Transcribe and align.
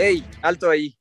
hey, 0.00 0.24
alto 0.42 0.70
ahí. 0.70 0.96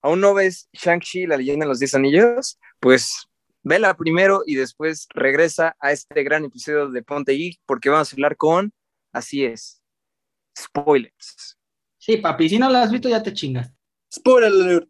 ¿Aún 0.00 0.20
no 0.20 0.32
ves 0.32 0.68
Shang-Chi, 0.72 1.26
la 1.26 1.36
leyenda 1.36 1.64
de 1.64 1.70
los 1.70 1.80
10 1.80 1.96
anillos? 1.96 2.56
Pues 2.78 3.26
vela 3.64 3.96
primero 3.96 4.44
y 4.46 4.54
después 4.54 5.08
regresa 5.10 5.76
a 5.80 5.90
este 5.90 6.22
gran 6.22 6.44
episodio 6.44 6.88
de 6.88 7.02
Ponte 7.02 7.32
Geek 7.32 7.58
porque 7.66 7.88
vamos 7.88 8.12
a 8.12 8.14
hablar 8.14 8.36
con, 8.36 8.72
así 9.12 9.44
es, 9.44 9.82
spoilers. 10.56 11.58
Sí, 11.98 12.18
papi, 12.18 12.48
si 12.48 12.60
no 12.60 12.70
lo 12.70 12.78
has 12.78 12.92
visto 12.92 13.08
ya 13.08 13.24
te 13.24 13.32
chingas. 13.32 13.74
Spoiler 14.14 14.88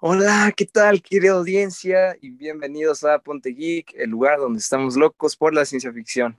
Hola, 0.00 0.52
¿qué 0.56 0.66
tal, 0.66 1.00
querida 1.00 1.32
audiencia? 1.32 2.16
Y 2.20 2.30
bienvenidos 2.30 3.04
a 3.04 3.20
Ponte 3.20 3.50
Geek, 3.50 3.94
el 3.94 4.10
lugar 4.10 4.40
donde 4.40 4.58
estamos 4.58 4.96
locos 4.96 5.36
por 5.36 5.54
la 5.54 5.64
ciencia 5.64 5.92
ficción. 5.92 6.36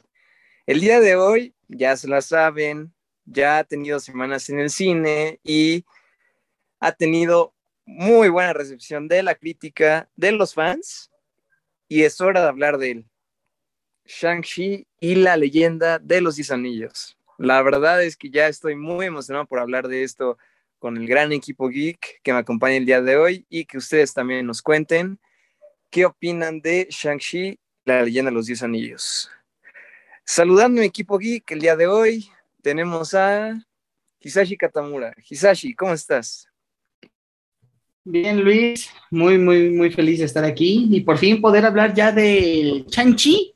El 0.66 0.81
día 0.81 0.99
de 0.99 1.16
hoy, 1.16 1.55
ya 1.69 1.95
se 1.95 2.09
la 2.09 2.21
saben, 2.21 2.94
ya 3.31 3.59
ha 3.59 3.63
tenido 3.63 3.99
semanas 3.99 4.49
en 4.49 4.59
el 4.59 4.69
cine 4.69 5.39
y 5.43 5.85
ha 6.79 6.91
tenido 6.91 7.53
muy 7.85 8.29
buena 8.29 8.53
recepción 8.53 9.07
de 9.07 9.23
la 9.23 9.35
crítica 9.35 10.09
de 10.15 10.31
los 10.31 10.53
fans 10.53 11.11
y 11.88 12.03
es 12.03 12.21
hora 12.21 12.41
de 12.41 12.47
hablar 12.47 12.77
de 12.77 12.91
él. 12.91 13.05
Shang-Chi 14.05 14.88
y 14.99 15.15
la 15.15 15.38
leyenda 15.38 15.99
de 15.99 16.21
los 16.21 16.35
10 16.35 16.52
anillos. 16.52 17.17
La 17.38 17.61
verdad 17.61 18.03
es 18.03 18.17
que 18.17 18.30
ya 18.30 18.47
estoy 18.47 18.75
muy 18.75 19.05
emocionado 19.05 19.45
por 19.45 19.59
hablar 19.59 19.88
de 19.88 20.03
esto 20.03 20.38
con 20.80 20.97
el 20.97 21.07
gran 21.07 21.31
equipo 21.31 21.69
geek 21.69 22.22
que 22.23 22.33
me 22.33 22.39
acompaña 22.39 22.77
el 22.77 22.85
día 22.85 23.02
de 23.02 23.17
hoy 23.17 23.45
y 23.50 23.66
que 23.66 23.77
ustedes 23.77 24.13
también 24.13 24.45
nos 24.45 24.61
cuenten 24.61 25.19
qué 25.89 26.05
opinan 26.05 26.61
de 26.61 26.88
Shang-Chi, 26.89 27.59
la 27.85 28.03
leyenda 28.03 28.31
de 28.31 28.35
los 28.35 28.45
10 28.45 28.63
anillos. 28.63 29.30
Saludando 30.25 30.80
a 30.80 30.81
mi 30.81 30.88
equipo 30.88 31.17
geek 31.17 31.52
el 31.52 31.59
día 31.59 31.75
de 31.75 31.88
hoy, 31.88 32.30
tenemos 32.61 33.13
a 33.13 33.59
Hisashi 34.19 34.57
Katamura. 34.57 35.13
Hisashi, 35.29 35.73
¿cómo 35.73 35.93
estás? 35.93 36.47
Bien, 38.03 38.43
Luis, 38.43 38.89
muy, 39.11 39.38
muy, 39.38 39.69
muy 39.69 39.91
feliz 39.91 40.19
de 40.19 40.25
estar 40.25 40.43
aquí 40.43 40.88
y 40.89 41.01
por 41.01 41.17
fin 41.17 41.41
poder 41.41 41.66
hablar 41.66 41.93
ya 41.93 42.11
de 42.11 42.85
Chanchi, 42.88 43.53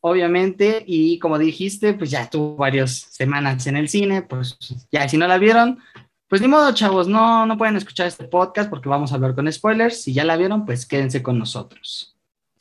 obviamente, 0.00 0.82
y 0.86 1.18
como 1.18 1.38
dijiste, 1.38 1.94
pues 1.94 2.10
ya 2.10 2.28
tuvo 2.28 2.56
varias 2.56 2.92
semanas 3.10 3.66
en 3.66 3.76
el 3.76 3.88
cine, 3.88 4.22
pues 4.22 4.58
ya 4.90 5.08
si 5.08 5.16
no 5.16 5.28
la 5.28 5.38
vieron, 5.38 5.78
pues 6.26 6.40
ni 6.40 6.48
modo, 6.48 6.72
chavos, 6.72 7.06
no, 7.06 7.46
no 7.46 7.58
pueden 7.58 7.76
escuchar 7.76 8.06
este 8.06 8.24
podcast 8.24 8.70
porque 8.70 8.88
vamos 8.88 9.12
a 9.12 9.16
hablar 9.16 9.34
con 9.34 9.52
spoilers. 9.52 10.02
Si 10.02 10.14
ya 10.14 10.24
la 10.24 10.36
vieron, 10.36 10.64
pues 10.64 10.86
quédense 10.86 11.22
con 11.22 11.38
nosotros. 11.38 12.16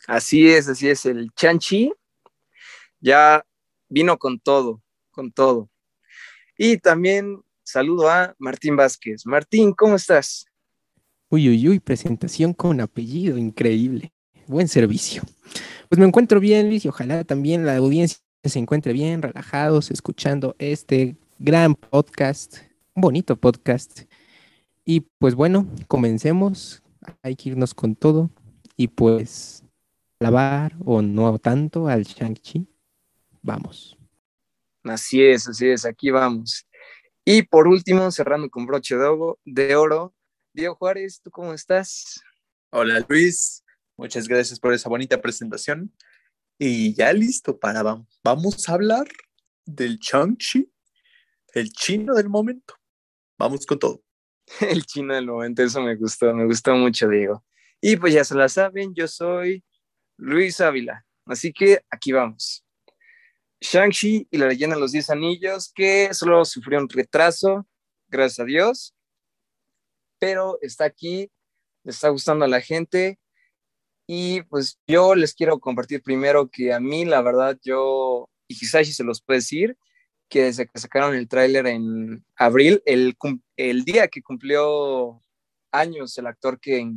Así 0.07 0.47
es, 0.51 0.67
así 0.67 0.89
es, 0.89 1.05
el 1.05 1.31
Chanchi 1.33 1.91
ya 2.99 3.43
vino 3.89 4.17
con 4.17 4.39
todo, 4.39 4.81
con 5.09 5.31
todo. 5.31 5.70
Y 6.63 6.77
también 6.77 7.41
saludo 7.63 8.07
a 8.07 8.35
Martín 8.37 8.75
Vázquez. 8.75 9.25
Martín, 9.25 9.73
¿cómo 9.73 9.95
estás? 9.95 10.45
Uy, 11.27 11.49
uy, 11.49 11.69
uy, 11.69 11.79
presentación 11.79 12.53
con 12.53 12.79
apellido, 12.81 13.35
increíble. 13.39 14.13
Buen 14.45 14.67
servicio. 14.67 15.23
Pues 15.89 15.97
me 15.97 16.05
encuentro 16.05 16.39
bien, 16.39 16.69
Luis, 16.69 16.85
y 16.85 16.87
ojalá 16.87 17.23
también 17.23 17.65
la 17.65 17.77
audiencia 17.77 18.19
se 18.43 18.59
encuentre 18.59 18.93
bien, 18.93 19.23
relajados, 19.23 19.89
escuchando 19.89 20.55
este 20.59 21.15
gran 21.39 21.73
podcast, 21.73 22.57
bonito 22.93 23.37
podcast. 23.37 24.01
Y 24.85 24.99
pues 25.17 25.33
bueno, 25.33 25.67
comencemos. 25.87 26.83
Hay 27.23 27.35
que 27.35 27.49
irnos 27.49 27.73
con 27.73 27.95
todo. 27.95 28.29
Y 28.77 28.89
pues, 28.89 29.63
lavar 30.19 30.75
o 30.85 31.01
no 31.01 31.39
tanto 31.39 31.87
al 31.87 32.03
Shang-Chi. 32.03 32.67
Vamos. 33.41 33.97
Así 34.83 35.23
es, 35.23 35.47
así 35.47 35.69
es, 35.69 35.85
aquí 35.85 36.09
vamos. 36.09 36.67
Y 37.23 37.43
por 37.43 37.67
último, 37.67 38.09
cerrando 38.11 38.49
con 38.49 38.65
broche 38.65 38.95
de 39.45 39.75
oro, 39.75 40.15
Diego 40.53 40.75
Juárez, 40.75 41.21
¿tú 41.23 41.29
cómo 41.29 41.53
estás? 41.53 42.21
Hola 42.71 43.05
Luis, 43.07 43.63
muchas 43.95 44.27
gracias 44.27 44.59
por 44.59 44.73
esa 44.73 44.89
bonita 44.89 45.21
presentación. 45.21 45.93
Y 46.57 46.93
ya 46.95 47.13
listo 47.13 47.59
para 47.59 47.83
vamos 48.23 48.69
a 48.69 48.73
hablar 48.73 49.07
del 49.65 49.99
Chang-Chi, 49.99 50.71
el 51.53 51.71
chino 51.71 52.13
del 52.15 52.29
momento. 52.29 52.75
Vamos 53.37 53.65
con 53.65 53.79
todo. 53.79 54.03
El 54.59 54.85
chino 54.85 55.13
del 55.15 55.27
momento, 55.27 55.63
eso 55.63 55.81
me 55.81 55.95
gustó, 55.95 56.33
me 56.33 56.45
gustó 56.45 56.75
mucho, 56.75 57.07
Diego. 57.07 57.43
Y 57.79 57.95
pues 57.95 58.13
ya 58.13 58.23
se 58.23 58.35
la 58.35 58.49
saben, 58.49 58.93
yo 58.93 59.07
soy 59.07 59.63
Luis 60.17 60.59
Ávila. 60.61 61.05
Así 61.25 61.53
que 61.53 61.81
aquí 61.89 62.11
vamos. 62.11 62.63
Shang-Chi 63.61 64.27
y 64.31 64.37
la 64.37 64.47
leyenda 64.47 64.75
de 64.75 64.81
los 64.81 64.91
10 64.91 65.11
anillos, 65.11 65.71
que 65.73 66.13
solo 66.13 66.43
sufrió 66.45 66.79
un 66.79 66.89
retraso, 66.89 67.67
gracias 68.07 68.39
a 68.39 68.45
Dios, 68.45 68.95
pero 70.19 70.57
está 70.61 70.85
aquí, 70.85 71.31
le 71.83 71.91
está 71.91 72.09
gustando 72.09 72.43
a 72.43 72.47
la 72.47 72.59
gente. 72.59 73.19
Y 74.07 74.41
pues 74.43 74.79
yo 74.87 75.15
les 75.15 75.35
quiero 75.35 75.59
compartir 75.59 76.01
primero 76.01 76.49
que 76.49 76.73
a 76.73 76.79
mí, 76.79 77.05
la 77.05 77.21
verdad, 77.21 77.57
yo, 77.63 78.29
y 78.47 78.55
Hisashi 78.55 78.93
se 78.93 79.03
los 79.03 79.21
puede 79.21 79.39
decir, 79.39 79.77
que 80.27 80.43
desde 80.43 80.67
que 80.67 80.79
sacaron 80.79 81.15
el 81.15 81.27
tráiler 81.27 81.67
en 81.67 82.25
abril, 82.35 82.81
el, 82.85 83.15
el 83.57 83.83
día 83.85 84.07
que 84.07 84.23
cumplió 84.23 85.21
años 85.71 86.17
el 86.17 86.27
actor 86.27 86.59
que 86.59 86.91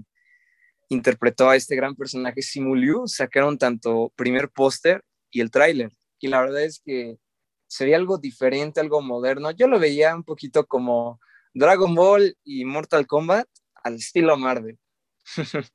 interpretó 0.88 1.50
a 1.50 1.56
este 1.56 1.76
gran 1.76 1.94
personaje, 1.94 2.42
Simu 2.42 2.74
Liu, 2.74 3.06
sacaron 3.06 3.58
tanto 3.58 4.12
primer 4.16 4.48
póster 4.50 5.04
y 5.30 5.40
el 5.40 5.50
tráiler 5.50 5.92
y 6.24 6.28
la 6.28 6.40
verdad 6.40 6.62
es 6.62 6.80
que 6.82 7.18
sería 7.66 7.98
algo 7.98 8.16
diferente, 8.16 8.80
algo 8.80 9.02
moderno. 9.02 9.50
Yo 9.50 9.68
lo 9.68 9.78
veía 9.78 10.14
un 10.14 10.24
poquito 10.24 10.66
como 10.66 11.20
Dragon 11.52 11.94
Ball 11.94 12.34
y 12.44 12.64
Mortal 12.64 13.06
Kombat 13.06 13.46
al 13.74 13.96
estilo 13.96 14.34
Marvel. 14.38 14.78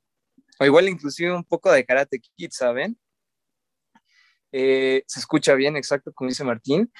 o 0.58 0.64
igual 0.64 0.88
inclusive 0.88 1.32
un 1.32 1.44
poco 1.44 1.70
de 1.70 1.84
Karate 1.84 2.18
Kid, 2.18 2.50
¿saben? 2.50 2.98
Eh, 4.50 5.04
se 5.06 5.20
escucha 5.20 5.54
bien, 5.54 5.76
exacto, 5.76 6.12
como 6.12 6.30
dice 6.30 6.42
Martín. 6.42 6.92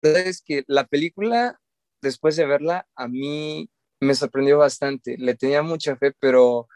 La 0.00 0.10
verdad 0.10 0.28
es 0.28 0.40
que 0.40 0.62
la 0.68 0.86
película, 0.86 1.60
después 2.00 2.36
de 2.36 2.46
verla, 2.46 2.86
a 2.94 3.08
mí 3.08 3.68
me 3.98 4.14
sorprendió 4.14 4.58
bastante. 4.58 5.16
Le 5.18 5.34
tenía 5.34 5.62
mucha 5.62 5.96
fe, 5.96 6.12
pero 6.20 6.68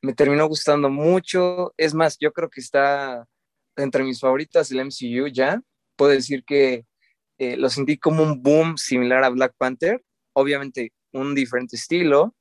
me 0.00 0.14
terminó 0.14 0.48
gustando 0.48 0.88
mucho. 0.88 1.74
Es 1.76 1.92
más, 1.92 2.16
yo 2.18 2.32
creo 2.32 2.48
que 2.48 2.62
está 2.62 3.28
entre 3.76 4.04
mis 4.04 4.20
favoritas 4.20 4.68
del 4.68 4.86
MCU 4.86 5.28
ya. 5.28 5.60
Puedo 5.96 6.12
decir 6.12 6.44
que 6.44 6.84
eh, 7.38 7.56
lo 7.56 7.68
sentí 7.70 7.98
como 7.98 8.22
un 8.22 8.42
boom 8.42 8.76
similar 8.78 9.24
a 9.24 9.28
Black 9.28 9.54
Panther, 9.58 10.02
obviamente 10.32 10.92
un 11.12 11.34
diferente 11.34 11.76
estilo, 11.76 12.34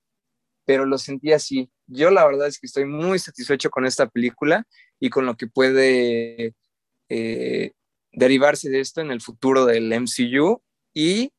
pero 0.65 0.85
lo 0.85 0.97
sentí 0.97 1.31
así. 1.31 1.69
Yo 1.87 2.11
la 2.11 2.25
verdad 2.25 2.47
es 2.47 2.59
que 2.59 2.67
estoy 2.67 2.85
muy 2.85 3.19
satisfecho 3.19 3.69
con 3.69 3.85
esta 3.85 4.07
película 4.07 4.65
y 4.99 5.09
con 5.09 5.25
lo 5.25 5.35
que 5.35 5.47
puede 5.47 6.55
eh, 7.09 7.71
derivarse 8.11 8.69
de 8.69 8.79
esto 8.79 9.01
en 9.01 9.11
el 9.11 9.21
futuro 9.21 9.65
del 9.65 9.91
MCU 9.93 10.61
y 10.93 11.31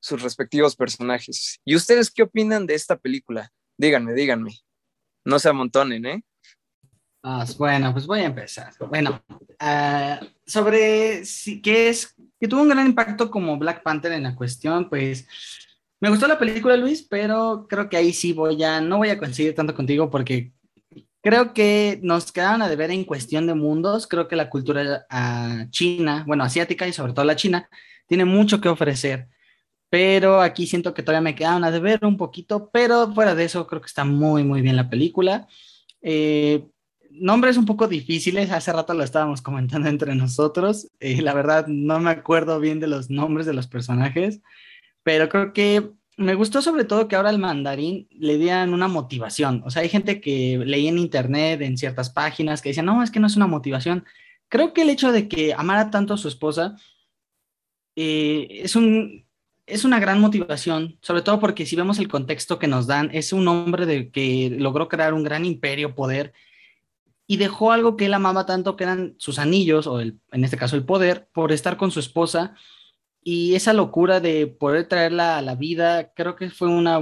sus 0.00 0.22
respectivos 0.22 0.76
personajes. 0.76 1.60
¿Y 1.64 1.76
ustedes 1.76 2.10
qué 2.10 2.22
opinan 2.22 2.66
de 2.66 2.74
esta 2.74 2.96
película? 2.96 3.52
Díganme, 3.78 4.14
díganme. 4.14 4.52
No 5.24 5.38
se 5.38 5.48
amontonen, 5.48 6.06
¿eh? 6.06 6.24
Ah, 7.22 7.46
bueno, 7.56 7.92
pues 7.92 8.06
voy 8.06 8.20
a 8.20 8.26
empezar. 8.26 8.72
Bueno, 8.88 9.22
ah, 9.60 10.20
sobre 10.44 11.24
si, 11.24 11.62
qué 11.62 11.88
es, 11.88 12.14
que 12.40 12.48
tuvo 12.48 12.62
un 12.62 12.68
gran 12.68 12.86
impacto 12.86 13.30
como 13.30 13.56
Black 13.56 13.82
Panther 13.82 14.12
en 14.12 14.24
la 14.24 14.34
cuestión, 14.34 14.88
pues 14.88 15.28
me 16.00 16.10
gustó 16.10 16.26
la 16.26 16.38
película, 16.38 16.76
Luis, 16.76 17.06
pero 17.08 17.66
creo 17.68 17.88
que 17.88 17.96
ahí 17.96 18.12
sí 18.12 18.32
voy 18.32 18.62
a, 18.64 18.80
no 18.80 18.98
voy 18.98 19.10
a 19.10 19.18
coincidir 19.18 19.54
tanto 19.54 19.72
contigo 19.72 20.10
porque 20.10 20.52
creo 21.20 21.54
que 21.54 22.00
nos 22.02 22.32
quedaron 22.32 22.60
a 22.60 22.68
deber 22.68 22.90
en 22.90 23.04
cuestión 23.04 23.46
de 23.46 23.54
mundos. 23.54 24.08
Creo 24.08 24.26
que 24.26 24.34
la 24.34 24.50
cultura 24.50 25.06
uh, 25.08 25.70
china, 25.70 26.24
bueno, 26.26 26.42
asiática 26.42 26.88
y 26.88 26.92
sobre 26.92 27.12
todo 27.12 27.24
la 27.24 27.36
china, 27.36 27.68
tiene 28.08 28.24
mucho 28.24 28.60
que 28.60 28.68
ofrecer. 28.68 29.28
Pero 29.88 30.40
aquí 30.40 30.66
siento 30.66 30.92
que 30.92 31.02
todavía 31.02 31.20
me 31.22 31.36
quedaron 31.36 31.62
a 31.62 31.70
deber 31.70 32.04
un 32.04 32.16
poquito, 32.16 32.68
pero 32.72 33.12
fuera 33.14 33.36
de 33.36 33.44
eso 33.44 33.66
creo 33.68 33.80
que 33.80 33.86
está 33.86 34.04
muy, 34.04 34.42
muy 34.42 34.60
bien 34.60 34.74
la 34.74 34.90
película. 34.90 35.46
Eh, 36.00 36.66
nombres 37.20 37.56
un 37.56 37.66
poco 37.66 37.88
difíciles, 37.88 38.50
hace 38.50 38.72
rato 38.72 38.94
lo 38.94 39.04
estábamos 39.04 39.42
comentando 39.42 39.88
entre 39.88 40.14
nosotros, 40.14 40.88
y 41.00 41.16
la 41.20 41.34
verdad 41.34 41.66
no 41.66 42.00
me 42.00 42.10
acuerdo 42.10 42.60
bien 42.60 42.80
de 42.80 42.86
los 42.86 43.10
nombres 43.10 43.46
de 43.46 43.54
los 43.54 43.66
personajes, 43.66 44.40
pero 45.02 45.28
creo 45.28 45.52
que 45.52 45.92
me 46.16 46.34
gustó 46.34 46.62
sobre 46.62 46.84
todo 46.84 47.08
que 47.08 47.16
ahora 47.16 47.30
al 47.30 47.38
mandarín 47.38 48.06
le 48.10 48.38
dieran 48.38 48.74
una 48.74 48.88
motivación. 48.88 49.62
O 49.64 49.70
sea, 49.70 49.82
hay 49.82 49.88
gente 49.88 50.20
que 50.20 50.62
leía 50.64 50.90
en 50.90 50.98
internet, 50.98 51.62
en 51.62 51.78
ciertas 51.78 52.10
páginas, 52.10 52.60
que 52.60 52.68
decían, 52.70 52.86
no, 52.86 53.02
es 53.02 53.10
que 53.10 53.20
no 53.20 53.26
es 53.26 53.36
una 53.36 53.46
motivación. 53.46 54.04
Creo 54.48 54.72
que 54.72 54.82
el 54.82 54.90
hecho 54.90 55.12
de 55.12 55.28
que 55.28 55.54
amara 55.54 55.90
tanto 55.90 56.14
a 56.14 56.18
su 56.18 56.28
esposa 56.28 56.76
eh, 57.96 58.46
es, 58.62 58.76
un, 58.76 59.26
es 59.66 59.84
una 59.84 60.00
gran 60.00 60.20
motivación, 60.20 60.98
sobre 61.00 61.22
todo 61.22 61.40
porque 61.40 61.66
si 61.66 61.76
vemos 61.76 61.98
el 61.98 62.08
contexto 62.08 62.58
que 62.58 62.68
nos 62.68 62.86
dan, 62.86 63.10
es 63.12 63.32
un 63.32 63.48
hombre 63.48 63.86
de, 63.86 64.10
que 64.10 64.54
logró 64.58 64.88
crear 64.88 65.14
un 65.14 65.24
gran 65.24 65.44
imperio, 65.44 65.94
poder, 65.94 66.32
y 67.26 67.36
dejó 67.36 67.72
algo 67.72 67.96
que 67.96 68.06
él 68.06 68.14
amaba 68.14 68.46
tanto, 68.46 68.76
que 68.76 68.84
eran 68.84 69.14
sus 69.18 69.38
anillos, 69.38 69.86
o 69.86 70.00
el, 70.00 70.18
en 70.32 70.44
este 70.44 70.56
caso 70.56 70.76
el 70.76 70.84
poder, 70.84 71.28
por 71.32 71.52
estar 71.52 71.76
con 71.76 71.90
su 71.90 72.00
esposa. 72.00 72.54
y 73.24 73.54
esa 73.54 73.72
locura 73.72 74.20
de 74.20 74.48
poder 74.48 74.88
traerla 74.88 75.38
a 75.38 75.42
la 75.42 75.54
vida, 75.54 76.12
creo 76.14 76.34
que 76.36 76.50
fue 76.50 76.68
una, 76.68 76.98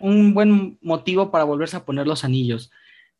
un 0.00 0.34
buen 0.34 0.78
motivo 0.80 1.30
para 1.32 1.44
volverse 1.44 1.76
a 1.76 1.84
poner 1.84 2.06
los 2.06 2.24
anillos. 2.24 2.70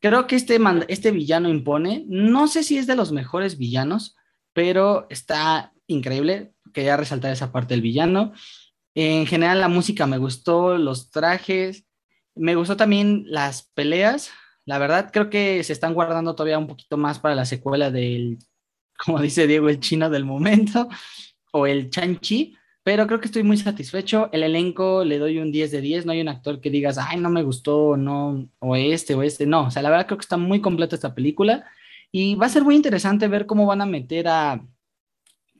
Creo 0.00 0.26
que 0.26 0.37
este, 0.37 0.58
este 0.88 1.10
villano 1.10 1.48
impone, 1.48 2.04
no 2.08 2.48
sé 2.48 2.62
si 2.62 2.78
es 2.78 2.87
de 2.87 2.96
los 2.96 3.12
mejores 3.12 3.58
villanos, 3.58 4.16
pero 4.52 5.06
está 5.10 5.72
increíble. 5.87 6.52
Quería 6.72 6.96
resaltar 6.96 7.32
esa 7.32 7.52
parte 7.52 7.75
del 7.75 7.82
villano. 7.82 8.32
En 8.94 9.26
general 9.26 9.60
la 9.60 9.69
música 9.69 10.06
me 10.06 10.19
gustó, 10.19 10.78
los 10.78 11.10
trajes, 11.10 11.87
me 12.34 12.54
gustó 12.54 12.76
también 12.76 13.25
las 13.26 13.70
peleas. 13.75 14.31
La 14.67 14.79
verdad 14.79 15.11
creo 15.13 15.31
que 15.31 15.63
se 15.65 15.73
están 15.73 15.95
guardando 15.95 16.35
todavía 16.35 16.59
un 16.59 16.67
poquito 16.67 16.97
más 16.97 17.19
para 17.19 17.35
la 17.35 17.47
secuela 17.47 17.91
del, 17.91 18.39
como 19.05 19.21
dice 19.21 19.47
Diego, 19.47 19.69
el 19.69 19.81
chino 19.81 20.11
del 20.11 20.25
momento 20.25 20.89
o 21.53 21.67
el 21.67 21.89
chanchi, 21.89 22.57
pero 22.83 23.07
creo 23.07 23.21
que 23.21 23.27
estoy 23.27 23.43
muy 23.43 23.57
satisfecho. 23.57 24.29
El 24.33 24.43
elenco 24.43 25.05
le 25.05 25.19
doy 25.19 25.39
un 25.39 25.51
10 25.51 25.71
de 25.71 25.81
10, 25.81 26.07
no 26.07 26.13
hay 26.13 26.21
un 26.21 26.29
actor 26.29 26.61
que 26.61 26.71
digas, 26.71 26.99
ay, 26.99 27.19
no 27.19 27.31
me 27.31 27.43
gustó, 27.43 27.97
no, 27.97 28.49
o 28.59 28.77
este 28.77 29.15
o 29.15 29.23
este, 29.23 29.47
no, 29.47 29.69
o 29.69 29.71
sea, 29.71 29.83
la 29.83 29.91
verdad 29.91 30.07
creo 30.07 30.19
que 30.19 30.25
está 30.25 30.37
muy 30.37 30.61
completa 30.61 30.97
esta 30.97 31.15
película 31.15 31.65
y 32.13 32.35
va 32.35 32.47
a 32.47 32.51
ser 32.51 32.63
muy 32.65 32.77
interesante 32.77 33.29
ver 33.29 33.47
cómo 33.47 33.67
van 33.67 33.81
a 33.81 33.87
meter 33.87 34.29
a, 34.29 34.65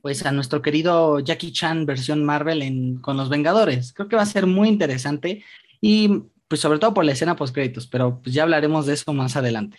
pues 0.01 0.25
a 0.25 0.31
nuestro 0.31 0.61
querido 0.61 1.19
Jackie 1.19 1.51
Chan 1.51 1.85
versión 1.85 2.23
Marvel 2.23 2.61
en, 2.61 2.97
con 2.99 3.17
los 3.17 3.29
Vengadores. 3.29 3.93
Creo 3.93 4.07
que 4.07 4.15
va 4.15 4.21
a 4.21 4.25
ser 4.25 4.47
muy 4.47 4.69
interesante 4.69 5.43
y 5.81 6.23
pues 6.47 6.61
sobre 6.61 6.79
todo 6.79 6.93
por 6.93 7.05
la 7.05 7.11
escena 7.11 7.35
post 7.35 7.53
créditos, 7.53 7.87
pero 7.87 8.21
pues 8.21 8.33
ya 8.33 8.43
hablaremos 8.43 8.85
de 8.85 8.93
eso 8.93 9.13
más 9.13 9.35
adelante. 9.35 9.77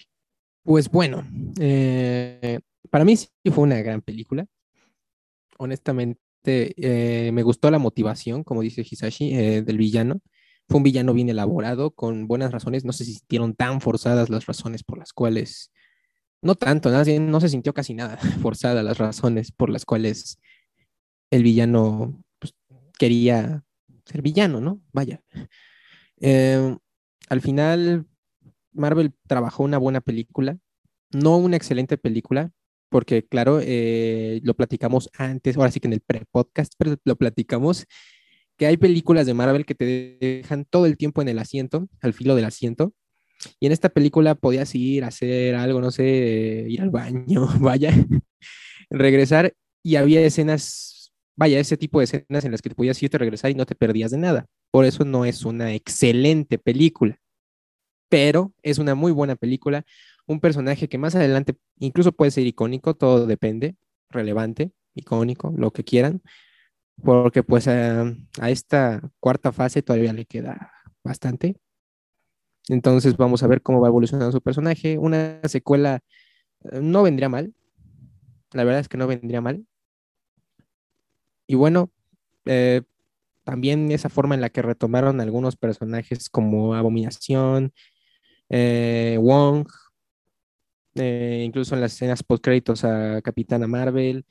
Pues 0.62 0.90
bueno, 0.90 1.26
eh, 1.58 2.60
para 2.90 3.04
mí 3.04 3.16
sí 3.16 3.28
fue 3.50 3.64
una 3.64 3.80
gran 3.80 4.02
película. 4.02 4.46
Honestamente, 5.58 6.20
eh, 6.44 7.32
me 7.32 7.42
gustó 7.42 7.70
la 7.70 7.78
motivación, 7.78 8.44
como 8.44 8.62
dice 8.62 8.86
Hisashi, 8.88 9.34
eh, 9.34 9.62
del 9.62 9.78
villano. 9.78 10.20
Fue 10.68 10.76
un 10.76 10.82
villano 10.82 11.14
bien 11.14 11.30
elaborado, 11.30 11.90
con 11.92 12.26
buenas 12.26 12.52
razones. 12.52 12.84
No 12.84 12.92
se 12.92 13.04
sintieron 13.04 13.54
tan 13.54 13.80
forzadas 13.80 14.28
las 14.28 14.46
razones 14.46 14.82
por 14.84 14.98
las 14.98 15.12
cuales 15.12 15.70
no 16.42 16.54
tanto, 16.54 16.90
no 16.90 17.40
se 17.40 17.48
sintió 17.48 17.74
casi 17.74 17.94
nada 17.94 18.16
forzada 18.42 18.82
las 18.82 18.98
razones 18.98 19.52
por 19.52 19.70
las 19.70 19.84
cuales 19.84 20.38
el 21.30 21.42
villano 21.42 22.22
pues, 22.38 22.54
quería 22.98 23.64
ser 24.04 24.22
villano, 24.22 24.60
¿no? 24.60 24.80
Vaya. 24.92 25.22
Em, 26.20 26.78
al 27.28 27.40
final, 27.40 28.06
Marvel 28.72 29.12
trabajó 29.26 29.62
una 29.64 29.78
buena 29.78 30.00
película, 30.00 30.58
no 31.12 31.36
una 31.36 31.56
excelente 31.56 31.98
película, 31.98 32.52
porque 32.90 33.26
claro, 33.26 33.60
eh, 33.62 34.40
lo 34.42 34.54
platicamos 34.54 35.10
antes, 35.16 35.56
ahora 35.56 35.70
sí 35.70 35.80
que 35.80 35.88
en 35.88 35.94
el 35.94 36.00
pre-podcast, 36.00 36.72
lo 37.04 37.16
platicamos, 37.16 37.86
que 38.56 38.66
hay 38.66 38.76
películas 38.76 39.26
de 39.26 39.34
Marvel 39.34 39.66
que 39.66 39.74
te 39.74 40.18
dejan 40.20 40.64
todo 40.64 40.86
el 40.86 40.96
tiempo 40.96 41.22
en 41.22 41.28
el 41.28 41.38
asiento, 41.38 41.88
al 42.00 42.12
filo 42.12 42.34
del 42.34 42.44
asiento, 42.46 42.94
y 43.60 43.66
en 43.66 43.72
esta 43.72 43.88
película 43.88 44.34
podías 44.34 44.74
ir 44.74 45.04
a 45.04 45.08
hacer 45.08 45.54
algo, 45.54 45.80
no 45.80 45.90
sé, 45.90 46.66
ir 46.68 46.80
al 46.80 46.90
baño, 46.90 47.46
vaya, 47.60 47.94
regresar 48.90 49.54
y 49.82 49.96
había 49.96 50.20
escenas, 50.22 50.97
vaya, 51.38 51.58
ese 51.60 51.76
tipo 51.76 52.00
de 52.00 52.04
escenas 52.04 52.44
en 52.44 52.52
las 52.52 52.62
que 52.62 52.70
te 52.70 52.74
podías 52.74 53.02
irte 53.02 53.16
a 53.16 53.20
regresar 53.20 53.50
y 53.50 53.54
no 53.54 53.66
te 53.66 53.74
perdías 53.74 54.10
de 54.10 54.18
nada. 54.18 54.46
Por 54.70 54.84
eso 54.84 55.04
no 55.04 55.24
es 55.24 55.44
una 55.44 55.74
excelente 55.74 56.58
película, 56.58 57.18
pero 58.08 58.52
es 58.62 58.78
una 58.78 58.94
muy 58.94 59.12
buena 59.12 59.36
película. 59.36 59.84
Un 60.26 60.40
personaje 60.40 60.88
que 60.88 60.98
más 60.98 61.14
adelante 61.14 61.56
incluso 61.78 62.12
puede 62.12 62.30
ser 62.30 62.46
icónico, 62.46 62.94
todo 62.94 63.26
depende, 63.26 63.76
relevante, 64.10 64.72
icónico, 64.94 65.54
lo 65.56 65.72
que 65.72 65.84
quieran, 65.84 66.22
porque 67.02 67.42
pues 67.42 67.68
a, 67.68 68.02
a 68.40 68.50
esta 68.50 69.02
cuarta 69.20 69.52
fase 69.52 69.82
todavía 69.82 70.12
le 70.12 70.26
queda 70.26 70.72
bastante 71.04 71.56
entonces 72.68 73.16
vamos 73.16 73.42
a 73.42 73.46
ver 73.46 73.62
cómo 73.62 73.80
va 73.80 73.88
evolucionando 73.88 74.30
su 74.32 74.40
personaje. 74.42 74.98
Una 74.98 75.40
secuela 75.44 76.00
eh, 76.72 76.80
no 76.82 77.02
vendría 77.02 77.28
mal. 77.28 77.54
La 78.52 78.64
verdad 78.64 78.80
es 78.80 78.88
que 78.88 78.98
no 78.98 79.06
vendría 79.06 79.40
mal. 79.40 79.66
Y 81.48 81.56
bueno, 81.56 81.90
eh, 82.44 82.82
también 83.42 83.90
esa 83.90 84.08
forma 84.08 84.36
en 84.36 84.40
la 84.40 84.50
que 84.50 84.62
retomaron 84.62 85.20
algunos 85.20 85.56
personajes 85.56 86.30
como 86.30 86.74
Abominación, 86.74 87.72
eh, 88.50 89.18
Wong, 89.20 89.66
incluso 90.94 91.74
en 91.74 91.80
las 91.80 91.94
escenas 91.94 92.22
post 92.22 92.44
créditos 92.44 92.84
a 92.84 93.20
Capitana 93.22 93.66
Marvel. 93.66 94.24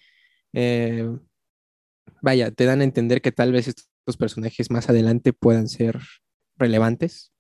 vaya, 2.22 2.52
te 2.52 2.66
dan 2.66 2.82
a 2.82 2.84
entender 2.86 3.22
que 3.22 3.32
tal 3.32 3.52
vez 3.52 3.68
estos 3.68 4.18
personajes 4.18 4.72
más 4.72 4.90
adelante 4.90 5.34
puedan 5.34 5.68
ser 5.68 6.00
relevantes 6.58 7.34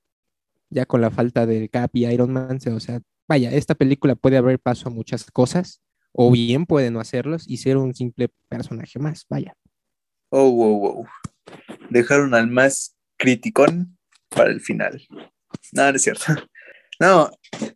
ya 0.70 0.86
con 0.86 1.02
la 1.02 1.12
falta 1.12 1.46
de 1.46 1.70
Cap 1.70 1.92
y 1.94 2.06
Iron 2.06 2.32
Man, 2.32 2.60
o 2.74 2.80
sea, 2.80 3.02
vaya, 3.28 3.52
esta 3.52 3.76
película 3.76 4.16
puede 4.16 4.38
haber 4.38 4.60
paso 4.60 4.90
a 4.90 4.92
muchas 4.92 5.30
cosas, 5.32 5.82
o 6.12 6.32
bien 6.32 6.66
puede 6.66 6.92
no 6.92 7.00
hacerlos 7.00 7.48
y 7.48 7.58
ser 7.58 7.78
un 7.78 7.94
simple 7.94 8.30
personaje 8.50 9.00
más, 9.00 9.26
vaya. 9.30 9.56
Oh, 10.30 10.52
wow, 10.52 10.80
wow. 10.80 11.08
Dejaron 11.90 12.34
al 12.34 12.48
más 12.48 12.96
criticón 13.18 13.98
para 14.30 14.50
el 14.50 14.62
final. 14.62 15.06
No, 15.72 15.90
no 15.90 15.96
es 15.96 16.02
cierto. 16.04 16.26
No, 17.00 17.30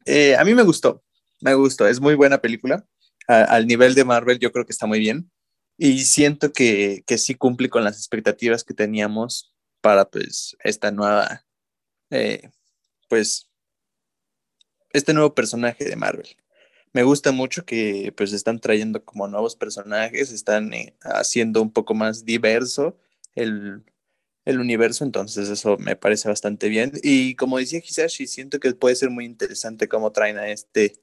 eh, 0.06 0.36
a 0.36 0.44
mí 0.44 0.56
me 0.56 0.64
gustó, 0.64 1.04
me 1.42 1.54
gustó, 1.54 1.88
es 1.88 2.00
muy 2.00 2.16
buena 2.16 2.42
película. 2.42 2.84
al 3.28 3.68
nivel 3.68 3.94
de 3.94 4.04
Marvel 4.04 4.40
yo 4.40 4.52
creo 4.52 4.66
que 4.66 4.72
está 4.72 4.88
muy 4.88 5.00
bien 5.00 5.30
y 5.78 6.00
siento 6.06 6.52
que, 6.52 7.04
que 7.06 7.20
sí 7.20 7.36
cumple 7.36 7.70
con 7.70 7.84
las 7.84 7.98
expectativas 7.98 8.64
que 8.64 8.74
teníamos 8.74 9.54
para 9.80 10.10
pues 10.10 10.58
esta 10.64 10.90
nueva 10.90 11.46
eh, 12.12 12.50
pues, 13.08 13.50
este 14.92 15.14
nuevo 15.14 15.34
personaje 15.34 15.86
de 15.86 15.96
Marvel. 15.96 16.28
Me 16.94 17.04
gusta 17.04 17.32
mucho 17.32 17.66
que 17.66 18.14
pues 18.16 18.34
están 18.34 18.60
trayendo 18.60 19.04
como 19.06 19.28
nuevos 19.28 19.56
personajes, 19.56 20.32
están 20.32 20.74
eh, 20.74 20.96
haciendo 21.02 21.62
un 21.62 21.72
poco 21.72 21.94
más 21.94 22.26
diverso 22.26 22.98
el, 23.36 23.84
universo, 24.46 25.06
entonces 25.06 25.50
eso 25.50 25.78
me 25.78 25.96
parece 25.96 26.28
bastante 26.28 26.68
bien. 26.70 26.92
Y 27.04 27.36
como 27.36 27.58
decía 27.58 27.80
Hisashi, 27.80 28.28
siento 28.28 28.60
que 28.60 28.74
puede 28.74 28.96
ser 28.96 29.10
muy 29.10 29.26
interesante 29.26 29.88
cómo 29.88 30.12
traen 30.12 30.38
a 30.38 30.50
este, 30.50 31.00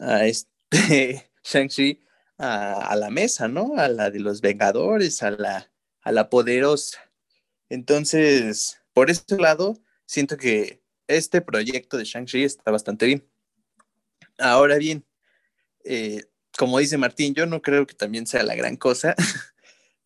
a 0.00 0.26
este 0.26 1.30
Shang-Chi 1.44 2.02
a, 2.38 2.94
la 2.96 3.10
mesa, 3.10 3.48
¿no? 3.48 3.76
A 3.76 3.88
la 3.88 4.10
de 4.10 4.20
los 4.20 4.40
Vengadores, 4.40 5.22
a 5.22 5.30
la, 5.30 5.70
a 6.02 6.12
la 6.12 6.28
poderosa. 6.28 6.98
Entonces, 7.70 8.80
por 8.92 9.10
ese 9.10 9.36
lado, 9.38 9.78
siento 10.06 10.36
que 10.36 10.82
este 11.06 11.40
proyecto 11.40 11.96
de 11.96 12.04
Shang-Chi 12.04 12.44
está 12.44 12.70
bastante 12.70 13.06
bien. 13.06 13.26
Ahora 14.38 14.76
bien, 14.76 15.04
eh, 15.84 16.24
como 16.56 16.78
dice 16.78 16.98
Martín, 16.98 17.34
yo 17.34 17.46
no 17.46 17.62
creo 17.62 17.86
que 17.86 17.94
también 17.94 18.26
sea 18.26 18.42
la 18.42 18.54
gran 18.54 18.76
cosa. 18.76 19.14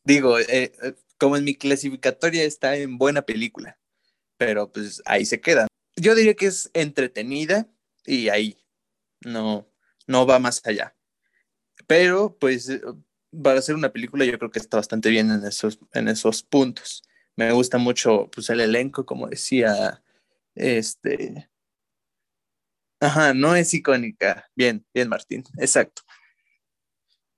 Digo, 0.05 0.39
eh, 0.39 0.73
eh, 0.83 0.95
como 1.19 1.37
en 1.37 1.45
mi 1.45 1.55
clasificatoria 1.55 2.45
está 2.45 2.77
en 2.77 2.99
buena 2.99 3.23
película, 3.23 3.79
pero 4.37 4.73
pues 4.73 5.03
ahí 5.05 5.27
se 5.27 5.41
queda. 5.41 5.67
Yo 5.97 6.15
diría 6.15 6.35
que 6.35 6.47
es 6.47 6.71
entretenida 6.75 7.69
y 8.07 8.29
ahí 8.29 8.57
no, 9.21 9.69
no 10.07 10.27
va 10.27 10.39
más 10.39 10.61
allá. 10.65 10.97
Pero 11.87 12.37
pues 12.39 12.71
para 13.43 13.59
hacer 13.59 13.75
una 13.75 13.93
película 13.93 14.25
yo 14.25 14.39
creo 14.39 14.51
que 14.51 14.59
está 14.59 14.77
bastante 14.79 15.11
bien 15.11 15.31
en 15.31 15.45
esos, 15.45 15.79
en 15.93 16.09
esos 16.09 16.43
puntos. 16.43 17.03
Me 17.37 17.53
gusta 17.53 17.79
mucho 17.79 18.31
pues 18.33 18.51
el 18.51 18.61
elenco, 18.61 19.07
como 19.07 19.29
decía 19.29 20.03
este. 20.55 21.49
Ajá, 23.01 23.33
no 23.33 23.55
es 23.55 23.73
icónica. 23.75 24.49
Bien, 24.57 24.85
bien, 24.93 25.09
Martín, 25.09 25.45
exacto. 25.59 26.03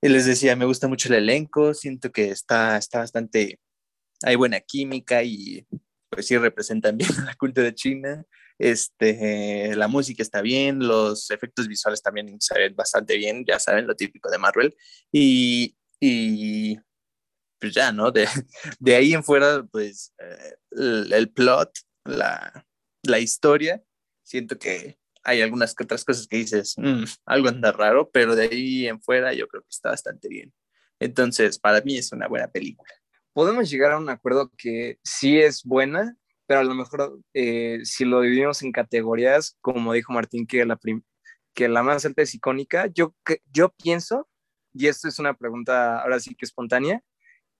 Y 0.02 0.08
les 0.08 0.24
decía, 0.24 0.56
me 0.56 0.64
gusta 0.64 0.88
mucho 0.88 1.08
el 1.08 1.16
elenco, 1.16 1.74
siento 1.74 2.10
que 2.10 2.30
está, 2.30 2.78
está 2.78 3.00
bastante, 3.00 3.60
hay 4.22 4.36
buena 4.36 4.60
química 4.60 5.22
y 5.22 5.66
pues 6.08 6.26
sí 6.26 6.38
representan 6.38 6.96
bien 6.98 7.10
la 7.26 7.34
cultura 7.34 7.66
de 7.66 7.74
China. 7.74 8.24
Este, 8.58 9.74
la 9.76 9.88
música 9.88 10.22
está 10.22 10.42
bien, 10.42 10.80
los 10.80 11.30
efectos 11.30 11.66
visuales 11.68 12.02
también 12.02 12.38
se 12.40 12.68
bastante 12.70 13.16
bien, 13.16 13.44
ya 13.46 13.58
saben, 13.58 13.86
lo 13.86 13.94
típico 13.94 14.30
de 14.30 14.38
Marvel. 14.38 14.74
Y, 15.12 15.76
y 16.00 16.78
pues 17.58 17.74
ya, 17.74 17.92
¿no? 17.92 18.10
De, 18.10 18.26
de 18.80 18.96
ahí 18.96 19.14
en 19.14 19.24
fuera, 19.24 19.62
pues 19.64 20.14
eh, 20.18 20.56
el, 21.12 21.30
plot, 21.30 21.70
la, 22.04 22.66
la 23.02 23.18
historia, 23.18 23.82
siento 24.22 24.58
que 24.58 24.99
hay 25.22 25.42
algunas 25.42 25.74
otras 25.80 26.04
cosas 26.04 26.26
que 26.26 26.38
dices, 26.38 26.74
mm, 26.76 27.04
algo 27.26 27.48
anda 27.48 27.72
raro, 27.72 28.10
pero 28.10 28.34
de 28.36 28.44
ahí 28.44 28.86
en 28.86 29.00
fuera 29.00 29.32
yo 29.32 29.46
creo 29.48 29.62
que 29.62 29.70
está 29.70 29.90
bastante 29.90 30.28
bien. 30.28 30.52
Entonces, 30.98 31.58
para 31.58 31.80
mí 31.80 31.96
es 31.96 32.12
una 32.12 32.28
buena 32.28 32.48
película. 32.48 32.92
Podemos 33.32 33.70
llegar 33.70 33.92
a 33.92 33.98
un 33.98 34.08
acuerdo 34.08 34.50
que 34.56 34.98
sí 35.04 35.38
es 35.38 35.62
buena, 35.64 36.16
pero 36.46 36.60
a 36.60 36.64
lo 36.64 36.74
mejor 36.74 37.20
eh, 37.32 37.80
si 37.84 38.04
lo 38.04 38.20
dividimos 38.20 38.62
en 38.62 38.72
categorías, 38.72 39.56
como 39.60 39.92
dijo 39.92 40.12
Martín, 40.12 40.46
que 40.46 40.64
la, 40.64 40.78
que 41.54 41.68
la 41.68 41.82
más 41.82 42.04
alta 42.04 42.22
es 42.22 42.34
icónica, 42.34 42.88
yo, 42.88 43.14
yo 43.52 43.70
pienso, 43.70 44.28
y 44.74 44.88
esto 44.88 45.08
es 45.08 45.18
una 45.18 45.34
pregunta 45.34 46.00
ahora 46.02 46.20
sí 46.20 46.34
que 46.34 46.44
espontánea, 46.44 47.02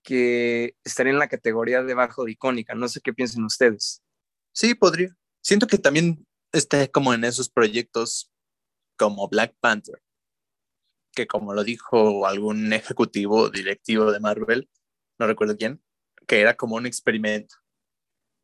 que 0.02 0.76
estaría 0.84 1.12
en 1.12 1.18
la 1.18 1.28
categoría 1.28 1.82
debajo 1.82 2.24
de 2.24 2.32
icónica. 2.32 2.74
No 2.74 2.88
sé 2.88 3.00
qué 3.00 3.12
piensen 3.12 3.44
ustedes. 3.44 4.02
Sí, 4.52 4.74
podría. 4.74 5.14
Siento 5.42 5.66
que 5.66 5.78
también 5.78 6.26
esté 6.52 6.90
como 6.90 7.14
en 7.14 7.24
esos 7.24 7.48
proyectos 7.48 8.30
como 8.96 9.28
Black 9.28 9.54
Panther, 9.60 10.02
que 11.12 11.26
como 11.26 11.54
lo 11.54 11.64
dijo 11.64 12.26
algún 12.26 12.72
ejecutivo 12.72 13.48
directivo 13.50 14.12
de 14.12 14.20
Marvel, 14.20 14.68
no 15.18 15.26
recuerdo 15.26 15.56
quién, 15.56 15.82
que 16.26 16.40
era 16.40 16.56
como 16.56 16.76
un 16.76 16.86
experimento. 16.86 17.56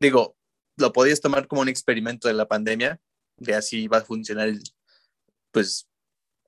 Digo, 0.00 0.36
lo 0.76 0.92
podías 0.92 1.20
tomar 1.20 1.46
como 1.46 1.62
un 1.62 1.68
experimento 1.68 2.28
de 2.28 2.34
la 2.34 2.48
pandemia, 2.48 3.00
de 3.36 3.54
así 3.54 3.88
va 3.88 3.98
a 3.98 4.04
funcionar, 4.04 4.50
pues, 5.52 5.88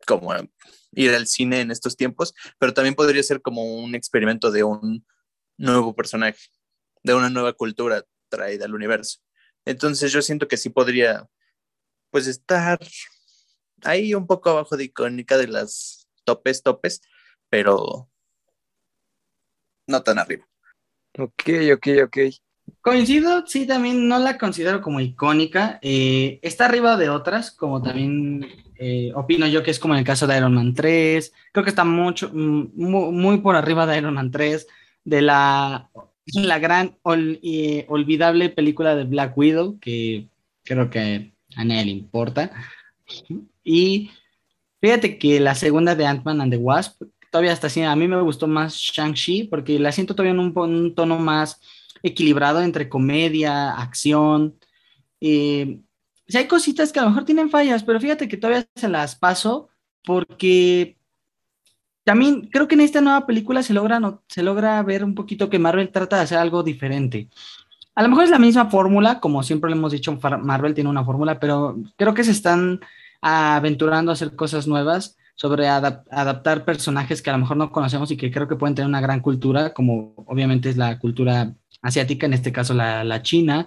como 0.07 0.33
ir 0.93 1.15
al 1.15 1.27
cine 1.27 1.61
en 1.61 1.71
estos 1.71 1.97
tiempos, 1.97 2.35
pero 2.59 2.73
también 2.73 2.95
podría 2.95 3.23
ser 3.23 3.43
como 3.43 3.63
un 3.63 3.95
experimento 3.95 4.51
de 4.51 4.65
un 4.65 5.07
nuevo 5.59 5.95
personaje, 5.95 6.39
de 7.03 7.15
una 7.15 7.31
nueva 7.31 7.53
cultura 7.53 8.05
traída 8.29 8.65
al 8.65 8.75
universo. 8.75 9.21
Entonces 9.65 10.13
yo 10.13 10.23
siento 10.23 10.49
que 10.49 10.57
sí 10.57 10.71
podría, 10.71 11.29
pues, 12.11 12.27
estar 12.27 12.79
ahí 13.83 14.15
un 14.15 14.27
poco 14.27 14.51
abajo 14.51 14.77
de 14.77 14.85
icónica 14.85 15.37
de 15.37 15.49
las 15.49 16.09
topes, 16.25 16.63
topes, 16.63 17.03
pero 17.49 18.09
no 19.87 20.03
tan 20.03 20.19
arriba. 20.19 20.47
Ok, 21.19 21.43
ok, 21.75 21.87
ok. 22.05 22.19
Coincido, 22.81 23.47
sí, 23.47 23.67
también 23.67 24.09
no 24.09 24.19
la 24.19 24.39
considero 24.39 24.81
como 24.81 25.01
icónica. 25.01 25.79
Eh, 25.83 26.39
está 26.43 26.67
arriba 26.67 26.97
de 26.97 27.09
otras, 27.09 27.51
como 27.51 27.83
también 27.83 28.47
eh, 28.79 29.11
opino 29.15 29.47
yo 29.47 29.63
que 29.63 29.71
es 29.71 29.79
como 29.79 29.95
en 29.95 30.01
el 30.01 30.07
caso 30.07 30.27
de 30.27 30.37
Iron 30.37 30.55
Man 30.55 30.75
3. 30.75 31.33
Creo 31.53 31.65
que 31.65 31.71
está 31.71 31.85
mucho, 31.85 32.31
mm, 32.33 32.71
muy, 32.75 33.39
por 33.39 33.57
arriba 33.57 33.87
de 33.87 33.99
Iron 33.99 34.15
Man 34.15 34.31
3, 34.31 34.67
de 35.05 35.23
la, 35.23 35.91
la 36.35 36.59
gran 36.59 36.99
y 37.43 37.85
olvidable 37.89 38.51
película 38.51 38.95
de 38.95 39.05
Black 39.05 39.37
Widow, 39.37 39.79
que 39.81 40.29
creo 40.65 40.91
que 40.91 41.33
a 41.59 41.65
nadie 41.65 41.87
le 41.87 41.91
importa. 41.91 42.53
Y 43.65 44.11
fíjate 44.81 45.19
que 45.19 45.41
la 45.41 45.57
segunda 45.57 45.97
de 45.97 46.07
Ant-Man 46.07 46.41
and 46.41 46.53
the 46.53 46.57
Wasp, 46.57 47.03
todavía 47.33 47.53
está 47.53 47.67
así. 47.67 47.83
A 47.83 47.97
mí 47.97 48.07
me 48.07 48.21
gustó 48.23 48.47
más 48.47 48.75
Shang-Chi 48.77 49.45
porque 49.45 49.79
la 49.79 49.91
siento 49.91 50.15
todavía 50.15 50.33
en 50.33 50.39
un 50.39 50.95
tono 50.95 51.19
más 51.19 51.61
equilibrado 52.03 52.63
entre 52.63 52.89
comedia, 52.89 53.73
acción. 53.73 54.57
Eh, 55.21 55.81
hay 56.33 56.47
cositas 56.47 56.93
que 56.93 57.01
a 57.01 57.03
lo 57.03 57.09
mejor 57.09 57.25
tienen 57.25 57.51
fallas, 57.51 57.83
pero 57.83 58.01
fíjate 58.01 58.29
que 58.29 58.37
todavía 58.37 58.69
se 58.77 58.89
las 58.89 59.17
paso 59.17 59.69
porque 60.05 60.97
también 62.05 62.49
creo 62.53 62.69
que 62.69 62.77
en 62.77 62.83
esta 62.83 63.01
nueva 63.01 63.27
película 63.27 63.65
se 63.65 63.75
logra, 63.75 63.99
no, 63.99 64.23
se 64.29 64.45
logra 64.45 64.81
ver 64.85 65.03
un 65.03 65.17
poquito 65.17 65.51
que 65.51 65.59
Marvel 65.59 65.91
trata 65.91 66.17
de 66.19 66.23
hacer 66.23 66.39
algo 66.39 66.63
diferente. 66.63 67.29
A 67.99 68.03
lo 68.03 68.11
mejor 68.11 68.23
es 68.27 68.31
la 68.31 68.39
misma 68.39 68.71
fórmula, 68.71 69.19
como 69.19 69.43
siempre 69.43 69.69
le 69.69 69.77
hemos 69.77 69.91
dicho, 69.91 70.17
Marvel 70.41 70.73
tiene 70.73 70.89
una 70.89 71.05
fórmula, 71.05 71.41
pero 71.41 71.77
creo 71.97 72.15
que 72.15 72.23
se 72.23 72.31
están 72.31 72.79
aventurando 73.21 74.13
a 74.13 74.15
hacer 74.15 74.37
cosas 74.37 74.69
nuevas 74.69 75.17
sobre 75.35 75.67
adaptar 75.67 76.65
personajes 76.65 77.21
que 77.21 77.31
a 77.31 77.33
lo 77.33 77.41
mejor 77.41 77.57
no 77.57 77.73
conocemos 77.73 78.13
y 78.13 78.17
que 78.17 78.31
creo 78.31 78.47
que 78.47 78.55
pueden 78.55 78.77
tener 78.77 78.89
una 78.89 79.01
gran 79.01 79.19
cultura, 79.19 79.75
como 79.75 80.15
obviamente 80.29 80.69
es 80.69 80.77
la 80.77 80.97
cultura 81.01 81.57
asiática, 81.83 82.27
en 82.27 82.35
este 82.35 82.53
caso 82.53 82.73
la, 82.73 83.23
China, 83.23 83.67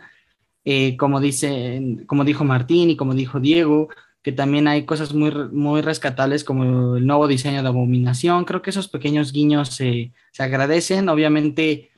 eh, 0.64 0.96
como, 0.96 1.20
dice, 1.20 1.82
como 2.08 2.24
dijo 2.24 2.46
Martín 2.46 2.90
y 2.90 2.96
como 2.96 3.14
dijo 3.14 3.42
Diego, 3.42 3.90
que 4.22 4.32
también 4.32 4.68
hay 4.68 4.86
cosas 4.86 5.14
muy, 5.14 5.32
muy 5.52 5.82
rescatables 5.82 6.44
como 6.44 6.96
el 6.96 7.06
nuevo 7.06 7.28
diseño 7.28 7.64
de 7.64 7.68
abominación. 7.68 8.46
Creo 8.46 8.62
que 8.62 8.70
esos 8.70 8.88
pequeños 8.88 9.34
guiños 9.34 9.70
se, 9.70 10.14
agradecen. 10.38 11.10
Obviamente 11.10 11.91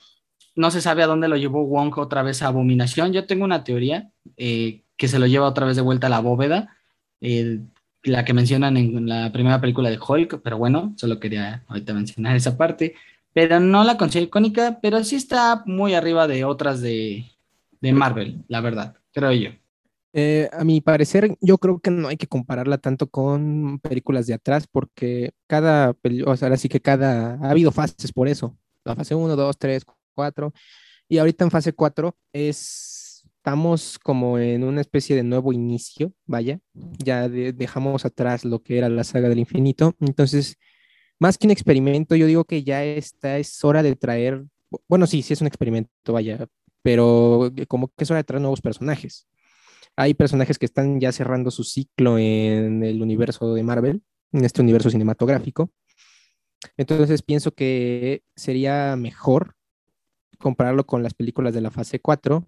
no 0.55 0.71
se 0.71 0.81
sabe 0.81 1.03
a 1.03 1.07
dónde 1.07 1.27
lo 1.27 1.37
llevó 1.37 1.65
Wong 1.65 1.97
otra 1.97 2.23
vez 2.23 2.41
a 2.41 2.47
abominación. 2.47 3.13
Yo 3.13 3.25
tengo 3.25 3.45
una 3.45 3.63
teoría 3.63 4.11
eh, 4.37 4.83
que 4.97 5.07
se 5.07 5.19
lo 5.19 5.27
lleva 5.27 5.47
otra 5.47 5.65
vez 5.65 5.75
de 5.75 5.81
vuelta 5.81 6.07
a 6.07 6.09
la 6.09 6.19
bóveda, 6.19 6.75
eh, 7.21 7.59
la 8.03 8.25
que 8.25 8.33
mencionan 8.33 8.77
en 8.77 9.07
la 9.07 9.31
primera 9.31 9.61
película 9.61 9.89
de 9.89 9.99
Hulk, 9.99 10.41
pero 10.43 10.57
bueno, 10.57 10.93
solo 10.97 11.19
quería 11.19 11.63
ahorita 11.67 11.93
mencionar 11.93 12.35
esa 12.35 12.57
parte 12.57 12.95
pero 13.33 13.59
no 13.59 13.83
la 13.83 13.97
considero 13.97 14.27
icónica, 14.27 14.79
pero 14.81 15.03
sí 15.03 15.15
está 15.15 15.63
muy 15.65 15.95
arriba 15.95 16.27
de 16.27 16.45
otras 16.45 16.81
de, 16.81 17.25
Marvel, 17.81 18.45
la 18.47 18.61
verdad, 18.61 18.95
creo 19.11 19.31
yo. 19.33 19.49
Eh, 20.13 20.47
a 20.53 20.63
mi 20.63 20.79
parecer, 20.79 21.35
yo 21.41 21.57
creo 21.57 21.79
que 21.79 21.89
no 21.89 22.07
hay 22.07 22.17
que 22.17 22.27
compararla 22.27 22.77
tanto 22.77 23.07
con 23.07 23.79
películas 23.79 24.27
de 24.27 24.35
atrás, 24.35 24.67
porque 24.71 25.31
cada, 25.47 25.95
o 26.25 26.37
sea, 26.37 26.47
ahora 26.47 26.57
sí 26.57 26.69
que 26.69 26.79
cada, 26.79 27.33
ha 27.41 27.49
habido 27.49 27.71
fases 27.71 28.13
por 28.13 28.27
eso, 28.27 28.55
la 28.85 28.95
fase 28.95 29.15
1, 29.15 29.35
2, 29.35 29.57
3, 29.57 29.85
4, 30.13 30.53
y 31.09 31.17
ahorita 31.17 31.43
en 31.43 31.51
fase 31.51 31.73
4 31.73 32.15
es, 32.31 33.23
estamos 33.37 33.99
como 33.99 34.39
en 34.39 34.63
una 34.63 34.81
especie 34.81 35.15
de 35.15 35.23
nuevo 35.23 35.53
inicio, 35.53 36.13
vaya, 36.25 36.59
ya 36.73 37.29
dejamos 37.29 38.05
atrás 38.05 38.45
lo 38.45 38.63
que 38.63 38.77
era 38.77 38.89
la 38.89 39.03
saga 39.03 39.29
del 39.29 39.39
infinito, 39.39 39.95
entonces 39.99 40.57
más 41.19 41.37
que 41.37 41.47
un 41.47 41.51
experimento, 41.51 42.15
yo 42.15 42.25
digo 42.25 42.45
que 42.45 42.63
ya 42.63 42.83
está, 42.83 43.37
es 43.37 43.63
hora 43.63 43.83
de 43.83 43.95
traer, 43.95 44.43
bueno, 44.87 45.07
sí, 45.07 45.21
sí 45.21 45.33
es 45.33 45.41
un 45.41 45.47
experimento, 45.47 45.91
vaya, 46.13 46.47
pero 46.81 47.51
como 47.67 47.87
que 47.87 48.03
es 48.03 48.11
hora 48.11 48.19
de 48.19 48.25
traer 48.25 48.41
nuevos 48.41 48.61
personajes. 48.61 49.27
Hay 49.95 50.15
personajes 50.15 50.57
que 50.57 50.65
están 50.65 50.99
ya 50.99 51.11
cerrando 51.11 51.51
su 51.51 51.63
ciclo 51.63 52.17
en 52.17 52.83
el 52.83 53.01
universo 53.01 53.53
de 53.53 53.63
Marvel, 53.63 54.01
en 54.31 54.43
este 54.43 54.61
universo 54.61 54.89
cinematográfico. 54.89 55.71
Entonces 56.77 57.21
pienso 57.21 57.53
que 57.53 58.23
sería 58.35 58.95
mejor 58.95 59.55
compararlo 60.43 60.85
con 60.85 61.01
las 61.01 61.13
películas 61.13 61.53
de 61.53 61.61
la 61.61 61.71
fase 61.71 61.99
4. 61.99 62.47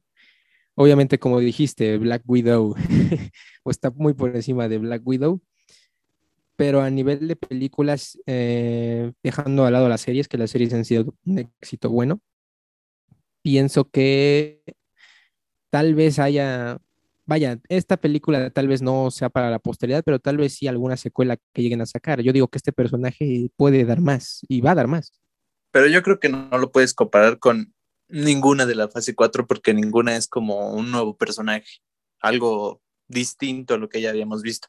Obviamente, 0.76 1.18
como 1.18 1.40
dijiste, 1.40 1.98
Black 1.98 2.24
Widow 2.28 2.76
o 3.64 3.72
está 3.72 3.90
muy 3.92 4.14
por 4.14 4.36
encima 4.36 4.68
de 4.68 4.78
Black 4.78 5.02
Widow, 5.06 5.42
pero 6.58 6.82
a 6.82 6.90
nivel 6.90 7.28
de 7.28 7.36
películas, 7.38 8.20
eh, 8.26 9.14
dejando 9.24 9.66
al 9.66 9.74
lado 9.74 9.90
las 9.90 10.02
series, 10.02 10.28
que 10.28 10.38
las 10.38 10.52
series 10.52 10.74
han 10.74 10.86
sido 10.86 11.16
un 11.26 11.40
éxito 11.40 11.90
bueno, 11.90 12.20
pienso 13.42 13.90
que 13.90 14.62
tal 15.70 15.96
vez 15.96 16.20
haya, 16.20 16.78
vaya, 17.26 17.60
esta 17.70 17.96
película 17.96 18.50
tal 18.50 18.68
vez 18.68 18.82
no 18.82 19.12
sea 19.12 19.30
para 19.30 19.50
la 19.50 19.60
posteridad, 19.60 20.04
pero 20.04 20.20
tal 20.20 20.38
vez 20.38 20.54
sí 20.56 20.68
alguna 20.68 20.98
secuela 20.98 21.38
que 21.54 21.62
lleguen 21.62 21.82
a 21.82 21.86
sacar. 21.86 22.22
Yo 22.22 22.34
digo 22.34 22.48
que 22.50 22.58
este 22.58 22.74
personaje 22.74 23.50
puede 23.56 23.86
dar 23.86 24.02
más 24.02 24.42
y 24.50 24.62
va 24.62 24.72
a 24.72 24.76
dar 24.76 24.88
más. 24.88 25.14
Pero 25.72 25.88
yo 25.88 26.02
creo 26.04 26.20
que 26.20 26.30
no, 26.30 26.50
no 26.50 26.58
lo 26.58 26.72
puedes 26.72 26.94
comparar 26.94 27.38
con 27.38 27.75
ninguna 28.08 28.66
de 28.66 28.76
la 28.76 28.88
fase 28.88 29.16
4 29.16 29.48
porque 29.48 29.74
ninguna 29.74 30.16
es 30.16 30.28
como 30.28 30.72
un 30.72 30.92
nuevo 30.92 31.18
personaje, 31.18 31.82
algo 32.20 32.82
distinto 33.08 33.74
a 33.76 33.78
lo 33.78 33.90
que 33.90 34.02
ya 34.02 34.10
habíamos 34.10 34.42
visto. 34.42 34.68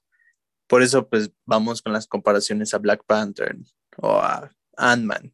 Por 0.67 0.83
eso, 0.83 1.09
pues 1.09 1.31
vamos 1.45 1.83
con 1.83 1.93
las 1.93 2.07
comparaciones 2.07 2.75
a 2.75 2.79
Black 2.79 3.05
Panther 3.07 3.57
o 3.99 4.19
a 4.19 4.51
Ant-Man. 4.77 5.33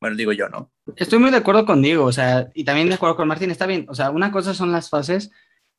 Bueno, 0.00 0.16
digo 0.16 0.32
yo, 0.32 0.48
¿no? 0.48 0.72
Estoy 0.96 1.18
muy 1.18 1.30
de 1.30 1.38
acuerdo 1.38 1.66
con 1.66 1.82
Diego, 1.82 2.04
o 2.04 2.12
sea, 2.12 2.48
y 2.54 2.64
también 2.64 2.88
de 2.88 2.94
acuerdo 2.94 3.16
con 3.16 3.28
Martín, 3.28 3.50
está 3.50 3.66
bien. 3.66 3.86
O 3.88 3.94
sea, 3.94 4.10
una 4.10 4.30
cosa 4.30 4.54
son 4.54 4.72
las 4.72 4.88
fases, 4.88 5.30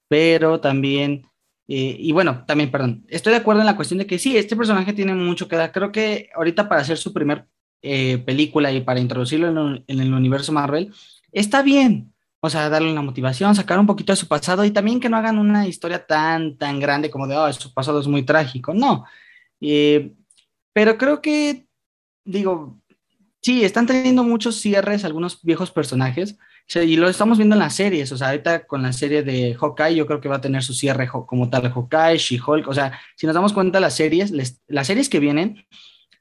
pero 0.08 0.60
también, 0.60 1.24
eh, 1.68 1.96
y 1.98 2.12
bueno, 2.12 2.44
también, 2.46 2.70
perdón, 2.70 3.06
estoy 3.08 3.32
de 3.32 3.40
acuerdo 3.40 3.62
en 3.62 3.68
la 3.68 3.76
cuestión 3.76 3.98
de 3.98 4.06
que 4.06 4.20
sí, 4.20 4.38
este 4.38 4.56
personaje 4.56 4.94
tiene 4.94 5.16
mucho 5.16 5.48
que 5.48 5.56
dar. 5.56 5.72
Creo 5.72 5.92
que 5.92 6.30
ahorita 6.36 6.68
para 6.68 6.82
hacer 6.82 6.98
su 6.98 7.14
primer 7.14 7.48
eh, 7.82 8.18
película 8.20 8.72
y 8.72 8.82
para 8.82 9.00
introducirlo 9.00 9.48
en, 9.48 9.84
en 9.88 10.00
el 10.00 10.14
universo 10.14 10.52
Marvel, 10.52 10.94
está 11.32 11.62
bien. 11.62 12.14
O 12.42 12.50
sea, 12.50 12.70
darle 12.70 12.92
una 12.92 13.02
motivación, 13.02 13.54
sacar 13.54 13.80
un 13.80 13.86
poquito 13.86 14.14
de 14.14 14.18
su 14.18 14.28
pasado 14.28 14.64
y 14.64 14.72
también 14.72 15.00
que 15.00 15.10
no 15.10 15.18
hagan 15.18 15.38
una 15.40 15.68
historia 15.68 16.06
tan, 16.06 16.58
tan 16.58 16.80
grande 16.80 17.10
como 17.10 17.28
de, 17.28 17.36
oh, 17.36 17.52
su 17.52 17.74
pasado 17.74 18.00
es 18.00 18.08
muy 18.08 18.24
trágico. 18.24 18.74
No. 18.74 19.06
Eh, 19.60 20.14
pero 20.72 20.98
creo 20.98 21.22
que, 21.22 21.68
digo, 22.24 22.80
sí, 23.42 23.66
están 23.66 23.86
teniendo 23.88 24.24
muchos 24.24 24.56
cierres 24.62 25.04
algunos 25.04 25.42
viejos 25.44 25.72
personajes 25.72 26.38
y 26.76 26.96
lo 26.98 27.10
estamos 27.10 27.38
viendo 27.38 27.56
en 27.56 27.60
las 27.60 27.76
series. 27.76 28.12
O 28.12 28.18
sea, 28.18 28.30
ahorita 28.30 28.68
con 28.68 28.84
la 28.84 28.94
serie 28.94 29.24
de 29.24 29.56
Hawkeye, 29.56 29.96
yo 29.96 30.06
creo 30.06 30.22
que 30.22 30.30
va 30.30 30.38
a 30.38 30.42
tener 30.42 30.64
su 30.64 30.74
cierre 30.74 31.08
como 31.08 31.50
tal 31.50 31.72
Hawkeye, 31.72 32.18
She-Hulk. 32.18 32.68
O 32.68 32.74
sea, 32.74 33.00
si 33.16 33.26
nos 33.26 33.34
damos 33.34 33.54
cuenta, 33.54 33.80
las 33.80 33.96
series, 33.96 34.32
las 34.32 34.88
series 34.88 35.10
que 35.10 35.20
vienen, 35.20 35.66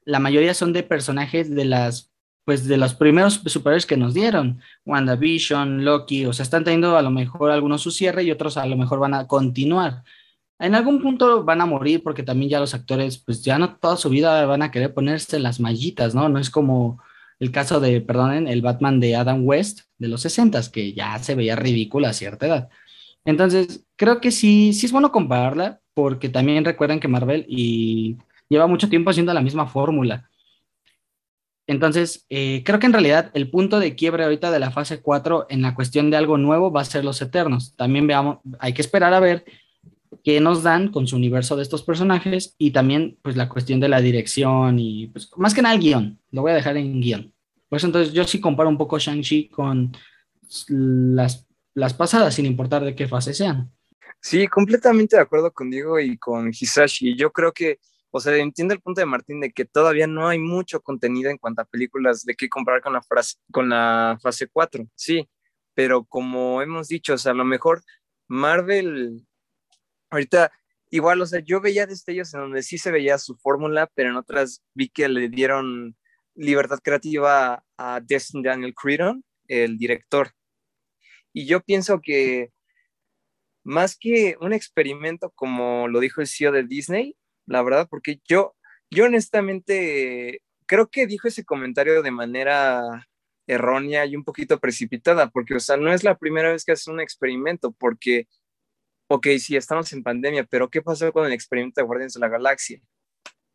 la 0.03 0.19
mayoría 0.19 0.53
son 0.53 0.73
de 0.73 0.83
personajes 0.83 1.53
de 1.53 1.65
las 1.65 2.11
pues 2.49 2.67
de 2.67 2.77
los 2.77 2.95
primeros 2.95 3.35
superhéroes 3.45 3.85
que 3.85 3.95
nos 3.95 4.15
dieron, 4.15 4.59
WandaVision, 4.83 5.85
Loki, 5.85 6.25
o 6.25 6.33
sea, 6.33 6.41
están 6.41 6.63
teniendo 6.63 6.97
a 6.97 7.03
lo 7.03 7.11
mejor 7.11 7.51
algunos 7.51 7.83
su 7.83 7.91
cierre 7.91 8.23
y 8.23 8.31
otros 8.31 8.57
a 8.57 8.65
lo 8.65 8.75
mejor 8.75 8.97
van 8.97 9.13
a 9.13 9.27
continuar. 9.27 10.03
En 10.57 10.73
algún 10.73 10.99
punto 10.99 11.43
van 11.43 11.61
a 11.61 11.67
morir 11.67 12.01
porque 12.01 12.23
también 12.23 12.49
ya 12.49 12.59
los 12.59 12.73
actores, 12.73 13.19
pues 13.19 13.43
ya 13.43 13.59
no 13.59 13.75
toda 13.75 13.97
su 13.97 14.09
vida 14.09 14.47
van 14.47 14.63
a 14.63 14.71
querer 14.71 14.95
ponerse 14.95 15.37
las 15.37 15.59
mallitas, 15.59 16.15
¿no? 16.15 16.27
No 16.27 16.39
es 16.39 16.49
como 16.49 16.99
el 17.37 17.51
caso 17.51 17.79
de, 17.79 18.01
perdonen, 18.01 18.47
el 18.47 18.63
Batman 18.63 18.99
de 18.99 19.15
Adam 19.15 19.45
West 19.45 19.81
de 19.99 20.07
los 20.07 20.21
60 20.21 20.59
que 20.71 20.93
ya 20.93 21.19
se 21.19 21.35
veía 21.35 21.55
ridículo 21.55 22.07
a 22.07 22.13
cierta 22.13 22.47
edad. 22.47 22.69
Entonces, 23.25 23.85
creo 23.95 24.21
que 24.21 24.31
sí, 24.31 24.73
sí 24.73 24.87
es 24.87 24.91
bueno 24.91 25.11
compararla 25.11 25.81
porque 25.93 26.29
también 26.29 26.65
recuerden 26.65 26.99
que 26.99 27.07
Marvel 27.07 27.45
y 27.47 28.17
lleva 28.49 28.65
mucho 28.65 28.89
tiempo 28.89 29.11
haciendo 29.11 29.35
la 29.35 29.41
misma 29.41 29.67
fórmula 29.67 30.27
Entonces, 31.69 32.25
eh, 32.29 32.63
creo 32.65 32.79
que 32.79 32.87
en 32.87 32.93
realidad 32.93 33.29
el 33.35 33.51
punto 33.51 33.79
de 33.79 33.93
quiebre 33.93 34.23
ahorita 34.23 34.49
de 34.49 34.57
la 34.57 34.71
fase 34.71 35.03
4 35.03 35.45
en 35.49 35.61
la 35.61 35.75
cuestión 35.75 36.09
de 36.09 36.17
algo 36.17 36.39
nuevo 36.39 36.71
va 36.71 36.81
a 36.81 36.85
ser 36.85 37.05
los 37.05 37.21
Eternos. 37.21 37.75
También 37.75 38.07
veamos, 38.07 38.39
hay 38.57 38.73
que 38.73 38.81
esperar 38.81 39.13
a 39.13 39.19
ver 39.19 39.45
qué 40.23 40.39
nos 40.41 40.63
dan 40.63 40.87
con 40.87 41.05
su 41.05 41.15
universo 41.15 41.55
de 41.55 41.61
estos 41.61 41.83
personajes 41.83 42.55
y 42.57 42.71
también 42.71 43.19
pues 43.21 43.37
la 43.37 43.49
cuestión 43.49 43.79
de 43.79 43.87
la 43.87 44.01
dirección 44.01 44.79
y 44.79 45.09
pues 45.09 45.29
más 45.37 45.53
que 45.53 45.61
nada 45.61 45.75
el 45.75 45.81
guion. 45.81 46.19
Lo 46.31 46.41
voy 46.41 46.53
a 46.53 46.55
dejar 46.55 46.75
en 46.75 47.01
guion. 47.01 47.35
Pues 47.69 47.83
entonces 47.83 48.13
yo 48.13 48.23
sí 48.23 48.39
comparo 48.39 48.67
un 48.67 48.77
poco 48.79 48.97
Shang-Chi 48.97 49.49
con 49.49 49.95
las, 50.67 51.47
las 51.75 51.93
pasadas, 51.93 52.33
sin 52.33 52.47
importar 52.47 52.83
de 52.83 52.95
qué 52.95 53.07
fase 53.07 53.31
sean. 53.35 53.71
Sí, 54.19 54.47
completamente 54.47 55.17
de 55.17 55.21
acuerdo 55.21 55.51
con 55.51 55.69
Diego 55.69 55.99
y 55.99 56.17
con 56.17 56.49
Hisashi. 56.49 57.15
Yo 57.15 57.31
creo 57.31 57.53
que, 57.53 57.77
o 58.11 58.19
sea, 58.19 58.35
entiendo 58.37 58.73
el 58.73 58.81
punto 58.81 59.01
de 59.01 59.05
Martín 59.05 59.39
de 59.39 59.51
que 59.51 59.65
todavía 59.65 60.07
no 60.07 60.27
hay 60.27 60.39
mucho 60.39 60.81
contenido 60.81 61.29
en 61.29 61.37
cuanto 61.37 61.61
a 61.61 61.65
películas 61.65 62.23
de 62.25 62.35
qué 62.35 62.49
comparar 62.49 62.81
con 62.81 62.93
la, 62.93 63.01
frase, 63.01 63.37
con 63.51 63.69
la 63.69 64.17
fase 64.21 64.47
4, 64.47 64.87
sí, 64.95 65.29
pero 65.73 66.05
como 66.05 66.61
hemos 66.61 66.87
dicho, 66.87 67.13
o 67.13 67.17
sea, 67.17 67.31
a 67.33 67.35
lo 67.35 67.45
mejor 67.45 67.83
Marvel, 68.27 69.25
ahorita, 70.09 70.51
igual, 70.89 71.21
o 71.21 71.25
sea, 71.25 71.39
yo 71.39 71.61
veía 71.61 71.87
destellos 71.87 72.33
en 72.33 72.41
donde 72.41 72.63
sí 72.63 72.77
se 72.77 72.91
veía 72.91 73.17
su 73.17 73.35
fórmula, 73.37 73.89
pero 73.95 74.09
en 74.09 74.15
otras 74.15 74.63
vi 74.73 74.89
que 74.89 75.07
le 75.07 75.29
dieron 75.29 75.95
libertad 76.35 76.79
creativa 76.83 77.63
a 77.77 78.01
Destin 78.01 78.41
Daniel 78.43 78.73
Cretton, 78.73 79.23
el 79.47 79.77
director. 79.77 80.31
Y 81.33 81.45
yo 81.45 81.61
pienso 81.61 82.01
que 82.01 82.51
más 83.63 83.97
que 83.97 84.35
un 84.41 84.53
experimento, 84.53 85.31
como 85.35 85.87
lo 85.87 85.99
dijo 85.99 86.21
el 86.21 86.27
CEO 86.27 86.51
de 86.51 86.63
Disney, 86.63 87.15
la 87.49 87.63
verdad, 87.63 87.87
porque 87.89 88.21
yo, 88.27 88.55
yo 88.89 89.05
honestamente 89.05 90.41
creo 90.65 90.87
que 90.87 91.07
dijo 91.07 91.27
ese 91.27 91.43
comentario 91.43 92.01
de 92.03 92.11
manera 92.11 93.07
errónea 93.47 94.05
y 94.05 94.15
un 94.15 94.23
poquito 94.23 94.59
precipitada, 94.59 95.29
porque, 95.31 95.55
o 95.55 95.59
sea, 95.59 95.75
no 95.77 95.91
es 95.91 96.03
la 96.03 96.17
primera 96.17 96.51
vez 96.51 96.63
que 96.63 96.73
hace 96.73 96.91
un 96.91 97.01
experimento, 97.01 97.71
porque, 97.71 98.27
ok, 99.07 99.27
sí, 99.39 99.55
estamos 99.55 99.91
en 99.93 100.03
pandemia, 100.03 100.45
pero 100.45 100.69
¿qué 100.69 100.81
pasó 100.83 101.11
con 101.11 101.25
el 101.25 101.33
experimento 101.33 101.81
de 101.81 101.87
Guardianes 101.87 102.13
de 102.13 102.19
la 102.19 102.29
Galaxia? 102.29 102.79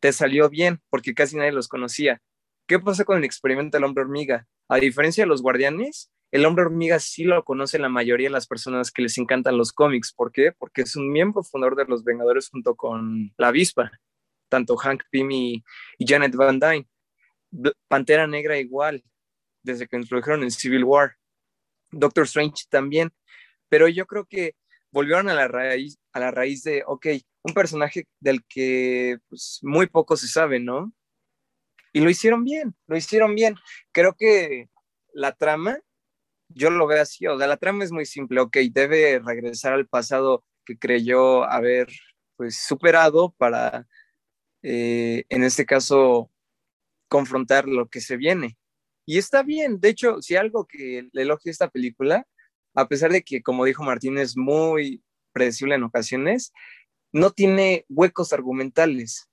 Te 0.01 0.11
salió 0.11 0.49
bien, 0.49 0.81
porque 0.89 1.13
casi 1.13 1.37
nadie 1.37 1.53
los 1.53 1.69
conocía. 1.69 2.21
¿Qué 2.67 2.79
pasó 2.79 3.05
con 3.05 3.17
el 3.19 3.23
experimento 3.23 3.77
del 3.77 3.85
hombre 3.85 4.03
hormiga? 4.03 4.47
A 4.67 4.77
diferencia 4.77 5.23
de 5.23 5.27
los 5.29 5.41
guardianes, 5.41 6.11
el 6.31 6.45
hombre 6.45 6.65
hormiga 6.65 6.99
sí 6.99 7.23
lo 7.23 7.43
conoce 7.43 7.79
la 7.79 7.89
mayoría 7.89 8.27
de 8.27 8.33
las 8.33 8.47
personas 8.47 8.91
que 8.91 9.01
les 9.01 9.17
encantan 9.17 9.57
los 9.57 9.71
cómics. 9.71 10.13
¿Por 10.13 10.31
qué? 10.31 10.51
Porque 10.51 10.81
es 10.81 10.95
un 10.95 11.11
miembro 11.11 11.43
fundador 11.43 11.75
de 11.75 11.85
los 11.85 12.03
Vengadores 12.03 12.49
junto 12.49 12.75
con 12.75 13.33
la 13.37 13.49
avispa, 13.49 13.91
tanto 14.49 14.75
Hank 14.75 15.03
Pym 15.09 15.31
y, 15.31 15.63
Janet 15.99 16.35
Van 16.35 16.59
Dyne. 16.59 16.87
Pantera 17.87 18.27
Negra 18.27 18.57
igual, 18.57 19.03
desde 19.63 19.87
que 19.87 19.95
introdujeron 19.95 20.43
en 20.43 20.51
Civil 20.51 20.83
War. 20.83 21.15
Doctor 21.91 22.25
Strange 22.25 22.65
también. 22.69 23.13
Pero 23.69 23.87
yo 23.87 24.05
creo 24.05 24.25
que 24.25 24.55
volvieron 24.91 25.29
a 25.29 25.33
la 25.33 25.47
raíz, 25.47 25.97
a 26.11 26.19
la 26.19 26.31
raíz 26.31 26.63
de, 26.63 26.83
ok, 26.85 27.07
un 27.43 27.53
personaje 27.53 28.07
del 28.19 28.43
que 28.45 29.19
pues, 29.29 29.59
muy 29.61 29.87
poco 29.87 30.17
se 30.17 30.27
sabe, 30.27 30.59
¿no? 30.59 30.91
Y 31.93 32.01
lo 32.01 32.09
hicieron 32.09 32.43
bien, 32.43 32.75
lo 32.87 32.97
hicieron 32.97 33.35
bien. 33.35 33.55
Creo 33.93 34.15
que 34.15 34.69
la 35.13 35.31
trama 35.31 35.79
yo 36.55 36.69
lo 36.71 36.87
veo 36.87 37.01
así, 37.01 37.27
o 37.27 37.37
sea, 37.37 37.47
la 37.47 37.57
trama 37.57 37.83
es 37.83 37.91
muy 37.91 38.05
simple, 38.05 38.39
ok, 38.41 38.57
debe 38.71 39.19
regresar 39.19 39.73
al 39.73 39.87
pasado 39.87 40.43
que 40.65 40.77
creyó 40.77 41.43
haber 41.43 41.89
pues 42.37 42.57
superado 42.57 43.35
para, 43.37 43.87
eh, 44.63 45.25
en 45.29 45.43
este 45.43 45.65
caso, 45.65 46.31
confrontar 47.09 47.67
lo 47.67 47.89
que 47.89 48.01
se 48.01 48.17
viene. 48.17 48.57
Y 49.05 49.17
está 49.19 49.43
bien, 49.43 49.79
de 49.79 49.89
hecho, 49.89 50.21
si 50.21 50.35
algo 50.35 50.65
que 50.65 51.09
le 51.11 51.21
elogio 51.23 51.51
esta 51.51 51.69
película, 51.69 52.25
a 52.73 52.87
pesar 52.87 53.11
de 53.11 53.23
que, 53.23 53.43
como 53.43 53.65
dijo 53.65 53.83
Martín, 53.83 54.17
es 54.17 54.37
muy 54.37 55.03
predecible 55.33 55.75
en 55.75 55.83
ocasiones, 55.83 56.53
no 57.13 57.31
tiene 57.31 57.85
huecos 57.89 58.33
argumentales. 58.33 59.29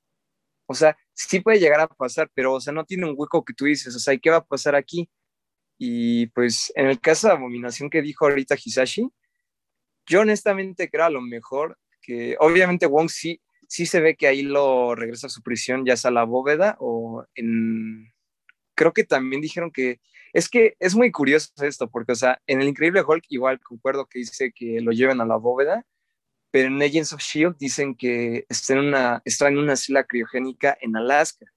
O 0.67 0.75
sea, 0.75 0.97
sí 1.15 1.41
puede 1.41 1.61
llegar 1.61 1.81
a 1.81 1.89
pasar, 1.89 2.31
pero, 2.35 2.55
o 2.55 2.61
sea, 2.61 2.73
no 2.73 2.85
tiene 2.85 3.07
un 3.07 3.15
hueco 3.17 3.45
que 3.45 3.55
tú 3.55 3.67
dices, 3.67 3.95
o 3.97 3.99
sea, 3.99 4.17
¿qué 4.19 4.31
va 4.31 4.39
a 4.39 4.45
pasar 4.47 4.75
aquí? 4.75 5.09
Y 5.85 6.27
pues 6.29 6.73
en 6.77 6.87
el 6.87 7.01
caso 7.01 7.27
de 7.27 7.33
Abominación 7.33 7.91
que 7.91 8.03
dijo 8.03 8.25
ahorita 8.25 8.55
Hisashi, 8.55 9.11
yo 10.07 10.21
honestamente 10.21 10.89
creo 10.89 11.07
a 11.07 11.11
lo 11.11 11.21
mejor 11.21 11.77
que 12.01 12.37
obviamente 12.39 12.87
Wong 12.87 13.09
sí, 13.09 13.41
sí 13.67 13.87
se 13.87 14.01
ve 14.01 14.15
que 14.15 14.29
ahí 14.29 14.43
lo 14.43 14.95
regresa 14.95 15.27
a 15.27 15.31
su 15.31 15.43
prisión, 15.43 15.85
ya 15.85 15.97
sea 15.97 16.11
a 16.11 16.15
la 16.15 16.23
bóveda 16.23 16.77
o 16.79 17.27
en... 17.35 18.13
Creo 18.77 18.93
que 18.93 19.03
también 19.03 19.43
dijeron 19.43 19.73
que... 19.73 20.01
Es 20.33 20.49
que 20.49 20.77
es 20.79 20.95
muy 20.95 21.11
curioso 21.11 21.51
esto, 21.63 21.91
porque, 21.91 22.13
o 22.13 22.15
sea, 22.15 22.41
en 22.47 22.61
el 22.63 22.69
Increíble 22.69 23.03
Hulk 23.03 23.25
igual 23.31 23.59
concuerdo 23.59 24.07
que 24.07 24.21
dice 24.21 24.53
que 24.53 24.81
lo 24.81 24.93
lleven 24.93 25.21
a 25.21 25.27
la 25.27 25.35
bóveda, 25.35 25.85
pero 26.53 26.69
en 26.69 26.81
Agents 26.81 27.13
of 27.13 27.21
S.H.I.E.L.D. 27.21 27.57
dicen 27.59 27.97
que 27.97 28.47
está 28.49 28.75
en 28.75 28.79
una, 28.79 29.21
está 29.25 29.49
en 29.49 29.59
una 29.59 29.73
isla 29.73 30.05
criogénica 30.05 30.79
en 30.81 30.95
Alaska 30.95 31.52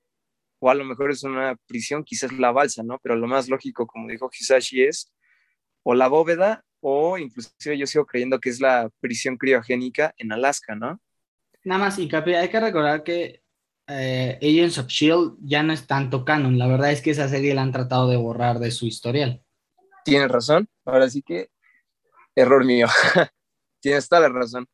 o 0.66 0.70
a 0.72 0.74
lo 0.74 0.84
mejor 0.84 1.12
es 1.12 1.22
una 1.22 1.56
prisión, 1.68 2.04
quizás 2.04 2.34
la 2.34 2.52
balsa, 2.52 2.82
¿no? 2.82 2.98
Pero 3.04 3.16
lo 3.16 3.28
más 3.28 3.48
lógico, 3.48 3.86
como 3.86 4.08
dijo 4.08 4.32
Hisashi, 4.34 4.82
es 4.82 5.14
o 5.84 5.94
la 5.94 6.08
bóveda 6.08 6.66
o 6.80 7.20
inclusive 7.20 7.78
yo 7.78 7.86
sigo 7.86 8.08
creyendo 8.08 8.40
que 8.40 8.50
es 8.50 8.60
la 8.60 8.90
prisión 9.00 9.38
criogénica 9.38 10.16
en 10.18 10.32
Alaska, 10.32 10.74
¿no? 10.74 11.00
Nada 11.64 11.80
más, 11.82 12.00
y 12.00 12.08
Capi, 12.08 12.34
hay 12.34 12.50
que 12.50 12.60
recordar 12.60 13.04
que 13.04 13.44
eh, 13.86 14.40
Agents 14.42 14.80
of 14.80 14.88
S.H.I.E.L.D. 14.88 15.36
ya 15.42 15.62
no 15.62 15.72
es 15.72 15.86
tanto 15.86 16.26
canon. 16.26 16.58
La 16.58 16.66
verdad 16.66 16.92
es 16.92 17.04
que 17.04 17.12
esa 17.12 17.30
serie 17.30 17.54
la 17.54 17.62
han 17.62 17.72
tratado 17.72 18.10
de 18.10 18.18
borrar 18.18 18.58
de 18.58 18.72
su 18.72 18.88
historial. 18.88 19.44
Tienes 20.04 20.30
razón. 20.30 20.68
Ahora 20.84 21.08
sí 21.12 21.22
que 21.22 21.52
error 22.34 22.66
mío. 22.66 22.88
Tienes 23.82 24.10
toda 24.10 24.22
la 24.22 24.30
razón. 24.30 24.68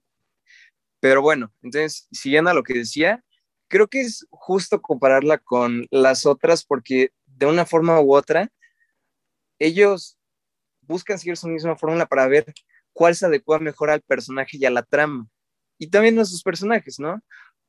Pero 1.02 1.22
bueno, 1.22 1.52
entonces, 1.62 2.08
siguiendo 2.14 2.50
a 2.50 2.54
lo 2.54 2.64
que 2.64 2.76
decía, 2.76 3.22
creo 3.72 3.88
que 3.88 4.02
es 4.02 4.28
justo 4.30 4.82
compararla 4.82 5.38
con 5.38 5.88
las 5.90 6.26
otras 6.26 6.64
porque 6.66 7.12
de 7.26 7.46
una 7.46 7.66
forma 7.66 8.00
u 8.02 8.14
otra, 8.14 8.52
ellos 9.58 10.20
buscan 10.82 11.18
seguir 11.18 11.38
su 11.38 11.48
misma 11.48 11.78
fórmula 11.78 12.06
para 12.06 12.28
ver 12.28 12.54
cuál 12.94 13.16
se 13.16 13.26
adecua 13.26 13.60
mejor 13.60 13.90
al 13.90 14.02
personaje 14.02 14.58
y 14.58 14.66
a 14.66 14.70
la 14.70 14.84
trama. 14.84 15.28
Y 15.80 15.90
también 15.90 16.20
a 16.20 16.26
sus 16.26 16.44
personajes, 16.44 17.00
¿no? 17.00 17.22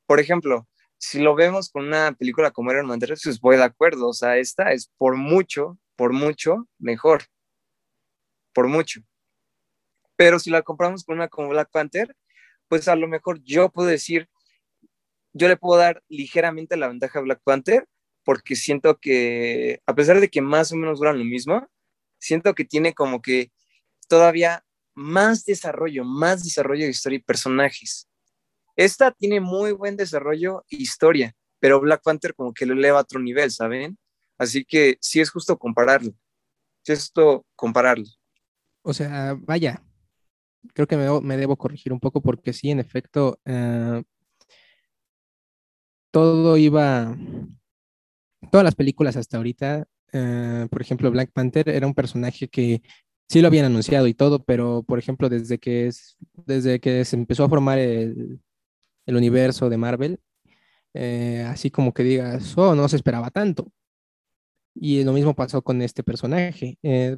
Por 0.05 0.19
ejemplo, 0.19 0.67
si 0.97 1.19
lo 1.19 1.35
vemos 1.35 1.69
con 1.69 1.87
una 1.87 2.11
película 2.11 2.51
como 2.51 2.71
Iron 2.71 2.85
Man 2.85 2.99
3, 2.99 3.21
pues 3.23 3.39
voy 3.39 3.55
de 3.55 3.63
acuerdo. 3.63 4.09
O 4.09 4.13
sea, 4.13 4.37
esta 4.37 4.73
es 4.73 4.91
por 4.97 5.15
mucho, 5.15 5.79
por 5.95 6.11
mucho 6.11 6.67
mejor. 6.77 7.23
Por 8.53 8.67
mucho. 8.67 9.01
Pero 10.17 10.37
si 10.37 10.49
la 10.49 10.61
compramos 10.61 11.03
con 11.03 11.15
una 11.15 11.29
como 11.29 11.49
Black 11.49 11.69
Panther, 11.71 12.15
pues 12.67 12.87
a 12.87 12.95
lo 12.95 13.07
mejor 13.07 13.41
yo 13.43 13.69
puedo 13.69 13.87
decir, 13.87 14.29
yo 15.33 15.47
le 15.47 15.57
puedo 15.57 15.79
dar 15.79 16.03
ligeramente 16.07 16.77
la 16.77 16.87
ventaja 16.87 17.19
a 17.19 17.23
Black 17.23 17.41
Panther 17.43 17.87
porque 18.23 18.55
siento 18.55 18.97
que, 18.99 19.81
a 19.85 19.93
pesar 19.93 20.19
de 20.19 20.29
que 20.29 20.41
más 20.41 20.71
o 20.71 20.77
menos 20.77 20.99
duran 20.99 21.17
lo 21.17 21.25
mismo, 21.25 21.67
siento 22.19 22.55
que 22.55 22.63
tiene 22.63 22.93
como 22.93 23.21
que 23.21 23.51
todavía 24.07 24.63
más 24.95 25.43
desarrollo, 25.43 26.05
más 26.05 26.43
desarrollo 26.43 26.85
de 26.85 26.91
historia 26.91 27.17
y 27.17 27.23
personajes. 27.23 28.07
Esta 28.75 29.11
tiene 29.11 29.39
muy 29.39 29.71
buen 29.71 29.97
desarrollo 29.97 30.63
e 30.69 30.77
historia, 30.77 31.35
pero 31.59 31.81
Black 31.81 32.01
Panther 32.03 32.33
como 32.33 32.53
que 32.53 32.65
lo 32.65 32.73
eleva 32.73 32.99
a 32.99 33.01
otro 33.01 33.19
nivel, 33.19 33.51
¿saben? 33.51 33.97
Así 34.37 34.65
que 34.65 34.97
sí 35.01 35.19
es 35.19 35.29
justo 35.29 35.57
compararlo. 35.57 36.13
Es 36.85 36.99
justo 36.99 37.45
compararlo. 37.55 38.05
O 38.81 38.93
sea, 38.93 39.37
vaya, 39.39 39.83
creo 40.73 40.87
que 40.87 40.97
me, 40.97 41.37
debo 41.37 41.57
corregir 41.57 41.93
un 41.93 41.99
poco 41.99 42.21
porque 42.21 42.53
sí, 42.53 42.71
en 42.71 42.79
efecto, 42.79 43.39
eh, 43.45 44.03
todo 46.13 46.57
iba, 46.57 47.17
todas 48.51 48.63
las 48.63 48.75
películas 48.75 49.15
hasta 49.17 49.37
ahorita, 49.37 49.87
eh, 50.11 50.67
por 50.69 50.79
ejemplo, 50.79 51.09
Black 51.09 51.31
Panther 51.33 51.67
era 51.69 51.87
un 51.87 51.95
personaje 51.95 52.47
que 52.47 52.83
sí 53.27 53.41
lo 53.41 53.47
habían 53.47 53.65
anunciado 53.65 54.05
y 54.05 54.13
todo, 54.13 54.43
pero 54.43 54.83
por 54.83 54.99
ejemplo, 54.99 55.27
desde 55.27 55.57
que, 55.57 55.87
es, 55.87 56.15
desde 56.45 56.79
que 56.79 57.03
se 57.03 57.15
empezó 57.15 57.45
a 57.45 57.49
formar 57.49 57.79
el, 57.79 58.39
universo 59.07 59.69
de 59.69 59.77
Marvel, 59.77 60.19
eh, 60.93 61.45
así 61.47 61.71
como 61.71 61.95
que 61.95 62.03
digas, 62.03 62.55
oh, 62.59 62.75
no 62.75 62.87
se 62.87 62.97
esperaba 62.97 63.31
tanto. 63.31 63.71
Y 64.75 65.03
lo 65.03 65.13
mismo 65.13 65.33
pasó 65.33 65.63
con 65.63 65.81
este 65.81 66.03
personaje. 66.03 66.77
Eh, 66.83 67.17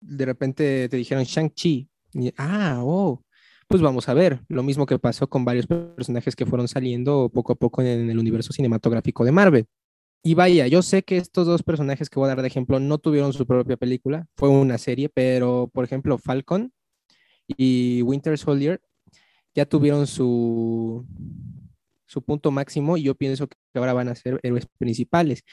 de 0.00 0.26
repente 0.26 0.88
te 0.90 0.96
dijeron 0.98 1.24
Shang-Chi. 1.24 1.88
Ah, 2.36 2.80
oh, 2.82 3.22
pues 3.68 3.82
vamos 3.82 4.08
a 4.08 4.14
ver. 4.14 4.40
Lo 4.48 4.62
mismo 4.62 4.86
que 4.86 4.98
pasó 4.98 5.28
con 5.28 5.44
varios 5.44 5.66
personajes 5.66 6.36
que 6.36 6.46
fueron 6.46 6.68
saliendo 6.68 7.30
poco 7.32 7.52
a 7.52 7.56
poco 7.56 7.82
en 7.82 8.10
el 8.10 8.18
universo 8.18 8.52
cinematográfico 8.52 9.24
de 9.24 9.32
Marvel. 9.32 9.66
Y 10.22 10.34
vaya, 10.34 10.66
yo 10.66 10.80
sé 10.80 11.02
que 11.02 11.18
estos 11.18 11.46
dos 11.46 11.62
personajes 11.62 12.08
que 12.08 12.18
voy 12.18 12.26
a 12.26 12.28
dar 12.28 12.40
de 12.40 12.48
ejemplo 12.48 12.80
no 12.80 12.96
tuvieron 12.96 13.34
su 13.34 13.46
propia 13.46 13.76
película, 13.76 14.26
fue 14.36 14.48
una 14.48 14.78
serie, 14.78 15.10
pero 15.10 15.68
por 15.70 15.84
ejemplo 15.84 16.16
Falcon 16.16 16.72
y 17.46 18.00
Winter 18.00 18.38
Soldier 18.38 18.80
ya 19.54 19.66
tuvieron 19.66 20.06
su, 20.06 21.06
su 22.06 22.22
punto 22.22 22.50
máximo 22.50 22.96
y 22.96 23.02
yo 23.02 23.14
pienso 23.14 23.48
que 23.48 23.56
ahora 23.74 23.92
van 23.92 24.08
a 24.08 24.14
ser 24.14 24.40
héroes 24.42 24.66
principales. 24.78 25.44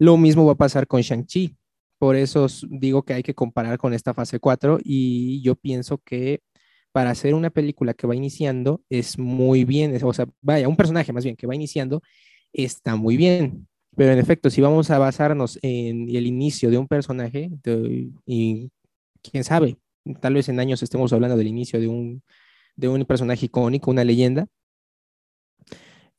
Lo 0.00 0.16
mismo 0.16 0.46
va 0.46 0.52
a 0.52 0.56
pasar 0.56 0.88
con 0.88 1.00
Shang-Chi. 1.00 1.56
Por 1.98 2.16
eso 2.16 2.48
digo 2.68 3.04
que 3.04 3.14
hay 3.14 3.22
que 3.22 3.34
comparar 3.34 3.78
con 3.78 3.94
esta 3.94 4.12
fase 4.14 4.40
4 4.40 4.80
y 4.82 5.40
yo 5.42 5.54
pienso 5.54 5.98
que 5.98 6.42
para 6.92 7.10
hacer 7.10 7.34
una 7.34 7.50
película 7.50 7.94
que 7.94 8.06
va 8.06 8.14
iniciando 8.14 8.82
es 8.90 9.18
muy 9.18 9.64
bien, 9.64 9.98
o 10.02 10.12
sea, 10.12 10.26
vaya, 10.40 10.68
un 10.68 10.76
personaje 10.76 11.12
más 11.12 11.24
bien 11.24 11.36
que 11.36 11.46
va 11.46 11.54
iniciando 11.54 12.02
está 12.52 12.96
muy 12.96 13.16
bien. 13.16 13.66
Pero 13.96 14.12
en 14.12 14.18
efecto, 14.18 14.50
si 14.50 14.60
vamos 14.60 14.90
a 14.90 14.98
basarnos 14.98 15.58
en 15.62 16.08
el 16.14 16.26
inicio 16.26 16.70
de 16.70 16.78
un 16.78 16.88
personaje, 16.88 17.50
y 18.26 18.70
quién 19.22 19.44
sabe, 19.44 19.76
tal 20.20 20.34
vez 20.34 20.48
en 20.48 20.60
años 20.60 20.82
estemos 20.82 21.12
hablando 21.12 21.36
del 21.36 21.46
inicio 21.48 21.80
de 21.80 21.88
un, 21.88 22.22
de 22.76 22.88
un 22.88 23.04
personaje 23.04 23.46
icónico, 23.46 23.90
una 23.90 24.04
leyenda, 24.04 24.46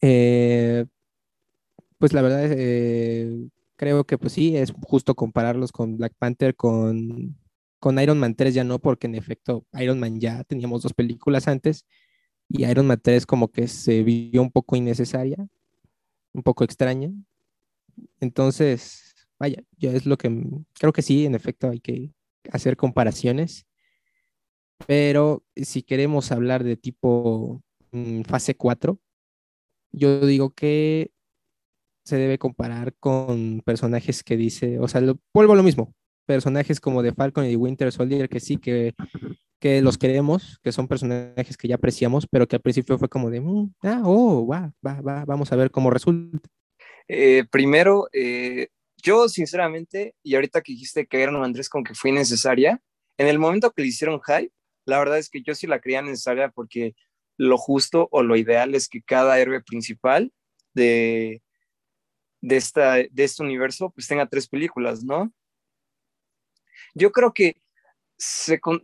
eh, 0.02 0.86
pues 1.98 2.14
la 2.14 2.22
verdad 2.22 2.46
eh, 2.52 3.48
creo 3.76 4.06
que 4.06 4.18
pues 4.18 4.34
sí, 4.34 4.58
es 4.58 4.74
justo 4.84 5.16
compararlos 5.16 5.72
con 5.72 5.98
Black 5.98 6.14
Panther, 6.20 6.56
con, 6.56 7.38
con 7.84 8.00
Iron 8.00 8.18
Man 8.18 8.34
3 8.34 8.54
ya 8.54 8.64
no, 8.64 8.80
porque 8.80 9.08
en 9.08 9.16
efecto 9.16 9.66
Iron 9.74 10.00
Man 10.00 10.18
ya 10.18 10.46
teníamos 10.46 10.84
dos 10.84 10.94
películas 10.94 11.50
antes 11.50 11.86
y 12.48 12.64
Iron 12.64 12.88
Man 12.88 13.02
3 13.04 13.26
como 13.26 13.52
que 13.52 13.68
se 13.68 14.04
vio 14.04 14.42
un 14.42 14.52
poco 14.52 14.78
innecesaria, 14.78 15.36
un 16.32 16.44
poco 16.44 16.64
extraña. 16.64 17.12
Entonces, 18.22 19.14
vaya, 19.38 19.62
yo 19.76 19.92
es 19.92 20.06
lo 20.06 20.18
que 20.18 20.32
creo 20.80 20.94
que 20.94 21.02
sí, 21.02 21.26
en 21.26 21.36
efecto 21.36 21.72
hay 21.72 21.82
que 21.82 22.14
hacer 22.54 22.78
comparaciones, 22.78 23.66
pero 24.88 25.44
si 25.58 25.84
queremos 25.84 26.32
hablar 26.32 26.64
de 26.64 26.78
tipo 26.78 27.62
mm, 27.92 28.22
fase 28.22 28.56
4, 28.56 28.98
yo 29.92 30.26
digo 30.26 30.52
que 30.52 31.12
se 32.06 32.16
debe 32.16 32.38
comparar 32.40 32.94
con 32.96 33.62
personajes 33.66 34.24
que 34.24 34.38
dice, 34.38 34.80
o 34.80 34.88
sea, 34.88 35.02
lo, 35.02 35.20
vuelvo 35.34 35.52
a 35.52 35.58
lo 35.58 35.64
mismo, 35.64 35.94
personajes 36.26 36.80
como 36.80 37.02
de 37.02 37.14
Falcon 37.14 37.46
y 37.46 37.56
Winter 37.56 37.92
Soldier 37.92 38.30
que 38.30 38.40
sí, 38.40 38.58
que, 38.58 38.94
que 39.60 39.82
los 39.82 39.98
queremos, 39.98 40.60
que 40.64 40.72
son 40.72 40.88
personajes 40.88 41.58
que 41.58 41.68
ya 41.68 41.76
apreciamos, 41.76 42.28
pero 42.28 42.48
que 42.48 42.56
al 42.56 42.62
principio 42.62 42.98
fue 42.98 43.10
como 43.10 43.30
de, 43.30 43.42
mm, 43.42 43.74
ah, 43.84 44.02
oh, 44.06 44.48
va, 44.48 44.74
va, 44.86 45.02
va, 45.02 45.26
vamos 45.26 45.52
a 45.52 45.56
ver 45.56 45.72
cómo 45.72 45.90
resulta. 45.90 46.50
Eh, 47.08 47.46
primero, 47.52 48.08
eh, 48.14 48.70
yo 48.98 49.28
sinceramente, 49.28 50.16
y 50.24 50.36
ahorita 50.36 50.62
que 50.62 50.74
dijiste 50.74 51.06
que 51.06 51.22
Iron 51.22 51.44
Andrés 51.44 51.70
como 51.70 51.84
que 51.84 51.96
fue 51.96 52.12
innecesaria, 52.12 52.82
en 53.18 53.28
el 53.28 53.40
momento 53.40 53.72
que 53.72 53.82
le 53.82 53.90
hicieron 53.90 54.22
hype, 54.22 54.52
la 54.86 55.00
verdad 55.00 55.18
es 55.18 55.30
que 55.30 55.42
yo 55.42 55.56
sí 55.56 55.68
la 55.68 55.80
creía 55.80 56.02
necesaria 56.02 56.50
porque 56.50 56.96
lo 57.38 57.58
justo 57.58 58.08
o 58.12 58.24
lo 58.24 58.36
ideal 58.36 58.76
es 58.76 58.88
que 58.88 59.02
cada 59.02 59.40
héroe 59.40 59.62
principal 59.62 60.32
de, 60.74 61.42
de, 62.42 62.58
esta, 62.58 62.96
de 62.96 63.24
este 63.24 63.44
universo, 63.44 63.92
pues 63.92 64.08
tenga 64.08 64.28
tres 64.28 64.48
películas, 64.48 65.04
¿no? 65.04 65.32
Yo 66.94 67.12
creo 67.12 67.34
que 67.34 67.58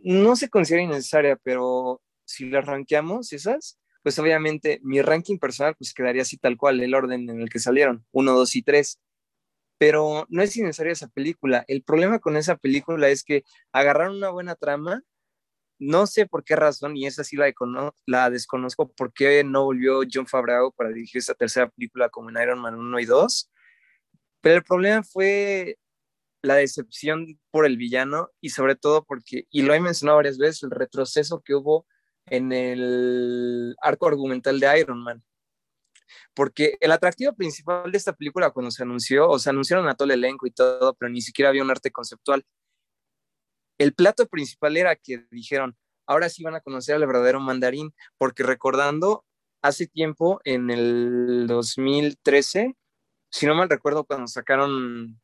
no 0.02 0.36
se 0.36 0.48
considera 0.48 0.82
innecesaria, 0.82 1.36
pero 1.36 2.02
si 2.24 2.48
las 2.50 2.64
rankeamos 2.64 3.32
esas, 3.32 3.78
pues 4.02 4.18
obviamente 4.18 4.80
mi 4.82 5.02
ranking 5.02 5.38
personal 5.38 5.74
pues 5.76 5.94
quedaría 5.94 6.22
así 6.22 6.36
tal 6.38 6.56
cual, 6.56 6.80
el 6.80 6.94
orden 6.94 7.28
en 7.28 7.40
el 7.40 7.50
que 7.50 7.58
salieron, 7.58 8.06
uno, 8.12 8.32
dos 8.32 8.56
y 8.56 8.62
tres. 8.62 9.00
Pero 9.78 10.26
no 10.28 10.42
es 10.42 10.56
innecesaria 10.56 10.92
esa 10.92 11.08
película. 11.08 11.64
El 11.68 11.82
problema 11.82 12.18
con 12.18 12.36
esa 12.36 12.56
película 12.56 13.08
es 13.08 13.24
que 13.24 13.44
agarraron 13.72 14.16
una 14.16 14.30
buena 14.30 14.54
trama, 14.54 15.02
no 15.78 16.06
sé 16.06 16.26
por 16.26 16.44
qué 16.44 16.56
razón, 16.56 16.96
y 16.96 17.06
esa 17.06 17.24
sí 17.24 17.36
la, 18.06 18.30
desconozco, 18.30 18.92
por 18.92 19.12
qué 19.14 19.42
no 19.44 19.64
volvió 19.64 20.02
John 20.12 20.26
Favreau 20.26 20.72
para 20.72 20.90
dirigir 20.90 21.20
esa 21.20 21.34
tercera 21.34 21.70
película 21.70 22.10
como 22.10 22.30
en 22.30 22.36
Iron 22.42 22.60
Man 22.60 22.74
1 22.74 23.00
y 23.00 23.06
2. 23.06 23.50
Pero 24.42 24.56
el 24.56 24.64
problema 24.64 25.02
fue 25.02 25.78
la 26.42 26.54
decepción 26.54 27.38
por 27.50 27.66
el 27.66 27.76
villano 27.76 28.30
y 28.40 28.50
sobre 28.50 28.76
todo 28.76 29.04
porque, 29.04 29.46
y 29.50 29.62
lo 29.62 29.74
he 29.74 29.80
mencionado 29.80 30.16
varias 30.16 30.38
veces, 30.38 30.62
el 30.62 30.70
retroceso 30.70 31.42
que 31.42 31.54
hubo 31.54 31.86
en 32.26 32.52
el 32.52 33.76
arco 33.82 34.08
argumental 34.08 34.60
de 34.60 34.80
Iron 34.80 35.02
Man. 35.02 35.22
Porque 36.34 36.76
el 36.80 36.92
atractivo 36.92 37.34
principal 37.34 37.90
de 37.90 37.98
esta 37.98 38.14
película 38.14 38.50
cuando 38.50 38.70
se 38.70 38.82
anunció, 38.82 39.28
o 39.28 39.38
se 39.38 39.50
anunciaron 39.50 39.88
a 39.88 39.94
todo 39.94 40.06
el 40.06 40.12
elenco 40.12 40.46
y 40.46 40.50
todo, 40.50 40.94
pero 40.94 41.10
ni 41.10 41.20
siquiera 41.20 41.50
había 41.50 41.62
un 41.62 41.70
arte 41.70 41.90
conceptual, 41.90 42.44
el 43.78 43.94
plato 43.94 44.26
principal 44.26 44.76
era 44.76 44.94
que 44.94 45.26
dijeron, 45.30 45.76
ahora 46.06 46.28
sí 46.28 46.42
van 46.42 46.54
a 46.54 46.60
conocer 46.60 46.96
al 46.96 47.06
verdadero 47.06 47.40
mandarín, 47.40 47.94
porque 48.18 48.42
recordando, 48.42 49.24
hace 49.62 49.86
tiempo, 49.86 50.40
en 50.44 50.70
el 50.70 51.46
2013, 51.46 52.76
si 53.30 53.46
no 53.46 53.54
mal 53.54 53.70
recuerdo, 53.70 54.04
cuando 54.04 54.26
sacaron 54.26 55.20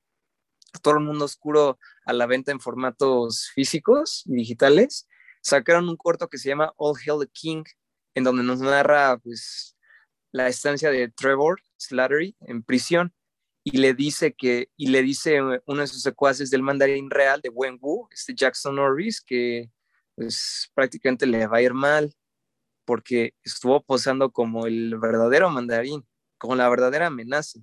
todo 0.82 0.94
el 0.94 1.04
mundo 1.04 1.24
oscuro 1.24 1.78
a 2.04 2.12
la 2.12 2.26
venta 2.26 2.52
en 2.52 2.60
formatos 2.60 3.50
físicos 3.54 4.22
y 4.26 4.34
digitales, 4.34 5.08
sacaron 5.42 5.88
un 5.88 5.96
corto 5.96 6.28
que 6.28 6.38
se 6.38 6.48
llama 6.48 6.72
All 6.76 6.96
Hail 6.96 7.20
the 7.20 7.30
King, 7.32 7.64
en 8.14 8.24
donde 8.24 8.42
nos 8.42 8.60
narra 8.60 9.18
pues 9.18 9.76
la 10.32 10.48
estancia 10.48 10.90
de 10.90 11.08
Trevor 11.08 11.60
Slattery 11.78 12.36
en 12.40 12.62
prisión 12.62 13.14
y 13.68 13.78
le 13.78 13.94
dice 13.94 14.32
que, 14.32 14.70
y 14.76 14.88
le 14.88 15.02
dice 15.02 15.40
uno 15.40 15.80
de 15.80 15.86
sus 15.88 16.02
secuaces 16.02 16.50
del 16.50 16.62
mandarín 16.62 17.10
real 17.10 17.40
de 17.40 17.48
Wen 17.48 17.78
Wu, 17.80 18.08
este 18.12 18.32
Jackson 18.32 18.76
Norris, 18.76 19.20
que 19.20 19.72
pues 20.14 20.70
prácticamente 20.72 21.26
le 21.26 21.46
va 21.48 21.58
a 21.58 21.62
ir 21.62 21.74
mal 21.74 22.14
porque 22.84 23.34
estuvo 23.42 23.82
posando 23.82 24.30
como 24.30 24.66
el 24.66 24.96
verdadero 24.98 25.50
mandarín, 25.50 26.06
como 26.38 26.54
la 26.54 26.68
verdadera 26.68 27.08
amenaza. 27.08 27.58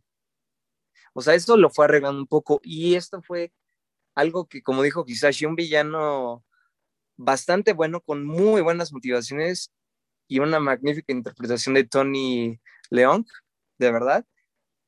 O 1.14 1.22
sea, 1.22 1.36
esto 1.36 1.58
lo 1.58 1.70
fue 1.70 1.86
arreglando 1.86 2.20
un 2.20 2.28
poco 2.28 2.60
y 2.64 2.96
esto 2.96 3.22
fue 3.22 3.54
algo 4.16 4.48
que, 4.48 4.62
como 4.64 4.84
dijo 4.84 5.06
Kisashi, 5.06 5.46
un 5.46 5.56
villano 5.56 6.44
bastante 7.18 7.74
bueno, 7.74 8.02
con 8.02 8.26
muy 8.26 8.62
buenas 8.62 8.94
motivaciones 8.94 9.72
y 10.28 10.40
una 10.40 10.60
magnífica 10.60 11.14
interpretación 11.14 11.76
de 11.76 11.86
Tony 11.86 12.60
Leong, 12.90 13.26
de 13.80 13.92
verdad 13.92 14.26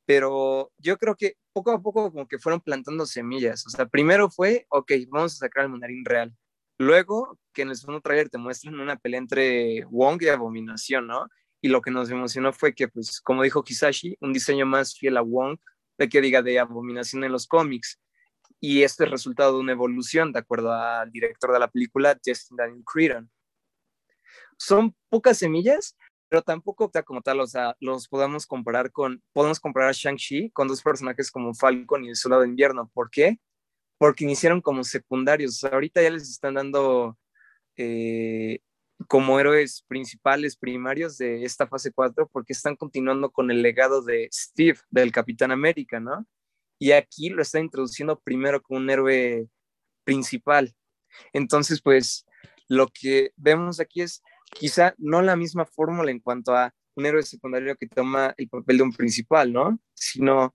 pero 0.05 0.71
yo 0.77 0.97
creo 0.97 1.15
que 1.15 1.37
poco 1.53 1.71
a 1.71 1.81
poco 1.81 2.11
como 2.11 2.27
que 2.27 2.39
fueron 2.39 2.61
plantando 2.61 3.05
semillas. 3.05 3.65
O 3.65 3.69
sea, 3.69 3.87
primero 3.87 4.29
fue, 4.29 4.65
ok, 4.69 4.91
vamos 5.09 5.33
a 5.33 5.37
sacar 5.37 5.65
el 5.65 5.71
mandarín 5.71 6.05
real. 6.05 6.35
Luego, 6.77 7.39
que 7.53 7.63
en 7.63 7.69
el 7.69 7.75
segundo 7.77 8.01
trailer 8.01 8.29
te 8.29 8.37
muestran 8.37 8.79
una 8.79 8.97
pelea 8.97 9.19
entre 9.19 9.85
Wong 9.85 10.21
y 10.21 10.27
Abominación, 10.27 11.07
¿no? 11.07 11.27
Y 11.61 11.69
lo 11.69 11.81
que 11.81 11.91
nos 11.91 12.09
emocionó 12.09 12.53
fue 12.53 12.75
que, 12.75 12.87
pues, 12.87 13.21
como 13.21 13.43
dijo 13.43 13.63
Kisashi, 13.63 14.17
un 14.21 14.33
diseño 14.33 14.65
más 14.65 14.95
fiel 14.97 15.17
a 15.17 15.21
Wong, 15.21 15.57
de 15.97 16.09
que 16.09 16.21
diga 16.21 16.41
de 16.41 16.59
Abominación 16.59 17.23
en 17.23 17.31
los 17.31 17.47
cómics. 17.47 17.99
Y 18.59 18.83
este 18.83 19.03
es 19.03 19.11
resultado 19.11 19.53
de 19.53 19.59
una 19.59 19.73
evolución, 19.73 20.31
de 20.31 20.39
acuerdo 20.39 20.71
al 20.71 21.11
director 21.11 21.51
de 21.51 21.59
la 21.59 21.67
película, 21.67 22.17
Justin 22.25 22.57
Daniel 22.57 22.83
Cretton. 22.85 23.29
Son 24.57 24.95
pocas 25.09 25.37
semillas, 25.37 25.95
pero 26.29 26.41
tampoco 26.41 26.91
como 27.05 27.21
tal, 27.21 27.39
o 27.41 27.47
sea, 27.47 27.75
los 27.79 28.07
podemos 28.07 28.45
comparar 28.45 28.91
con, 28.91 29.21
podemos 29.33 29.59
comparar 29.59 29.89
a 29.89 29.93
Shang-Chi 29.93 30.51
con 30.51 30.67
dos 30.67 30.81
personajes 30.81 31.29
como 31.31 31.53
Falcon 31.53 32.05
y 32.05 32.09
el 32.09 32.15
Soldado 32.15 32.43
de 32.43 32.49
Invierno. 32.49 32.89
¿Por 32.93 33.09
qué? 33.09 33.39
Porque 33.97 34.23
iniciaron 34.23 34.61
como 34.61 34.83
secundarios. 34.83 35.63
ahorita 35.63 36.01
ya 36.01 36.09
les 36.09 36.29
están 36.29 36.55
dando 36.55 37.17
eh, 37.77 38.59
como 39.07 39.39
héroes 39.39 39.83
principales, 39.87 40.57
primarios 40.57 41.17
de 41.17 41.43
esta 41.43 41.67
fase 41.67 41.91
4, 41.91 42.29
porque 42.31 42.53
están 42.53 42.75
continuando 42.75 43.31
con 43.31 43.51
el 43.51 43.61
legado 43.61 44.01
de 44.01 44.29
Steve, 44.31 44.79
del 44.89 45.11
Capitán 45.11 45.51
América, 45.51 45.99
¿no? 45.99 46.25
Y 46.79 46.91
aquí 46.91 47.29
lo 47.29 47.41
están 47.41 47.63
introduciendo 47.63 48.19
primero 48.19 48.61
como 48.61 48.79
un 48.79 48.89
héroe 48.89 49.47
principal. 50.03 50.73
Entonces, 51.33 51.81
pues, 51.81 52.25
lo 52.67 52.87
que 52.87 53.31
vemos 53.35 53.79
aquí 53.79 54.01
es 54.01 54.21
quizá 54.51 54.95
no 54.97 55.21
la 55.21 55.35
misma 55.35 55.65
fórmula 55.65 56.11
en 56.11 56.19
cuanto 56.19 56.55
a 56.55 56.73
un 56.95 57.05
héroe 57.05 57.23
secundario 57.23 57.75
que 57.75 57.87
toma 57.87 58.33
el 58.37 58.49
papel 58.49 58.77
de 58.77 58.83
un 58.83 58.93
principal, 58.93 59.51
¿no? 59.51 59.79
Sino 59.93 60.53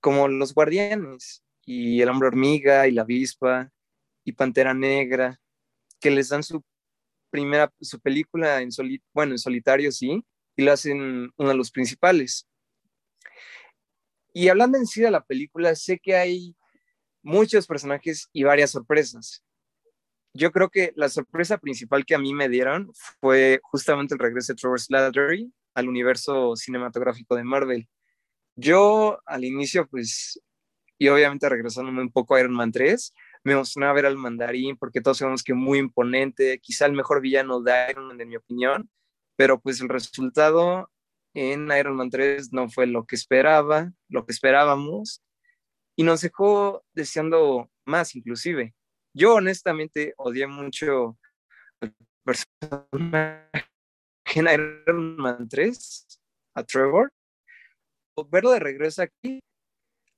como 0.00 0.28
los 0.28 0.54
guardianes 0.54 1.44
y 1.64 2.00
el 2.00 2.08
hombre 2.08 2.28
hormiga 2.28 2.86
y 2.86 2.92
la 2.92 3.02
avispa 3.02 3.70
y 4.24 4.32
Pantera 4.32 4.74
Negra, 4.74 5.38
que 6.00 6.10
les 6.10 6.28
dan 6.28 6.42
su 6.42 6.62
primera, 7.30 7.72
su 7.80 8.00
película 8.00 8.60
en, 8.60 8.70
bueno, 9.12 9.32
en 9.32 9.38
solitario, 9.38 9.90
sí, 9.92 10.24
y 10.56 10.62
lo 10.62 10.72
hacen 10.72 11.32
uno 11.36 11.48
de 11.48 11.54
los 11.54 11.70
principales. 11.70 12.46
Y 14.32 14.48
hablando 14.48 14.78
en 14.78 14.86
sí 14.86 15.00
de 15.00 15.10
la 15.10 15.24
película, 15.24 15.74
sé 15.74 15.98
que 15.98 16.14
hay 16.16 16.56
muchos 17.22 17.66
personajes 17.66 18.28
y 18.32 18.44
varias 18.44 18.70
sorpresas 18.70 19.42
yo 20.32 20.52
creo 20.52 20.70
que 20.70 20.92
la 20.96 21.08
sorpresa 21.08 21.58
principal 21.58 22.04
que 22.04 22.14
a 22.14 22.18
mí 22.18 22.32
me 22.34 22.48
dieron 22.48 22.90
fue 23.20 23.60
justamente 23.62 24.14
el 24.14 24.20
regreso 24.20 24.52
de 24.52 24.56
Trevor 24.56 24.80
Slattery 24.80 25.52
al 25.74 25.88
universo 25.88 26.56
cinematográfico 26.56 27.36
de 27.36 27.44
Marvel. 27.44 27.88
Yo 28.56 29.20
al 29.26 29.44
inicio, 29.44 29.88
pues, 29.88 30.40
y 30.98 31.08
obviamente 31.08 31.48
regresándome 31.48 32.02
un 32.02 32.12
poco 32.12 32.34
a 32.34 32.40
Iron 32.40 32.52
Man 32.52 32.72
3, 32.72 33.12
me 33.44 33.52
emocionaba 33.52 33.94
ver 33.94 34.06
al 34.06 34.16
mandarín 34.16 34.76
porque 34.76 35.00
todos 35.00 35.18
sabemos 35.18 35.42
que 35.42 35.54
muy 35.54 35.78
imponente, 35.78 36.58
quizá 36.60 36.86
el 36.86 36.92
mejor 36.92 37.20
villano 37.20 37.60
de 37.60 37.72
Iron 37.90 38.08
Man 38.08 38.20
en 38.20 38.28
mi 38.28 38.36
opinión, 38.36 38.90
pero 39.36 39.60
pues 39.60 39.80
el 39.80 39.88
resultado 39.88 40.90
en 41.34 41.70
Iron 41.72 41.96
Man 41.96 42.10
3 42.10 42.52
no 42.52 42.68
fue 42.68 42.86
lo 42.86 43.06
que 43.06 43.16
esperaba, 43.16 43.92
lo 44.08 44.26
que 44.26 44.32
esperábamos, 44.32 45.22
y 45.96 46.02
nos 46.02 46.20
dejó 46.20 46.84
deseando 46.92 47.70
más 47.86 48.14
inclusive. 48.14 48.74
Yo 49.14 49.34
honestamente 49.34 50.14
odié 50.16 50.46
mucho 50.46 51.18
el 51.80 51.94
personaje 52.24 53.50
en 54.34 54.48
Iron 54.48 55.16
Man 55.16 55.48
3, 55.48 56.20
a 56.54 56.64
Trevor. 56.64 57.12
Verlo 58.30 58.50
de 58.50 58.60
regreso 58.60 59.02
aquí, 59.02 59.40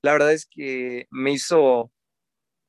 la 0.03 0.13
verdad 0.13 0.33
es 0.33 0.47
que 0.47 1.07
me 1.11 1.33
hizo 1.33 1.93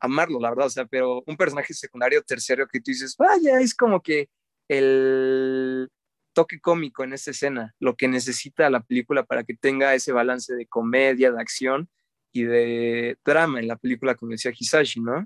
amarlo, 0.04 0.39
la 0.39 0.50
verdad, 0.50 0.68
o 0.68 0.70
sea, 0.70 0.86
pero 0.86 1.24
un 1.26 1.38
personaje 1.38 1.74
secundario, 1.74 2.22
tercero, 2.22 2.68
que 2.68 2.80
tú 2.80 2.92
dices, 2.92 3.16
vaya, 3.18 3.62
es 3.62 3.74
como 3.74 4.02
que 4.02 4.30
el 4.68 5.89
toque 6.34 6.60
cómico 6.60 7.06
en 7.06 7.13
esa 7.13 7.32
escena, 7.32 7.74
lo 7.80 7.96
que 7.96 8.10
necesita 8.10 8.70
la 8.70 8.84
película 8.84 9.24
para 9.24 9.46
que 9.46 9.56
tenga 9.56 9.96
ese 9.96 10.12
balance 10.12 10.54
de 10.56 10.68
comedia, 10.68 11.32
de 11.32 11.39
acción 11.39 11.89
y 12.34 12.44
de 12.44 13.18
drama 13.24 13.62
en 13.62 13.70
la 13.70 13.78
película, 13.78 14.16
como 14.16 14.32
decía 14.32 14.52
Hisashi, 14.54 15.00
¿no? 15.00 15.26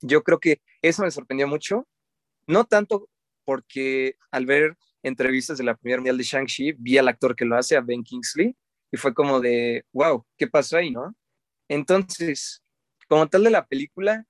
Yo 0.00 0.24
creo 0.24 0.40
que 0.40 0.60
eso 0.82 1.02
me 1.04 1.10
sorprendió 1.12 1.46
mucho, 1.46 1.86
no 2.48 2.64
tanto 2.64 3.08
porque 3.44 4.16
al 4.32 4.46
ver 4.46 4.76
entrevistas 5.04 5.58
de 5.58 5.64
la 5.64 5.76
primera 5.76 6.00
mundial 6.00 6.18
de 6.18 6.24
Shang-Chi, 6.24 6.72
vi 6.72 6.98
al 6.98 7.06
actor 7.06 7.36
que 7.36 7.44
lo 7.44 7.56
hace, 7.56 7.76
a 7.76 7.82
Ben 7.82 8.02
Kingsley, 8.02 8.56
y 8.90 8.96
fue 8.96 9.14
como 9.14 9.38
de, 9.38 9.84
wow, 9.92 10.26
¿qué 10.36 10.48
pasó 10.48 10.76
ahí, 10.76 10.90
no? 10.90 11.14
Entonces, 11.68 12.64
como 13.10 13.28
tal 13.28 13.42
de 13.42 13.50
la 13.50 13.66
película, 13.66 14.24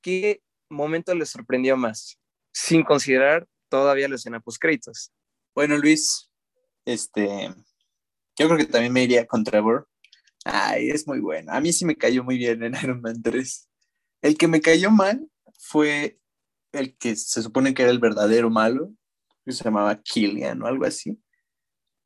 ¿qué 0.00 0.42
momento 0.70 1.14
le 1.14 1.26
sorprendió 1.26 1.76
más? 1.76 2.18
Sin 2.50 2.82
considerar 2.82 3.46
todavía 3.68 4.08
la 4.08 4.14
escena 4.14 4.40
post 4.40 4.56
créditos. 4.58 5.12
Bueno, 5.54 5.76
Luis, 5.76 6.30
este, 6.86 7.54
yo 8.38 8.46
creo 8.46 8.56
que 8.56 8.64
también 8.64 8.90
me 8.90 9.02
iría 9.02 9.26
con 9.26 9.44
Trevor. 9.44 9.86
Ay, 10.46 10.88
es 10.88 11.06
muy 11.06 11.20
bueno. 11.20 11.52
A 11.52 11.60
mí 11.60 11.74
sí 11.74 11.84
me 11.84 11.94
cayó 11.94 12.24
muy 12.24 12.38
bien 12.38 12.62
en 12.62 12.74
Iron 12.82 13.02
Man 13.02 13.22
3. 13.22 13.68
El 14.22 14.38
que 14.38 14.48
me 14.48 14.62
cayó 14.62 14.90
mal 14.90 15.28
fue 15.58 16.18
el 16.72 16.96
que 16.96 17.14
se 17.16 17.42
supone 17.42 17.74
que 17.74 17.82
era 17.82 17.90
el 17.90 17.98
verdadero 17.98 18.48
malo, 18.48 18.94
que 19.44 19.52
se 19.52 19.62
llamaba 19.62 20.00
Killian 20.00 20.62
o 20.62 20.66
algo 20.66 20.86
así. 20.86 21.22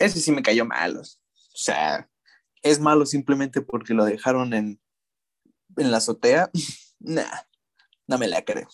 Ese 0.00 0.18
sí 0.18 0.32
me 0.32 0.42
cayó 0.42 0.64
mal. 0.64 0.96
O 0.96 1.04
sea, 1.54 2.10
es 2.64 2.80
malo 2.80 3.06
simplemente 3.06 3.62
porque 3.62 3.94
lo 3.94 4.04
dejaron 4.04 4.52
en, 4.54 4.80
en 5.78 5.90
la 5.90 5.98
azotea. 5.98 6.50
nah, 6.98 7.40
no 8.06 8.18
me 8.18 8.28
la 8.28 8.44
creo. 8.44 8.68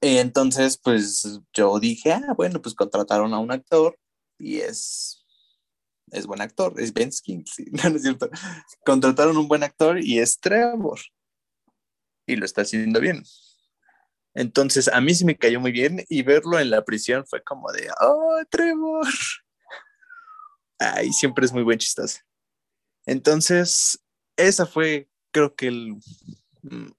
Entonces, 0.00 0.78
pues 0.78 1.40
yo 1.52 1.78
dije, 1.78 2.12
ah, 2.12 2.34
bueno, 2.36 2.60
pues 2.60 2.74
contrataron 2.74 3.32
a 3.34 3.38
un 3.38 3.52
actor 3.52 3.96
y 4.36 4.58
es, 4.58 5.24
es 6.10 6.26
buen 6.26 6.40
actor, 6.40 6.74
es 6.80 6.92
Ben 6.92 7.10
Kingsley, 7.10 7.68
no, 7.70 7.96
es 7.96 8.02
cierto. 8.02 8.28
Contrataron 8.84 9.36
un 9.36 9.46
buen 9.46 9.62
actor 9.62 10.02
y 10.02 10.18
es 10.18 10.40
Trevor. 10.40 10.98
Y 12.26 12.36
lo 12.36 12.44
está 12.44 12.62
haciendo 12.62 13.00
bien. 13.00 13.22
Entonces, 14.34 14.88
a 14.88 15.00
mí 15.00 15.14
sí 15.14 15.24
me 15.24 15.36
cayó 15.36 15.60
muy 15.60 15.72
bien 15.72 16.04
y 16.08 16.22
verlo 16.22 16.58
en 16.58 16.70
la 16.70 16.84
prisión 16.84 17.24
fue 17.26 17.42
como 17.42 17.70
de, 17.70 17.88
oh, 18.00 18.40
Trevor. 18.50 19.06
Ay, 20.78 21.12
siempre 21.12 21.44
es 21.44 21.52
muy 21.52 21.62
buen 21.62 21.78
chistoso. 21.78 22.18
Entonces, 23.06 24.02
esa 24.36 24.66
fue, 24.66 25.08
creo 25.32 25.54
que 25.54 25.68
el, 25.68 25.96
mm, 26.62 26.92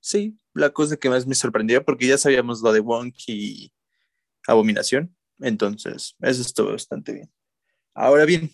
sí, 0.00 0.38
la 0.54 0.70
cosa 0.70 0.96
que 0.96 1.08
más 1.08 1.26
me 1.26 1.34
sorprendió, 1.34 1.84
porque 1.84 2.06
ya 2.06 2.18
sabíamos 2.18 2.60
lo 2.62 2.72
de 2.72 2.80
Wonk 2.80 3.14
y 3.28 3.72
Abominación. 4.46 5.16
Entonces, 5.40 6.16
eso 6.20 6.42
estuvo 6.42 6.72
bastante 6.72 7.12
bien. 7.12 7.32
Ahora 7.94 8.24
bien, 8.24 8.50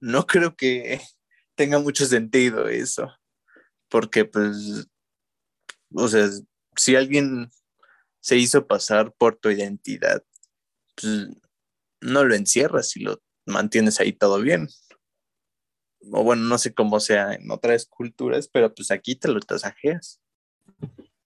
no 0.00 0.26
creo 0.26 0.54
que 0.56 1.00
tenga 1.54 1.78
mucho 1.78 2.06
sentido 2.06 2.68
eso, 2.68 3.10
porque 3.88 4.24
pues, 4.24 4.86
o 5.94 6.08
sea, 6.08 6.28
si 6.76 6.96
alguien 6.96 7.50
se 8.20 8.36
hizo 8.36 8.66
pasar 8.66 9.12
por 9.14 9.36
tu 9.36 9.50
identidad, 9.50 10.22
pues 10.94 11.28
no 12.00 12.24
lo 12.24 12.34
encierras 12.34 12.96
y 12.96 13.00
lo 13.00 13.20
mantienes 13.46 14.00
ahí 14.00 14.12
todo 14.12 14.40
bien. 14.40 14.68
O 16.12 16.22
bueno, 16.22 16.42
no 16.42 16.58
sé 16.58 16.72
cómo 16.74 17.00
sea 17.00 17.34
en 17.34 17.50
otras 17.50 17.86
culturas, 17.86 18.48
pero 18.48 18.74
pues 18.74 18.90
aquí 18.90 19.14
te 19.14 19.28
lo 19.28 19.40
tasajeas. 19.40 20.20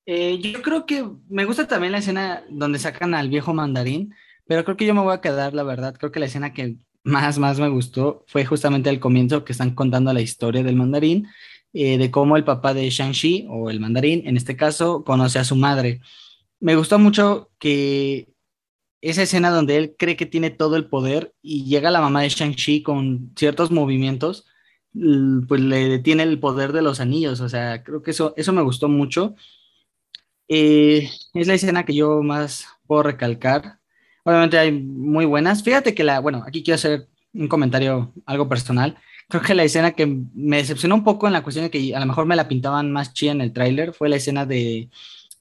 Eh, 0.06 0.38
yo 0.38 0.62
creo 0.62 0.86
que 0.86 1.08
me 1.28 1.44
gusta 1.44 1.68
también 1.68 1.92
la 1.92 1.98
escena 1.98 2.44
donde 2.50 2.78
sacan 2.78 3.14
al 3.14 3.28
viejo 3.28 3.54
mandarín, 3.54 4.14
pero 4.46 4.64
creo 4.64 4.76
que 4.76 4.86
yo 4.86 4.94
me 4.94 5.02
voy 5.02 5.14
a 5.14 5.20
quedar, 5.20 5.54
la 5.54 5.62
verdad, 5.62 5.94
creo 5.96 6.10
que 6.10 6.20
la 6.20 6.26
escena 6.26 6.52
que 6.52 6.76
más, 7.04 7.38
más 7.38 7.60
me 7.60 7.68
gustó 7.68 8.24
fue 8.26 8.44
justamente 8.44 8.90
el 8.90 9.00
comienzo 9.00 9.44
que 9.44 9.52
están 9.52 9.74
contando 9.74 10.12
la 10.12 10.20
historia 10.20 10.62
del 10.62 10.76
mandarín 10.76 11.28
eh, 11.72 11.96
de 11.98 12.10
cómo 12.10 12.36
el 12.36 12.44
papá 12.44 12.74
de 12.74 12.90
Shang-Chi, 12.90 13.46
o 13.48 13.70
el 13.70 13.80
mandarín 13.80 14.26
en 14.26 14.36
este 14.36 14.56
caso, 14.56 15.04
conoce 15.04 15.38
a 15.38 15.44
su 15.44 15.56
madre. 15.56 16.00
Me 16.60 16.76
gustó 16.76 16.98
mucho 16.98 17.50
que 17.58 18.28
esa 19.00 19.22
escena 19.22 19.50
donde 19.50 19.76
él 19.76 19.96
cree 19.98 20.16
que 20.16 20.26
tiene 20.26 20.50
todo 20.50 20.76
el 20.76 20.86
poder 20.86 21.34
y 21.42 21.64
llega 21.64 21.90
la 21.90 22.00
mamá 22.00 22.22
de 22.22 22.28
Shang-Chi 22.28 22.82
con 22.82 23.32
ciertos 23.36 23.70
movimientos, 23.70 24.46
pues 25.48 25.60
le 25.60 25.88
detiene 25.88 26.22
el 26.24 26.38
poder 26.38 26.72
de 26.72 26.82
los 26.82 27.00
anillos. 27.00 27.40
O 27.40 27.48
sea, 27.48 27.82
creo 27.82 28.02
que 28.02 28.12
eso, 28.12 28.34
eso 28.36 28.52
me 28.52 28.62
gustó 28.62 28.88
mucho. 28.88 29.34
Eh, 30.48 31.08
es 31.34 31.46
la 31.46 31.54
escena 31.54 31.84
que 31.84 31.94
yo 31.94 32.22
más 32.22 32.66
puedo 32.86 33.02
recalcar. 33.04 33.78
Obviamente 34.24 34.58
hay 34.58 34.72
muy 34.72 35.24
buenas. 35.24 35.62
Fíjate 35.62 35.94
que 35.94 36.04
la, 36.04 36.20
bueno, 36.20 36.44
aquí 36.46 36.62
quiero 36.62 36.76
hacer 36.76 37.08
un 37.32 37.48
comentario 37.48 38.12
algo 38.26 38.48
personal 38.48 38.98
creo 39.32 39.42
que 39.42 39.54
la 39.54 39.64
escena 39.64 39.92
que 39.92 40.06
me 40.34 40.58
decepcionó 40.58 40.94
un 40.94 41.04
poco 41.04 41.26
en 41.26 41.32
la 41.32 41.42
cuestión 41.42 41.64
de 41.64 41.70
que 41.70 41.96
a 41.96 42.00
lo 42.00 42.06
mejor 42.06 42.26
me 42.26 42.36
la 42.36 42.48
pintaban 42.48 42.92
más 42.92 43.14
chida 43.14 43.32
en 43.32 43.40
el 43.40 43.54
tráiler 43.54 43.94
fue 43.94 44.10
la 44.10 44.16
escena 44.16 44.44
de 44.44 44.90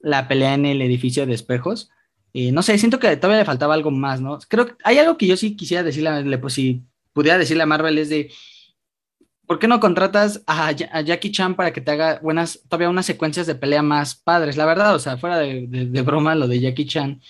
la 0.00 0.28
pelea 0.28 0.54
en 0.54 0.64
el 0.64 0.80
edificio 0.80 1.26
de 1.26 1.34
espejos. 1.34 1.90
Eh, 2.32 2.52
no 2.52 2.62
sé, 2.62 2.78
siento 2.78 2.98
que 2.98 3.14
todavía 3.18 3.40
le 3.40 3.44
faltaba 3.44 3.74
algo 3.74 3.90
más, 3.90 4.22
¿no? 4.22 4.38
Creo 4.48 4.66
que 4.66 4.74
hay 4.84 4.96
algo 4.96 5.18
que 5.18 5.26
yo 5.26 5.36
sí 5.36 5.56
quisiera 5.56 5.82
decirle, 5.82 6.38
pues 6.38 6.54
si 6.54 6.82
pudiera 7.12 7.36
decirle 7.36 7.64
a 7.64 7.66
Marvel 7.66 7.98
es 7.98 8.08
de, 8.08 8.30
¿por 9.46 9.58
qué 9.58 9.68
no 9.68 9.80
contratas 9.80 10.42
a, 10.46 10.72
Jackie 10.72 11.32
Chan 11.32 11.54
para 11.56 11.72
que 11.72 11.80
te 11.80 11.90
haga 11.90 12.20
buenas, 12.22 12.60
todavía 12.68 12.88
unas 12.88 13.06
secuencias 13.06 13.46
de 13.46 13.54
pelea 13.54 13.82
más 13.82 14.14
padres? 14.14 14.56
La 14.56 14.66
verdad, 14.66 14.94
o 14.94 14.98
sea, 14.98 15.18
fuera 15.18 15.38
de, 15.38 16.02
broma 16.02 16.34
lo 16.34 16.48
de 16.48 16.60
Jackie 16.60 16.86
Chan, 16.86 17.20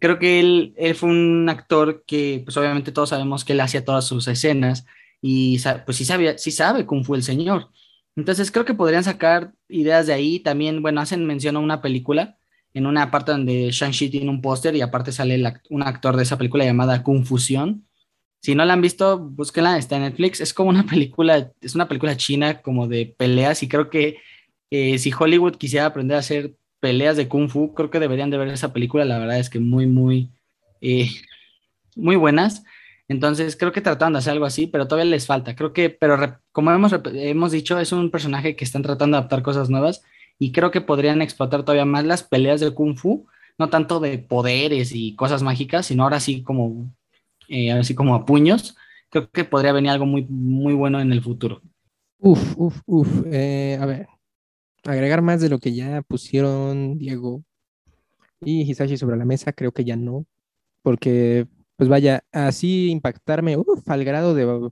creo 0.00 0.18
que 0.18 0.40
él, 0.40 0.74
él, 0.76 0.94
fue 0.94 1.10
un 1.10 1.48
actor 1.48 2.04
que, 2.06 2.42
pues 2.44 2.56
obviamente 2.56 2.92
todos 2.92 3.10
sabemos 3.10 3.44
que 3.44 3.52
él 3.52 3.60
hacía 3.60 3.84
todas 3.84 4.06
sus 4.06 4.28
escenas 4.28 4.86
y 5.20 5.58
pues 5.84 5.96
sí, 5.96 6.04
sabía, 6.04 6.38
sí 6.38 6.50
sabe 6.50 6.86
cómo 6.86 7.04
fue 7.04 7.16
el 7.16 7.22
señor. 7.22 7.70
Entonces 8.16 8.50
creo 8.50 8.64
que 8.64 8.74
podrían 8.74 9.04
sacar 9.04 9.52
ideas 9.68 10.06
de 10.06 10.12
ahí. 10.12 10.40
También, 10.40 10.82
bueno, 10.82 11.00
hacen 11.00 11.26
mención 11.26 11.56
a 11.56 11.60
una 11.60 11.80
película 11.80 12.38
en 12.74 12.86
una 12.86 13.10
parte 13.10 13.32
donde 13.32 13.70
Shang-Chi 13.70 14.10
tiene 14.10 14.30
un 14.30 14.42
póster 14.42 14.74
y 14.76 14.80
aparte 14.80 15.12
sale 15.12 15.42
un 15.70 15.82
actor 15.82 16.16
de 16.16 16.22
esa 16.22 16.36
película 16.38 16.64
llamada 16.64 17.02
Confusión. 17.02 17.87
Si 18.40 18.54
no 18.54 18.64
la 18.64 18.74
han 18.74 18.82
visto, 18.82 19.18
búsquenla, 19.18 19.78
está 19.78 19.96
en 19.96 20.02
Netflix. 20.02 20.40
Es 20.40 20.54
como 20.54 20.70
una 20.70 20.84
película, 20.86 21.52
es 21.60 21.74
una 21.74 21.88
película 21.88 22.16
china 22.16 22.62
como 22.62 22.86
de 22.88 23.14
peleas 23.16 23.62
y 23.62 23.68
creo 23.68 23.90
que 23.90 24.18
eh, 24.70 24.98
si 24.98 25.12
Hollywood 25.18 25.56
quisiera 25.56 25.86
aprender 25.86 26.16
a 26.16 26.20
hacer 26.20 26.54
peleas 26.80 27.16
de 27.16 27.28
Kung 27.28 27.48
Fu, 27.48 27.74
creo 27.74 27.90
que 27.90 28.00
deberían 28.00 28.30
de 28.30 28.38
ver 28.38 28.48
esa 28.48 28.72
película. 28.72 29.04
La 29.04 29.18
verdad 29.18 29.38
es 29.38 29.50
que 29.50 29.60
muy, 29.60 29.86
muy, 29.86 30.30
eh, 30.80 31.08
muy 31.96 32.16
buenas. 32.16 32.64
Entonces, 33.08 33.56
creo 33.56 33.72
que 33.72 33.80
trataron 33.80 34.12
de 34.12 34.18
hacer 34.20 34.32
algo 34.32 34.44
así, 34.44 34.66
pero 34.66 34.86
todavía 34.86 35.10
les 35.10 35.26
falta. 35.26 35.56
Creo 35.56 35.72
que, 35.72 35.90
pero 35.90 36.38
como 36.52 36.70
hemos, 36.72 36.92
hemos 37.14 37.52
dicho, 37.52 37.78
es 37.78 37.92
un 37.92 38.10
personaje 38.10 38.54
que 38.54 38.64
están 38.64 38.82
tratando 38.82 39.16
de 39.16 39.20
adaptar 39.20 39.42
cosas 39.42 39.70
nuevas 39.70 40.02
y 40.38 40.52
creo 40.52 40.70
que 40.70 40.82
podrían 40.82 41.22
explotar 41.22 41.62
todavía 41.62 41.86
más 41.86 42.04
las 42.04 42.22
peleas 42.22 42.60
de 42.60 42.72
Kung 42.72 42.96
Fu, 42.96 43.26
no 43.58 43.70
tanto 43.70 43.98
de 44.00 44.18
poderes 44.18 44.92
y 44.94 45.16
cosas 45.16 45.42
mágicas, 45.42 45.86
sino 45.86 46.04
ahora 46.04 46.20
sí 46.20 46.42
como, 46.42 46.92
eh, 47.48 47.72
así 47.72 47.94
como 47.94 48.14
a 48.14 48.24
puños. 48.24 48.76
Creo 49.10 49.30
que 49.30 49.44
podría 49.44 49.72
venir 49.72 49.90
algo 49.90 50.06
muy, 50.06 50.26
muy 50.28 50.74
bueno 50.74 51.00
en 51.00 51.12
el 51.12 51.22
futuro. 51.22 51.62
Uf, 52.18 52.54
uf, 52.56 52.80
uf. 52.86 53.08
Eh, 53.26 53.78
a 53.80 53.86
ver, 53.86 54.08
agregar 54.84 55.22
más 55.22 55.40
de 55.40 55.48
lo 55.48 55.58
que 55.58 55.74
ya 55.74 56.02
pusieron 56.02 56.98
Diego 56.98 57.42
y 58.40 58.62
Hisashi 58.62 58.96
sobre 58.96 59.16
la 59.16 59.24
mesa, 59.24 59.52
creo 59.52 59.72
que 59.72 59.84
ya 59.84 59.96
no, 59.96 60.26
porque 60.82 61.46
pues 61.76 61.88
vaya, 61.88 62.24
así 62.32 62.90
impactarme, 62.90 63.56
uf, 63.56 63.88
al 63.88 64.04
grado 64.04 64.34
de, 64.34 64.70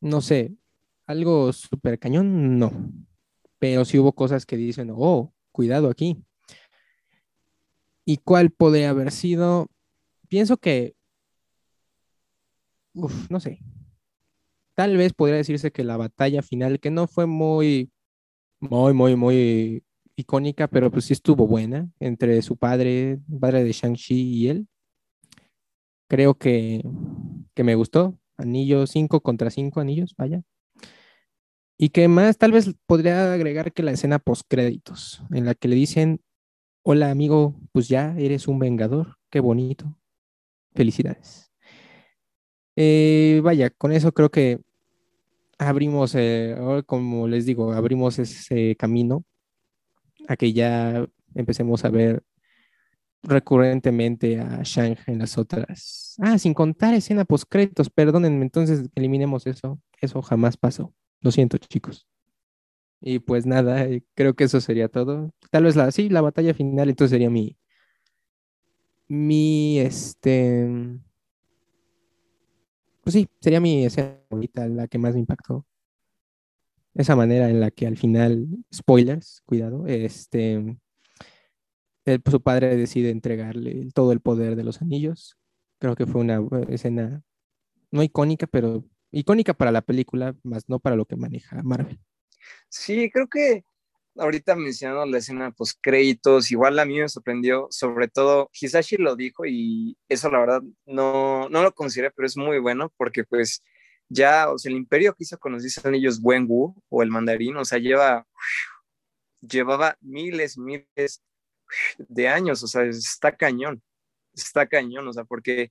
no 0.00 0.20
sé, 0.20 0.54
algo 1.06 1.52
súper 1.52 1.98
cañón, 1.98 2.58
no. 2.58 2.72
Pero 3.58 3.84
sí 3.84 3.98
hubo 3.98 4.12
cosas 4.12 4.46
que 4.46 4.56
dicen, 4.56 4.92
oh, 4.94 5.32
cuidado 5.50 5.90
aquí. 5.90 6.22
¿Y 8.04 8.18
cuál 8.18 8.50
podría 8.50 8.90
haber 8.90 9.10
sido? 9.10 9.68
Pienso 10.28 10.56
que, 10.56 10.94
no 12.94 13.40
sé. 13.40 13.60
Tal 14.74 14.96
vez 14.96 15.12
podría 15.12 15.36
decirse 15.36 15.70
que 15.70 15.84
la 15.84 15.96
batalla 15.96 16.42
final, 16.42 16.80
que 16.80 16.90
no 16.90 17.06
fue 17.06 17.26
muy, 17.26 17.90
muy, 18.60 18.92
muy, 18.92 19.16
muy 19.16 19.84
icónica, 20.16 20.68
pero 20.68 20.90
pues 20.90 21.06
sí 21.06 21.12
estuvo 21.12 21.46
buena 21.46 21.90
entre 22.00 22.40
su 22.42 22.56
padre, 22.56 23.18
padre 23.40 23.64
de 23.64 23.72
Shang-Chi 23.72 24.14
y 24.14 24.48
él 24.48 24.68
creo 26.08 26.34
que, 26.34 26.82
me 27.56 27.74
gustó. 27.74 28.18
Anillo 28.36 28.86
5 28.86 29.20
contra 29.20 29.50
5 29.50 29.80
anillos, 29.80 30.14
vaya. 30.16 30.42
Y 31.78 31.90
que 31.90 32.08
más, 32.08 32.38
tal 32.38 32.52
vez 32.52 32.72
podría 32.86 33.32
agregar 33.32 33.72
que 33.72 33.82
la 33.82 33.92
escena 33.92 34.18
post 34.18 34.44
créditos, 34.48 35.22
en 35.32 35.44
la 35.44 35.54
que 35.54 35.68
le 35.68 35.76
dicen, 35.76 36.20
hola 36.84 37.10
amigo, 37.10 37.54
pues 37.72 37.88
ya 37.88 38.14
eres 38.16 38.46
un 38.48 38.58
vengador, 38.58 39.16
qué 39.30 39.40
bonito, 39.40 39.98
felicidades. 40.74 41.43
Eh, 42.76 43.40
vaya, 43.42 43.70
con 43.70 43.92
eso 43.92 44.12
creo 44.12 44.30
que 44.30 44.60
abrimos, 45.58 46.14
eh, 46.16 46.56
como 46.86 47.28
les 47.28 47.46
digo, 47.46 47.72
abrimos 47.72 48.18
ese 48.18 48.76
camino 48.76 49.24
a 50.28 50.36
que 50.36 50.52
ya 50.52 51.06
empecemos 51.34 51.84
a 51.84 51.90
ver 51.90 52.22
recurrentemente 53.22 54.38
a 54.40 54.62
Shang 54.62 54.96
en 55.06 55.18
las 55.18 55.38
otras. 55.38 56.16
Ah, 56.20 56.38
sin 56.38 56.54
contar 56.54 56.94
escena 56.94 57.24
post 57.24 57.44
créditos, 57.48 57.90
perdónenme, 57.90 58.44
entonces 58.44 58.88
eliminemos 58.94 59.46
eso. 59.46 59.80
Eso 60.00 60.22
jamás 60.22 60.56
pasó. 60.56 60.94
Lo 61.20 61.30
siento, 61.30 61.56
chicos. 61.58 62.06
Y 63.00 63.18
pues 63.18 63.46
nada, 63.46 63.84
eh, 63.84 64.04
creo 64.14 64.34
que 64.34 64.44
eso 64.44 64.60
sería 64.60 64.88
todo. 64.88 65.30
Tal 65.50 65.64
vez 65.64 65.76
la, 65.76 65.90
sí, 65.90 66.08
la 66.08 66.20
batalla 66.20 66.54
final, 66.54 66.88
entonces 66.88 67.10
sería 67.12 67.30
mi, 67.30 67.56
mi, 69.08 69.78
este, 69.78 70.68
pues 73.04 73.14
sí, 73.14 73.28
sería 73.40 73.60
mi 73.60 73.84
escena 73.84 74.18
favorita, 74.28 74.66
la 74.66 74.88
que 74.88 74.98
más 74.98 75.14
me 75.14 75.20
impactó. 75.20 75.66
Esa 76.94 77.16
manera 77.16 77.50
en 77.50 77.60
la 77.60 77.70
que 77.70 77.86
al 77.86 77.96
final, 77.96 78.46
spoilers, 78.72 79.42
cuidado, 79.44 79.86
este, 79.86 80.78
su 82.30 82.40
padre 82.40 82.76
decide 82.76 83.10
entregarle 83.10 83.88
todo 83.92 84.12
el 84.12 84.20
poder 84.20 84.56
de 84.56 84.64
los 84.64 84.80
anillos. 84.80 85.36
Creo 85.78 85.96
que 85.96 86.06
fue 86.06 86.20
una 86.20 86.40
escena 86.68 87.22
no 87.90 88.02
icónica, 88.02 88.46
pero 88.46 88.84
icónica 89.10 89.54
para 89.54 89.72
la 89.72 89.82
película, 89.82 90.36
más 90.42 90.68
no 90.68 90.78
para 90.78 90.96
lo 90.96 91.04
que 91.04 91.16
maneja 91.16 91.62
Marvel. 91.62 91.98
Sí, 92.68 93.10
creo 93.10 93.28
que 93.28 93.64
ahorita 94.16 94.56
mencionando 94.56 95.06
la 95.06 95.18
escena 95.18 95.50
post 95.50 95.78
créditos, 95.80 96.50
igual 96.50 96.78
a 96.78 96.84
mí 96.84 97.00
me 97.00 97.08
sorprendió, 97.08 97.68
sobre 97.70 98.08
todo 98.08 98.50
Hisashi 98.52 98.96
lo 98.96 99.16
dijo 99.16 99.44
y 99.46 99.96
eso 100.08 100.30
la 100.30 100.40
verdad 100.40 100.62
no, 100.86 101.48
no 101.48 101.62
lo 101.62 101.74
consideré, 101.74 102.10
pero 102.10 102.26
es 102.26 102.36
muy 102.36 102.58
bueno 102.58 102.92
porque 102.96 103.24
pues 103.24 103.62
ya, 104.08 104.50
o 104.50 104.58
sea, 104.58 104.70
el 104.70 104.76
imperio 104.76 105.14
que 105.14 105.24
hizo 105.24 105.38
con 105.38 105.52
los 105.52 105.62
10 105.62 105.86
anillos 105.86 106.20
Wenwu 106.22 106.74
o 106.88 107.02
el 107.02 107.10
mandarín, 107.10 107.56
o 107.56 107.64
sea, 107.64 107.78
lleva, 107.78 108.26
llevaba 109.40 109.96
miles, 110.00 110.58
miles 110.58 111.22
de 111.98 112.28
años, 112.28 112.62
o 112.62 112.66
sea, 112.66 112.84
está 112.84 113.36
cañón, 113.36 113.82
está 114.34 114.66
cañón, 114.66 115.08
o 115.08 115.12
sea, 115.12 115.24
porque 115.24 115.70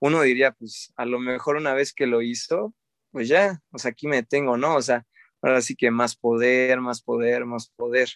uno 0.00 0.22
diría, 0.22 0.52
pues 0.52 0.92
a 0.96 1.04
lo 1.06 1.18
mejor 1.18 1.56
una 1.56 1.74
vez 1.74 1.92
que 1.92 2.06
lo 2.06 2.22
hizo, 2.22 2.74
pues 3.10 3.28
ya, 3.28 3.60
o 3.72 3.78
sea, 3.78 3.90
aquí 3.92 4.06
me 4.06 4.22
tengo, 4.22 4.56
¿no? 4.56 4.76
O 4.76 4.82
sea, 4.82 5.06
ahora 5.42 5.60
sí 5.62 5.76
que 5.76 5.90
más 5.90 6.16
poder, 6.16 6.80
más 6.80 7.02
poder, 7.02 7.44
más 7.46 7.70
poder. 7.76 8.08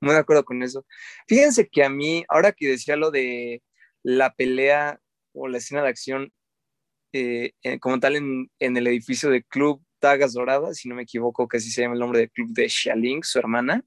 Muy 0.00 0.14
de 0.14 0.20
acuerdo 0.20 0.44
con 0.44 0.62
eso. 0.62 0.84
Fíjense 1.28 1.68
que 1.68 1.84
a 1.84 1.88
mí, 1.88 2.24
ahora 2.28 2.52
que 2.52 2.68
decía 2.68 2.96
lo 2.96 3.10
de 3.10 3.62
la 4.02 4.34
pelea 4.34 5.00
o 5.32 5.48
la 5.48 5.58
escena 5.58 5.82
de 5.82 5.88
acción 5.88 6.32
eh, 7.12 7.52
como 7.80 8.00
tal 8.00 8.16
en, 8.16 8.50
en, 8.58 8.76
el 8.76 8.86
edificio 8.86 9.30
del 9.30 9.44
Club 9.44 9.84
Tagas 10.00 10.32
Doradas, 10.32 10.78
si 10.78 10.88
no 10.88 10.94
me 10.94 11.02
equivoco, 11.02 11.46
que 11.46 11.58
así 11.58 11.70
se 11.70 11.82
llama 11.82 11.94
el 11.94 12.00
nombre 12.00 12.20
del 12.20 12.30
club 12.30 12.50
de 12.52 12.68
Xialing, 12.68 13.22
su 13.22 13.38
hermana, 13.38 13.84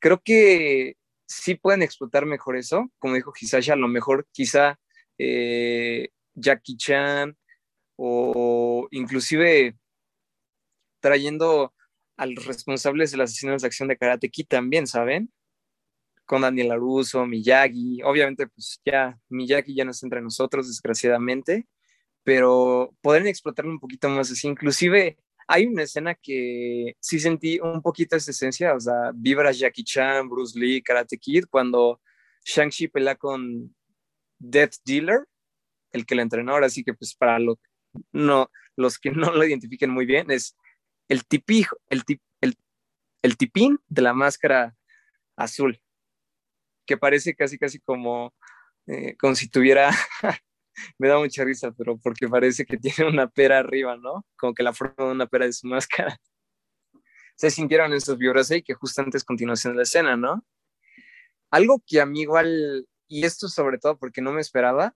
creo 0.00 0.20
que 0.22 0.96
sí 1.26 1.54
pueden 1.54 1.82
explotar 1.82 2.26
mejor 2.26 2.56
eso, 2.56 2.90
como 2.98 3.14
dijo 3.14 3.32
Hisashi, 3.38 3.70
a 3.70 3.76
lo 3.76 3.88
mejor 3.88 4.26
quizá 4.32 4.78
eh, 5.18 6.08
Jackie 6.34 6.76
Chan 6.76 7.36
o 7.96 8.88
inclusive 8.90 9.76
trayendo 11.06 11.72
a 12.16 12.26
los 12.26 12.46
responsables 12.46 13.12
de 13.12 13.18
las 13.18 13.32
escenas 13.32 13.62
de 13.62 13.68
acción 13.68 13.86
de 13.86 13.96
Karate 13.96 14.28
Kid 14.28 14.46
también, 14.48 14.88
¿saben? 14.88 15.30
Con 16.24 16.42
Daniel 16.42 16.72
Aruso, 16.72 17.24
Miyagi, 17.26 18.02
obviamente 18.02 18.48
pues 18.48 18.80
ya 18.84 19.16
Miyagi 19.28 19.72
ya 19.72 19.84
no 19.84 19.92
está 19.92 20.04
entre 20.04 20.20
nosotros, 20.20 20.66
desgraciadamente, 20.66 21.68
pero 22.24 22.92
podrían 23.02 23.28
explotarlo 23.28 23.70
un 23.70 23.78
poquito 23.78 24.08
más 24.08 24.32
así, 24.32 24.48
inclusive 24.48 25.16
hay 25.46 25.66
una 25.66 25.84
escena 25.84 26.16
que 26.16 26.96
sí 26.98 27.20
sentí 27.20 27.60
un 27.60 27.80
poquito 27.82 28.16
esa 28.16 28.32
esencia, 28.32 28.74
o 28.74 28.80
sea, 28.80 29.12
vibras 29.14 29.56
Jackie 29.60 29.84
Chan, 29.84 30.28
Bruce 30.28 30.58
Lee, 30.58 30.82
Karate 30.82 31.18
Kid, 31.18 31.44
cuando 31.48 32.00
Shang-Chi 32.44 32.88
pelea 32.88 33.14
con 33.14 33.72
Death 34.40 34.74
Dealer, 34.84 35.20
el 35.92 36.04
que 36.04 36.16
le 36.16 36.22
entrenó, 36.22 36.54
ahora 36.54 36.68
sí 36.68 36.82
que 36.82 36.94
pues 36.94 37.14
para 37.14 37.38
lo, 37.38 37.60
no, 38.10 38.50
los 38.74 38.98
que 38.98 39.12
no 39.12 39.32
lo 39.32 39.44
identifiquen 39.44 39.90
muy 39.90 40.04
bien, 40.04 40.32
es 40.32 40.56
el 41.08 41.26
tipijo, 41.26 41.76
el, 41.88 42.04
tip, 42.04 42.20
el, 42.40 42.56
el 43.22 43.36
tipín 43.36 43.78
de 43.88 44.02
la 44.02 44.12
máscara 44.12 44.76
azul, 45.36 45.80
que 46.86 46.96
parece 46.96 47.34
casi 47.34 47.58
casi 47.58 47.78
como, 47.80 48.34
eh, 48.86 49.16
como 49.16 49.34
si 49.34 49.48
tuviera 49.48 49.90
me 50.98 51.08
da 51.08 51.18
mucha 51.18 51.44
risa, 51.44 51.72
pero 51.72 51.98
porque 51.98 52.28
parece 52.28 52.64
que 52.64 52.76
tiene 52.76 53.10
una 53.10 53.28
pera 53.28 53.58
arriba, 53.58 53.96
¿no? 53.96 54.26
Como 54.36 54.54
que 54.54 54.62
la 54.62 54.72
forma 54.72 54.94
de 54.98 55.12
una 55.12 55.26
pera 55.26 55.46
de 55.46 55.52
su 55.52 55.66
máscara. 55.66 56.18
Se 57.36 57.50
sintieron 57.50 57.92
esos 57.92 58.16
vibras 58.16 58.50
ahí 58.50 58.62
que 58.62 58.74
justo 58.74 59.02
antes 59.02 59.24
continuación 59.24 59.74
de 59.74 59.78
la 59.78 59.82
escena, 59.82 60.16
¿no? 60.16 60.44
Algo 61.50 61.82
que 61.86 62.00
a 62.00 62.06
mí 62.06 62.22
igual, 62.22 62.86
y 63.08 63.24
esto 63.24 63.48
sobre 63.48 63.78
todo 63.78 63.98
porque 63.98 64.22
no 64.22 64.32
me 64.32 64.40
esperaba, 64.40 64.94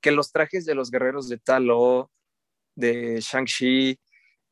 que 0.00 0.10
los 0.10 0.32
trajes 0.32 0.64
de 0.64 0.74
los 0.74 0.90
guerreros 0.90 1.28
de 1.28 1.38
Talo, 1.38 2.10
de 2.74 3.20
Shang-Chi, 3.20 3.98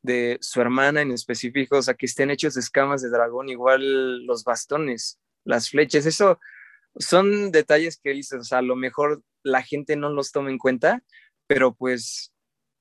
de 0.05 0.37
su 0.41 0.61
hermana 0.61 1.01
en 1.01 1.11
específico, 1.11 1.77
o 1.77 1.81
sea, 1.81 1.95
que 1.95 2.05
estén 2.05 2.31
hechos 2.31 2.57
escamas 2.57 3.01
de 3.01 3.09
dragón, 3.09 3.49
igual 3.49 4.25
los 4.25 4.43
bastones, 4.43 5.19
las 5.43 5.69
flechas, 5.69 6.05
eso 6.05 6.39
son 6.97 7.51
detalles 7.51 7.99
que 8.01 8.11
dices, 8.11 8.39
o 8.39 8.43
sea, 8.43 8.59
a 8.59 8.61
lo 8.61 8.75
mejor 8.75 9.23
la 9.43 9.61
gente 9.61 9.95
no 9.95 10.09
los 10.09 10.31
toma 10.31 10.49
en 10.49 10.57
cuenta, 10.57 11.03
pero 11.47 11.75
pues 11.75 12.33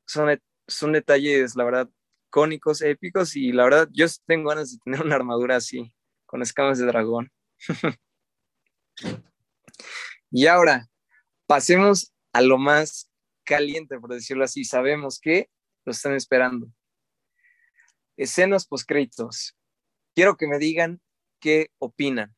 son, 0.06 0.40
son 0.68 0.92
detalles, 0.92 1.56
la 1.56 1.64
verdad, 1.64 1.90
cónicos, 2.30 2.82
épicos, 2.82 3.36
y 3.36 3.52
la 3.52 3.64
verdad, 3.64 3.88
yo 3.92 4.06
tengo 4.26 4.50
ganas 4.50 4.72
de 4.72 4.78
tener 4.84 5.02
una 5.02 5.16
armadura 5.16 5.56
así, 5.56 5.94
con 6.26 6.42
escamas 6.42 6.78
de 6.78 6.86
dragón. 6.86 7.30
y 10.30 10.46
ahora, 10.46 10.88
pasemos 11.46 12.12
a 12.32 12.40
lo 12.40 12.58
más 12.58 13.10
caliente, 13.44 13.98
por 13.98 14.12
decirlo 14.12 14.44
así. 14.44 14.64
Sabemos 14.64 15.20
que 15.20 15.48
lo 15.84 15.92
están 15.92 16.14
esperando. 16.14 16.68
Escenas 18.16 18.66
postcréditos. 18.66 19.54
Quiero 20.14 20.36
que 20.36 20.46
me 20.46 20.58
digan 20.58 21.00
qué 21.40 21.68
opinan. 21.78 22.34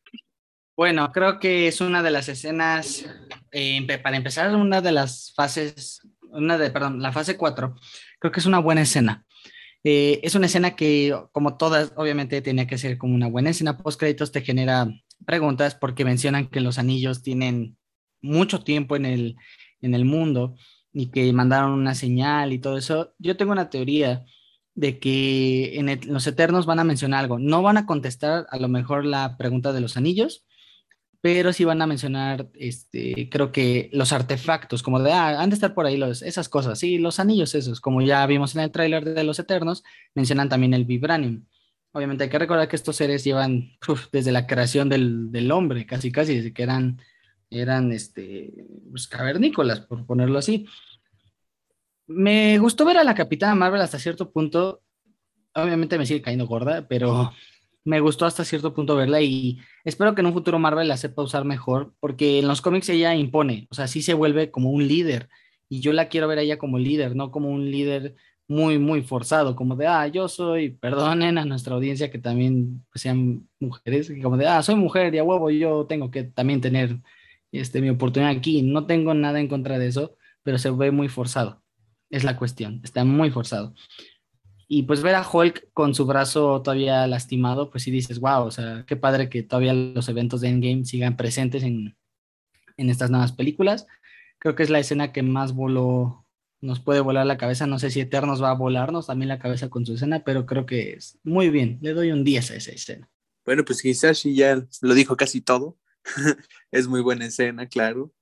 Bueno, 0.77 1.11
creo 1.11 1.39
que 1.39 1.69
es 1.69 1.81
una 1.81 2.03
de 2.03 2.11
las 2.11 2.29
escenas, 2.29 3.07
eh, 3.51 3.87
para 4.03 4.17
empezar, 4.17 4.55
una 4.55 4.83
de 4.83 4.93
las 4.93 5.33
fases, 5.35 6.01
una 6.31 6.59
de, 6.59 6.71
perdón, 6.71 7.01
la 7.01 7.13
fase 7.13 7.37
4, 7.37 7.77
creo 8.19 8.33
que 8.33 8.41
es 8.41 8.47
una 8.47 8.59
buena 8.59 8.83
escena. 8.83 9.25
Eh, 9.85 10.21
es 10.23 10.35
una 10.35 10.47
escena 10.47 10.77
que, 10.77 11.17
como 11.33 11.57
todas, 11.57 11.93
obviamente 11.97 12.43
tenía 12.43 12.67
que 12.67 12.77
ser 12.77 12.99
como 12.99 13.15
una 13.15 13.29
buena 13.29 13.51
escena 13.51 13.79
post 13.79 13.99
créditos, 13.99 14.33
te 14.33 14.43
genera 14.43 14.89
preguntas 15.25 15.75
porque 15.75 16.05
mencionan 16.05 16.49
que 16.49 16.61
los 16.61 16.79
anillos 16.79 17.23
tienen 17.23 17.79
mucho 18.21 18.63
tiempo 18.63 18.97
en 18.97 19.07
el, 19.07 19.37
en 19.81 19.95
el 19.95 20.05
mundo 20.05 20.57
y 20.93 21.11
que 21.11 21.33
mandaron 21.33 21.73
una 21.73 21.95
señal 21.95 22.53
y 22.53 22.59
todo 22.59 22.77
eso. 22.77 23.15
Yo 23.19 23.37
tengo 23.37 23.53
una 23.53 23.71
teoría 23.71 24.25
de 24.77 25.01
que 25.01 25.79
en 25.79 26.01
los 26.07 26.27
Eternos 26.27 26.67
van 26.67 26.79
a 26.79 26.85
mencionar 26.85 27.21
algo. 27.21 27.39
No 27.39 27.63
van 27.63 27.79
a 27.79 27.87
contestar 27.87 28.47
a 28.51 28.59
lo 28.59 28.69
mejor 28.69 29.05
la 29.05 29.37
pregunta 29.39 29.73
de 29.73 29.81
los 29.81 29.97
anillos, 29.97 30.45
pero 31.23 31.53
sí 31.53 31.65
van 31.65 31.83
a 31.83 31.87
mencionar, 31.87 32.51
este, 32.55 33.29
creo 33.31 33.51
que 33.51 33.91
los 33.93 34.13
artefactos, 34.13 34.83
como 34.83 35.01
de, 35.01 35.13
ah, 35.13 35.41
han 35.41 35.51
de 35.51 35.55
estar 35.55 35.75
por 35.75 35.87
ahí 35.87 36.01
esas 36.23 36.49
cosas, 36.49 36.79
sí, 36.79 36.99
los 36.99 37.19
anillos 37.19 37.55
esos, 37.55 37.81
como 37.81 38.03
ya 38.03 38.25
vimos 38.27 38.55
en 38.55 38.63
el 38.63 38.71
tráiler 38.71 39.05
de 39.05 39.25
Los 39.25 39.39
Eternos, 39.39 39.83
mencionan 40.15 40.49
también 40.49 40.75
el 40.75 40.85
vibranium. 40.85 41.45
Obviamente 41.93 42.25
hay 42.25 42.31
que 42.31 42.39
recordar 42.39 42.69
que 42.69 42.77
estos 42.77 42.97
seres 42.97 43.25
llevan 43.25 43.71
desde 44.13 44.31
la 44.31 44.47
creación 44.47 44.91
del, 44.91 45.33
del, 45.33 45.51
hombre, 45.51 45.87
casi 45.87 46.13
casi, 46.13 46.37
desde 46.37 46.53
que 46.53 46.63
eran, 46.63 47.01
eran 47.49 47.93
este, 47.93 48.53
pues, 48.91 49.09
cavernícolas, 49.09 49.81
por 49.81 50.05
ponerlo 50.07 50.39
así. 50.39 50.67
Me 52.07 52.59
gustó 52.59 52.85
ver 52.85 52.99
a 52.99 53.05
la 53.05 53.15
Capitana 53.15 53.55
Marvel 53.55 53.81
hasta 53.81 53.99
cierto 53.99 54.31
punto, 54.31 54.83
obviamente 55.55 55.99
me 55.99 56.07
sigue 56.07 56.23
cayendo 56.23 56.47
gorda, 56.47 56.87
pero 56.89 57.33
me 57.85 58.01
gustó 58.01 58.27
hasta 58.27 58.45
cierto 58.45 58.75
punto 58.75 58.97
verla 58.97 59.21
y 59.21 59.59
espero 59.85 60.15
que 60.15 60.21
en 60.21 60.27
un 60.27 60.33
futuro 60.33 60.59
Marvel 60.59 60.89
la 60.89 60.97
sepa 60.97 61.23
usar 61.23 61.45
mejor, 61.45 61.95
porque 62.01 62.39
en 62.39 62.49
los 62.49 62.61
cómics 62.61 62.89
ella 62.89 63.15
impone, 63.15 63.67
o 63.71 63.75
sea, 63.75 63.89
sí 63.89 64.03
se 64.03 64.15
vuelve 64.15 64.51
como 64.51 64.71
un 64.71 64.87
líder 64.87 65.29
y 65.69 65.81
yo 65.81 65.93
la 65.93 66.09
quiero 66.09 66.29
ver 66.29 66.39
a 66.39 66.43
ella 66.43 66.59
como 66.59 66.79
líder, 66.79 67.17
no 67.17 67.31
como 67.31 67.51
un 67.51 67.71
líder 67.71 68.15
muy, 68.49 68.79
muy 68.79 69.03
forzado, 69.03 69.57
como 69.57 69.77
de, 69.77 69.87
ah, 69.87 70.07
yo 70.07 70.29
soy, 70.29 70.71
perdonen 70.71 71.39
a 71.39 71.45
nuestra 71.45 71.75
audiencia 71.75 72.11
que 72.11 72.19
también 72.19 72.85
pues, 72.93 73.03
sean 73.03 73.49
mujeres, 73.59 74.13
como 74.23 74.37
de, 74.37 74.47
ah, 74.47 74.63
soy 74.63 74.77
mujer 74.77 75.15
y 75.15 75.19
a 75.19 75.25
huevo, 75.25 75.51
yo 75.51 75.87
tengo 75.87 76.11
que 76.11 76.25
también 76.25 76.61
tener 76.61 77.01
este, 77.53 77.81
mi 77.81 77.91
oportunidad 77.91 78.33
aquí. 78.33 78.63
No 78.63 78.87
tengo 78.87 79.15
nada 79.15 79.41
en 79.41 79.49
contra 79.49 79.79
de 79.79 79.89
eso, 79.89 80.17
pero 80.43 80.59
se 80.59 80.71
ve 80.71 80.91
muy 80.91 81.09
forzado, 81.09 81.63
es 82.11 82.25
la 82.25 82.37
cuestión, 82.37 82.81
está 82.85 83.05
muy 83.05 83.31
forzado. 83.31 83.75
Y 84.69 84.83
pues 84.83 85.03
ver 85.03 85.15
a 85.15 85.29
Hulk 85.29 85.73
con 85.73 85.95
su 85.95 86.07
brazo 86.07 86.61
todavía 86.61 87.07
lastimado, 87.07 87.71
pues 87.71 87.85
sí 87.85 87.91
dices, 87.91 88.19
wow, 88.19 88.45
o 88.45 88.51
sea, 88.51 88.85
qué 88.87 88.97
padre 88.97 89.29
que 89.29 89.43
todavía 89.43 89.75
los 89.75 90.09
eventos 90.09 90.41
de 90.41 90.49
Endgame 90.49 90.85
sigan 90.85 91.17
presentes 91.17 91.63
en, 91.63 91.97
en 92.77 92.91
estas 92.91 93.11
nuevas 93.11 93.33
películas. 93.33 93.87
Creo 94.39 94.57
que 94.57 94.65
es 94.65 94.71
la 94.71 94.81
escena 94.81 95.13
que 95.13 95.23
más 95.23 95.53
voló, 95.53 96.27
nos 96.61 96.81
puede 96.81 97.01
volar 97.01 97.27
la 97.27 97.39
cabeza. 97.39 97.67
No 97.67 97.79
sé 97.79 97.91
si 97.91 98.01
Eternos 98.01 98.43
va 98.43 98.51
a 98.51 98.55
volarnos 98.55 99.07
también 99.07 99.29
la 99.29 99.39
cabeza 99.39 99.69
con 99.69 99.87
su 99.87 99.95
escena, 99.95 100.25
pero 100.25 100.47
creo 100.47 100.67
que 100.67 100.95
es 100.95 101.19
muy 101.23 101.49
bien. 101.49 101.79
Le 101.81 101.93
doy 101.93 102.11
un 102.11 102.25
10 102.25 102.51
a 102.51 102.57
esa 102.57 102.73
escena. 102.73 103.09
Bueno, 103.45 103.65
pues 103.65 103.85
Hisashi 103.85 104.35
ya 104.35 104.67
lo 104.81 104.95
dijo 104.95 105.17
casi 105.17 105.41
todo. 105.41 105.79
es 106.73 106.89
muy 106.89 107.01
buena 107.01 107.27
escena, 107.27 107.69
claro. 107.69 108.13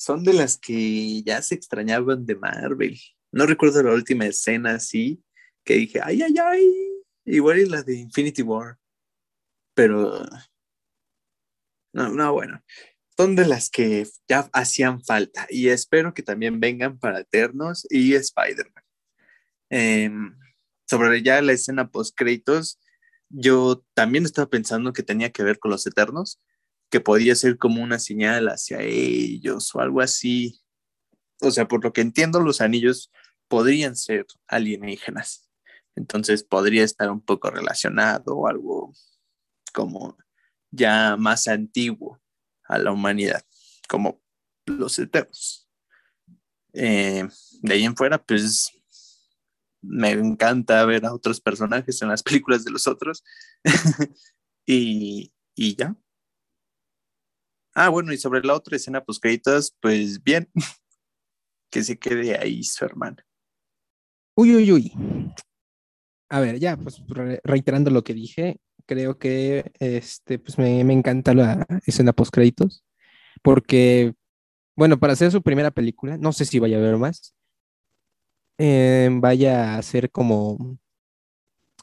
Son 0.00 0.24
de 0.24 0.32
las 0.32 0.56
que 0.56 1.22
ya 1.22 1.42
se 1.42 1.54
extrañaban 1.54 2.24
de 2.24 2.34
Marvel. 2.34 2.98
No 3.32 3.44
recuerdo 3.44 3.82
la 3.82 3.92
última 3.92 4.24
escena 4.24 4.76
así, 4.76 5.22
que 5.62 5.74
dije, 5.74 6.00
ay, 6.02 6.22
ay, 6.22 6.34
ay. 6.42 7.02
Igual 7.26 7.58
es 7.58 7.68
la 7.68 7.82
de 7.82 7.96
Infinity 7.96 8.42
War. 8.42 8.78
Pero... 9.74 10.24
No, 11.92 12.08
no, 12.08 12.32
bueno 12.32 12.62
son 13.20 13.36
de 13.36 13.46
las 13.46 13.68
que 13.68 14.08
ya 14.26 14.48
hacían 14.54 15.04
falta 15.04 15.46
y 15.50 15.68
espero 15.68 16.14
que 16.14 16.22
también 16.22 16.58
vengan 16.58 16.98
para 16.98 17.20
Eternos 17.20 17.86
y 17.90 18.14
Spider-Man. 18.14 18.82
Em, 19.68 20.38
sobre 20.88 21.22
ya 21.22 21.42
la 21.42 21.52
escena 21.52 21.90
post 21.90 22.16
créditos, 22.16 22.80
yo 23.28 23.84
también 23.92 24.24
estaba 24.24 24.48
pensando 24.48 24.94
que 24.94 25.02
tenía 25.02 25.32
que 25.32 25.42
ver 25.42 25.58
con 25.58 25.70
los 25.70 25.86
Eternos, 25.86 26.40
que 26.90 27.00
podía 27.00 27.34
ser 27.34 27.56
como 27.56 27.82
una 27.82 27.98
señal 27.98 28.48
hacia 28.48 28.80
ellos 28.82 29.74
o 29.74 29.80
algo 29.80 30.00
así. 30.00 30.60
O 31.40 31.50
sea, 31.50 31.68
por 31.68 31.82
lo 31.84 31.92
que 31.92 32.00
entiendo, 32.00 32.40
los 32.40 32.60
anillos 32.60 33.10
podrían 33.48 33.96
ser 33.96 34.26
alienígenas. 34.46 35.48
Entonces 35.96 36.44
podría 36.44 36.84
estar 36.84 37.10
un 37.10 37.20
poco 37.20 37.50
relacionado 37.50 38.36
o 38.36 38.48
algo 38.48 38.92
como 39.72 40.16
ya 40.70 41.16
más 41.16 41.48
antiguo 41.48 42.20
a 42.64 42.78
la 42.78 42.92
humanidad, 42.92 43.44
como 43.88 44.20
los 44.66 44.98
eternos. 44.98 45.68
Eh, 46.72 47.26
de 47.62 47.74
ahí 47.74 47.84
en 47.84 47.96
fuera, 47.96 48.22
pues 48.22 48.70
me 49.82 50.10
encanta 50.10 50.84
ver 50.84 51.04
a 51.06 51.12
otros 51.12 51.40
personajes 51.40 52.00
en 52.02 52.08
las 52.08 52.22
películas 52.22 52.64
de 52.64 52.70
los 52.70 52.86
otros. 52.86 53.24
y, 54.66 55.32
y, 55.54 55.76
ya. 55.76 55.96
Ah, 57.74 57.88
bueno, 57.88 58.12
y 58.12 58.18
sobre 58.18 58.42
la 58.42 58.54
otra 58.54 58.76
escena, 58.76 59.02
pues 59.04 59.18
créditos, 59.18 59.76
pues 59.80 60.22
bien. 60.22 60.48
que 61.70 61.82
se 61.82 61.98
quede 61.98 62.36
ahí 62.36 62.62
su 62.64 62.84
hermana. 62.84 63.24
Uy, 64.34 64.56
uy, 64.56 64.72
uy. 64.72 64.92
A 66.28 66.40
ver, 66.40 66.58
ya, 66.58 66.76
pues 66.76 67.02
reiterando 67.44 67.90
lo 67.90 68.04
que 68.04 68.14
dije, 68.14 68.60
creo 68.86 69.18
que 69.18 69.72
este, 69.80 70.38
pues 70.38 70.58
me, 70.58 70.84
me 70.84 70.92
encanta 70.92 71.34
la 71.34 71.66
escena 71.86 72.12
post 72.12 72.32
créditos, 72.32 72.84
porque, 73.42 74.14
bueno, 74.76 74.98
para 74.98 75.14
hacer 75.14 75.32
su 75.32 75.42
primera 75.42 75.70
película, 75.70 76.16
no 76.18 76.32
sé 76.32 76.44
si 76.44 76.58
vaya 76.58 76.76
a 76.76 76.80
haber 76.80 76.96
más, 76.98 77.34
eh, 78.58 79.08
vaya 79.12 79.76
a 79.76 79.82
ser 79.82 80.10
como, 80.10 80.78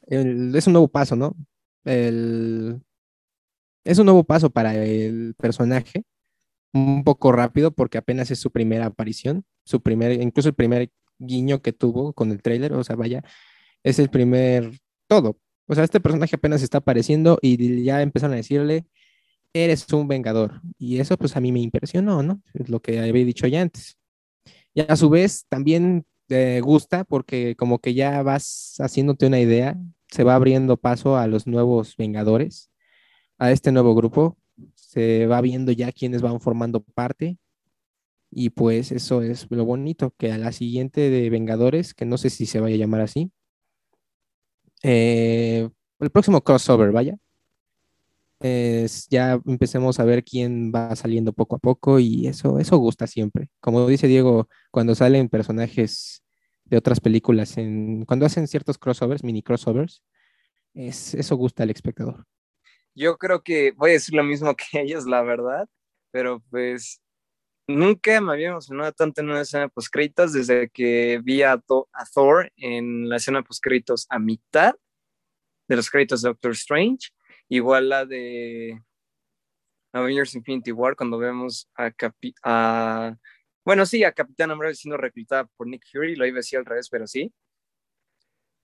es 0.07 0.67
un 0.67 0.73
nuevo 0.73 0.87
paso, 0.87 1.15
¿no? 1.15 1.35
El, 1.83 2.81
es 3.87 3.99
un 3.99 4.05
nuevo 4.05 4.23
paso 4.23 4.49
para 4.49 4.75
el 4.75 5.33
personaje, 5.37 6.03
un 6.73 7.03
poco 7.03 7.31
rápido 7.31 7.71
porque 7.71 7.97
apenas 7.97 8.31
es 8.31 8.39
su 8.39 8.51
primera 8.51 8.87
aparición, 8.87 9.45
su 9.63 9.81
primer, 9.81 10.21
incluso 10.21 10.49
el 10.49 10.55
primer 10.55 10.91
guiño 11.19 11.61
que 11.61 11.73
tuvo 11.73 12.13
con 12.13 12.31
el 12.31 12.41
tráiler, 12.41 12.73
o 12.73 12.83
sea, 12.83 12.95
vaya, 12.95 13.23
es 13.83 13.99
el 13.99 14.09
primer 14.09 14.79
todo, 15.07 15.39
o 15.67 15.75
sea, 15.75 15.83
este 15.83 15.99
personaje 15.99 16.35
apenas 16.35 16.61
está 16.61 16.79
apareciendo 16.79 17.39
y 17.41 17.83
ya 17.83 18.01
empezaron 18.01 18.33
a 18.33 18.37
decirle, 18.37 18.85
eres 19.53 19.91
un 19.93 20.07
vengador. 20.07 20.61
Y 20.77 20.99
eso 20.99 21.17
pues 21.17 21.35
a 21.35 21.41
mí 21.41 21.51
me 21.51 21.61
impresionó, 21.61 22.23
¿no? 22.23 22.41
Es 22.53 22.69
lo 22.69 22.81
que 22.81 22.99
había 22.99 23.25
dicho 23.25 23.47
ya 23.47 23.61
antes. 23.61 23.97
Y 24.73 24.81
a 24.81 24.95
su 24.95 25.09
vez 25.09 25.45
también 25.49 26.05
te 26.27 26.61
gusta 26.61 27.03
porque 27.05 27.55
como 27.55 27.79
que 27.79 27.93
ya 27.93 28.21
vas 28.23 28.75
haciéndote 28.79 29.27
una 29.27 29.39
idea, 29.39 29.77
se 30.09 30.23
va 30.23 30.35
abriendo 30.35 30.77
paso 30.77 31.17
a 31.17 31.27
los 31.27 31.47
nuevos 31.47 31.95
vengadores, 31.97 32.69
a 33.37 33.51
este 33.51 33.71
nuevo 33.71 33.95
grupo, 33.95 34.37
se 34.75 35.27
va 35.27 35.41
viendo 35.41 35.71
ya 35.71 35.91
quiénes 35.91 36.21
van 36.21 36.39
formando 36.41 36.81
parte. 36.81 37.37
Y 38.31 38.49
pues 38.51 38.91
eso 38.91 39.21
es 39.21 39.47
lo 39.49 39.65
bonito, 39.65 40.13
que 40.17 40.31
a 40.31 40.37
la 40.37 40.51
siguiente 40.51 41.09
de 41.09 41.29
Vengadores, 41.29 41.93
que 41.93 42.05
no 42.05 42.17
sé 42.17 42.29
si 42.29 42.45
se 42.45 42.59
vaya 42.59 42.75
a 42.75 42.79
llamar 42.79 43.01
así, 43.01 43.31
eh, 44.83 45.69
el 45.99 46.09
próximo 46.11 46.41
crossover, 46.41 46.91
vaya. 46.91 47.17
Es, 48.39 49.07
ya 49.09 49.41
empecemos 49.45 49.99
a 49.99 50.05
ver 50.05 50.23
quién 50.23 50.71
va 50.73 50.95
saliendo 50.95 51.33
poco 51.33 51.55
a 51.55 51.59
poco 51.59 51.99
y 51.99 52.27
eso, 52.27 52.59
eso 52.59 52.77
gusta 52.77 53.07
siempre. 53.07 53.49
Como 53.59 53.87
dice 53.87 54.07
Diego, 54.07 54.47
cuando 54.71 54.93
salen 54.93 55.29
personajes 55.29 56.23
de 56.65 56.77
otras 56.77 56.99
películas, 56.99 57.57
en, 57.57 58.05
cuando 58.05 58.25
hacen 58.25 58.47
ciertos 58.47 58.77
crossovers, 58.77 59.23
mini 59.23 59.41
crossovers, 59.41 60.03
es, 60.73 61.15
eso 61.15 61.35
gusta 61.35 61.63
al 61.63 61.71
espectador. 61.71 62.25
Yo 62.97 63.17
creo 63.19 63.43
que 63.43 63.73
voy 63.73 63.91
a 63.91 63.93
decir 63.93 64.15
lo 64.15 64.23
mismo 64.23 64.55
que 64.57 64.81
ellos, 64.81 65.05
la 65.05 65.21
verdad, 65.21 65.69
pero 66.11 66.41
pues 66.49 66.99
nunca 67.67 68.19
me 68.21 68.33
había 68.33 68.49
emocionado 68.49 68.91
tanto 68.93 69.21
en 69.21 69.29
una 69.29 69.41
escena 69.41 69.69
post 69.69 69.89
créditos 69.91 70.33
desde 70.33 70.69
que 70.69 71.21
vi 71.23 71.43
a, 71.43 71.61
Thor 72.13 72.51
en 72.57 73.07
la 73.07 73.17
escena 73.17 73.43
post 73.43 73.63
créditos 73.63 74.07
a 74.09 74.19
mitad 74.19 74.75
de 75.67 75.75
los 75.75 75.89
créditos 75.91 76.21
de 76.23 76.29
Doctor 76.29 76.53
Strange, 76.53 77.09
igual 77.49 77.89
la 77.89 78.05
de 78.05 78.81
Avengers 79.93 80.33
Infinity 80.35 80.71
War 80.71 80.95
cuando 80.95 81.19
vemos 81.19 81.69
a, 81.75 81.91
a 82.43 83.17
bueno, 83.63 83.85
sí, 83.85 84.03
a 84.03 84.13
Capitán 84.13 84.49
Marvel 84.57 84.75
siendo 84.75 84.97
reclutada 84.97 85.45
por 85.55 85.67
Nick 85.67 85.83
Fury, 85.91 86.15
lo 86.15 86.25
iba 86.25 86.37
a 86.37 86.39
decir 86.39 86.57
al 86.57 86.65
revés, 86.65 86.89
pero 86.89 87.05
sí. 87.05 87.31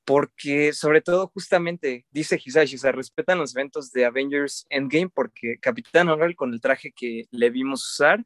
Porque 0.05 0.73
sobre 0.73 1.01
todo 1.01 1.27
justamente, 1.27 2.05
dice 2.11 2.39
Hisashi, 2.43 2.75
o 2.75 2.79
sea, 2.79 2.91
respetan 2.91 3.37
los 3.37 3.55
eventos 3.55 3.91
de 3.91 4.05
Avengers 4.05 4.65
Endgame 4.69 5.09
porque 5.09 5.57
Capitán 5.61 6.07
Marvel 6.07 6.35
con 6.35 6.53
el 6.53 6.59
traje 6.59 6.91
que 6.93 7.25
le 7.31 7.49
vimos 7.49 7.89
usar 7.93 8.23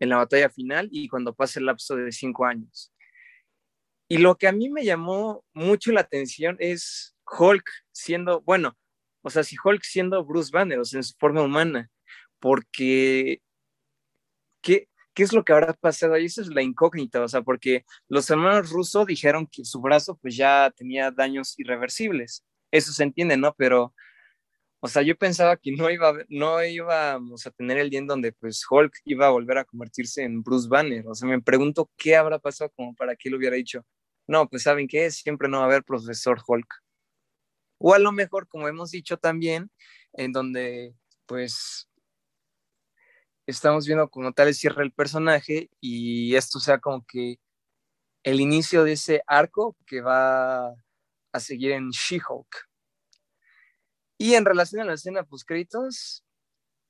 en 0.00 0.08
la 0.08 0.16
batalla 0.16 0.50
final 0.50 0.88
y 0.90 1.08
cuando 1.08 1.34
pase 1.34 1.60
el 1.60 1.66
lapso 1.66 1.96
de 1.96 2.10
cinco 2.12 2.46
años. 2.46 2.92
Y 4.08 4.18
lo 4.18 4.36
que 4.36 4.48
a 4.48 4.52
mí 4.52 4.68
me 4.70 4.84
llamó 4.84 5.44
mucho 5.54 5.92
la 5.92 6.00
atención 6.00 6.56
es 6.58 7.16
Hulk 7.38 7.64
siendo, 7.92 8.42
bueno, 8.42 8.76
o 9.22 9.30
sea, 9.30 9.42
si 9.44 9.56
Hulk 9.62 9.82
siendo 9.82 10.24
Bruce 10.24 10.50
Banner, 10.52 10.78
o 10.78 10.84
sea, 10.84 10.98
en 10.98 11.04
su 11.04 11.14
forma 11.18 11.42
humana, 11.42 11.90
porque 12.38 13.40
¿qué, 14.60 14.88
¿qué 15.14 15.22
es 15.22 15.32
lo 15.32 15.44
que 15.44 15.52
habrá 15.52 15.72
pasado? 15.74 16.18
Y 16.18 16.26
eso 16.26 16.42
es 16.42 16.48
la 16.48 16.62
incógnita, 16.62 17.22
o 17.22 17.28
sea, 17.28 17.42
porque 17.42 17.84
los 18.08 18.28
hermanos 18.30 18.70
rusos 18.70 19.06
dijeron 19.06 19.46
que 19.46 19.64
su 19.64 19.80
brazo 19.80 20.16
pues 20.20 20.36
ya 20.36 20.72
tenía 20.76 21.10
daños 21.10 21.58
irreversibles. 21.58 22.44
Eso 22.70 22.92
se 22.92 23.04
entiende, 23.04 23.36
¿no? 23.36 23.54
Pero 23.56 23.94
o 24.84 24.88
sea, 24.88 25.00
yo 25.00 25.16
pensaba 25.16 25.56
que 25.56 25.72
no, 25.72 25.88
iba, 25.88 26.12
no 26.28 26.62
íbamos 26.62 27.46
a 27.46 27.50
tener 27.52 27.78
el 27.78 27.88
día 27.88 28.00
en 28.00 28.06
donde 28.06 28.32
pues 28.32 28.62
Hulk 28.68 28.92
iba 29.06 29.26
a 29.26 29.30
volver 29.30 29.56
a 29.56 29.64
convertirse 29.64 30.22
en 30.24 30.42
Bruce 30.42 30.68
Banner. 30.68 31.08
O 31.08 31.14
sea, 31.14 31.26
me 31.26 31.40
pregunto 31.40 31.90
qué 31.96 32.16
habrá 32.16 32.38
pasado 32.38 32.70
como 32.76 32.94
para 32.94 33.16
que 33.16 33.30
él 33.30 33.36
hubiera 33.36 33.56
dicho, 33.56 33.86
no, 34.26 34.46
pues 34.46 34.64
saben 34.64 34.86
qué, 34.86 35.10
siempre 35.10 35.48
no 35.48 35.56
va 35.56 35.62
a 35.62 35.66
haber 35.68 35.84
profesor 35.84 36.38
Hulk. 36.46 36.68
O 37.78 37.94
a 37.94 37.98
lo 37.98 38.12
mejor, 38.12 38.46
como 38.46 38.68
hemos 38.68 38.90
dicho 38.90 39.16
también, 39.16 39.70
en 40.12 40.32
donde 40.32 40.94
pues 41.24 41.88
estamos 43.46 43.86
viendo 43.86 44.08
como 44.08 44.32
tal 44.32 44.48
el 44.48 44.54
cierre 44.54 44.82
del 44.82 44.92
personaje 44.92 45.70
y 45.80 46.34
esto 46.36 46.60
sea 46.60 46.78
como 46.78 47.04
que 47.06 47.38
el 48.22 48.40
inicio 48.40 48.84
de 48.84 48.92
ese 48.92 49.22
arco 49.26 49.76
que 49.86 50.00
va 50.00 50.68
a 50.68 51.40
seguir 51.40 51.72
en 51.72 51.90
She-Hulk. 51.90 52.68
Y 54.18 54.34
en 54.34 54.44
relación 54.44 54.82
a 54.82 54.84
la 54.84 54.94
escena 54.94 55.24
post 55.24 55.46
créditos, 55.46 56.24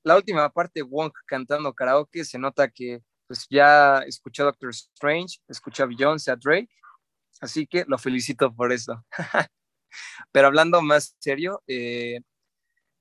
la 0.05 0.17
última 0.17 0.51
parte, 0.51 0.83
Wong 0.83 1.13
cantando 1.27 1.75
karaoke, 1.75 2.25
se 2.25 2.39
nota 2.39 2.69
que 2.69 3.01
pues 3.27 3.47
ya 3.49 3.99
escuchó 4.01 4.43
a 4.43 4.47
Doctor 4.47 4.71
Strange, 4.71 5.39
escuchó 5.49 5.85
a 5.85 5.87
Beyoncé, 5.87 6.31
a 6.31 6.37
Drake, 6.37 6.69
así 7.41 7.67
que 7.67 7.85
lo 7.89 7.99
felicito 7.99 8.55
por 8.55 8.73
eso. 8.73 9.05
Pero 10.33 10.47
hablando 10.49 10.83
más 10.83 11.17
serio, 11.19 11.63
eh, 11.67 12.21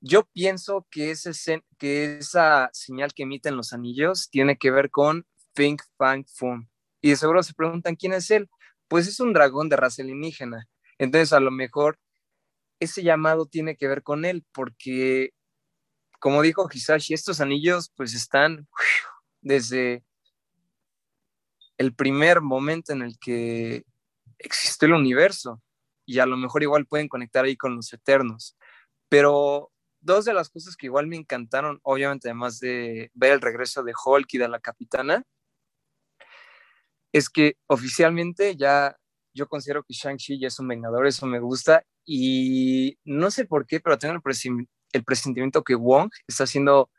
yo 0.06 0.24
pienso 0.26 0.86
que, 0.90 1.10
esa 1.10 2.70
señal 2.74 3.14
que 3.14 3.22
emiten 3.22 3.56
los 3.56 3.72
anillos 3.72 4.28
tiene 4.28 4.58
que 4.58 4.70
ver 4.70 4.90
con 4.90 5.26
Fink 5.54 5.82
Fang 5.96 6.26
Fum. 6.26 6.68
Y 7.00 7.08
de 7.10 7.16
seguro 7.16 7.42
se 7.42 7.54
preguntan 7.54 7.96
quién 7.96 8.12
es 8.12 8.30
él. 8.30 8.50
Pues 8.86 9.08
es 9.08 9.18
un 9.18 9.32
dragón 9.32 9.70
de 9.70 9.76
raza 9.76 10.02
alienígena. 10.02 10.68
Entonces, 10.98 11.32
a 11.32 11.40
lo 11.40 11.50
mejor 11.50 11.98
ese 12.80 13.02
llamado 13.02 13.46
tiene 13.46 13.76
que 13.76 13.88
ver 13.88 14.02
con 14.02 14.26
él, 14.26 14.44
porque, 14.52 15.30
como 16.20 16.42
dijo 16.42 16.68
Hisashi, 16.70 17.14
estos 17.14 17.40
anillos 17.40 17.90
pues 17.96 18.14
están 18.14 18.68
desde 19.40 20.04
el 21.78 21.94
primer 21.94 22.42
momento 22.42 22.92
en 22.92 23.00
el 23.00 23.18
que 23.18 23.84
existió 24.38 24.86
el 24.86 24.94
universo. 24.94 25.62
y 26.04 26.18
a 26.18 26.26
lo 26.26 26.36
mejor 26.36 26.62
igual 26.62 26.84
pueden 26.84 27.08
conectar 27.08 27.46
ahí 27.46 27.56
con 27.56 27.74
los 27.74 27.90
Eternos. 27.90 28.54
Pero 29.08 29.70
dos 30.04 30.24
de 30.24 30.34
las 30.34 30.48
cosas 30.50 30.76
que 30.76 30.86
igual 30.86 31.06
me 31.06 31.16
encantaron, 31.16 31.80
obviamente 31.82 32.28
además 32.28 32.60
de 32.60 33.10
ver 33.14 33.32
el 33.32 33.40
regreso 33.40 33.82
de 33.82 33.94
Hulk 34.04 34.34
y 34.34 34.38
de 34.38 34.48
la 34.48 34.60
capitana, 34.60 35.24
es 37.12 37.28
que 37.30 37.56
oficialmente 37.66 38.56
ya 38.56 38.96
yo 39.32 39.48
considero 39.48 39.82
que 39.82 39.94
Shang-Chi 39.94 40.38
ya 40.38 40.48
es 40.48 40.58
un 40.60 40.68
vengador, 40.68 41.06
eso 41.06 41.26
me 41.26 41.40
gusta, 41.40 41.84
y 42.04 42.98
no 43.04 43.30
sé 43.30 43.46
por 43.46 43.66
qué, 43.66 43.80
pero 43.80 43.98
tengo 43.98 44.14
el, 44.14 44.68
el 44.92 45.04
presentimiento 45.04 45.64
que 45.64 45.74
Wong 45.74 46.10
está 46.26 46.44
haciendo 46.44 46.90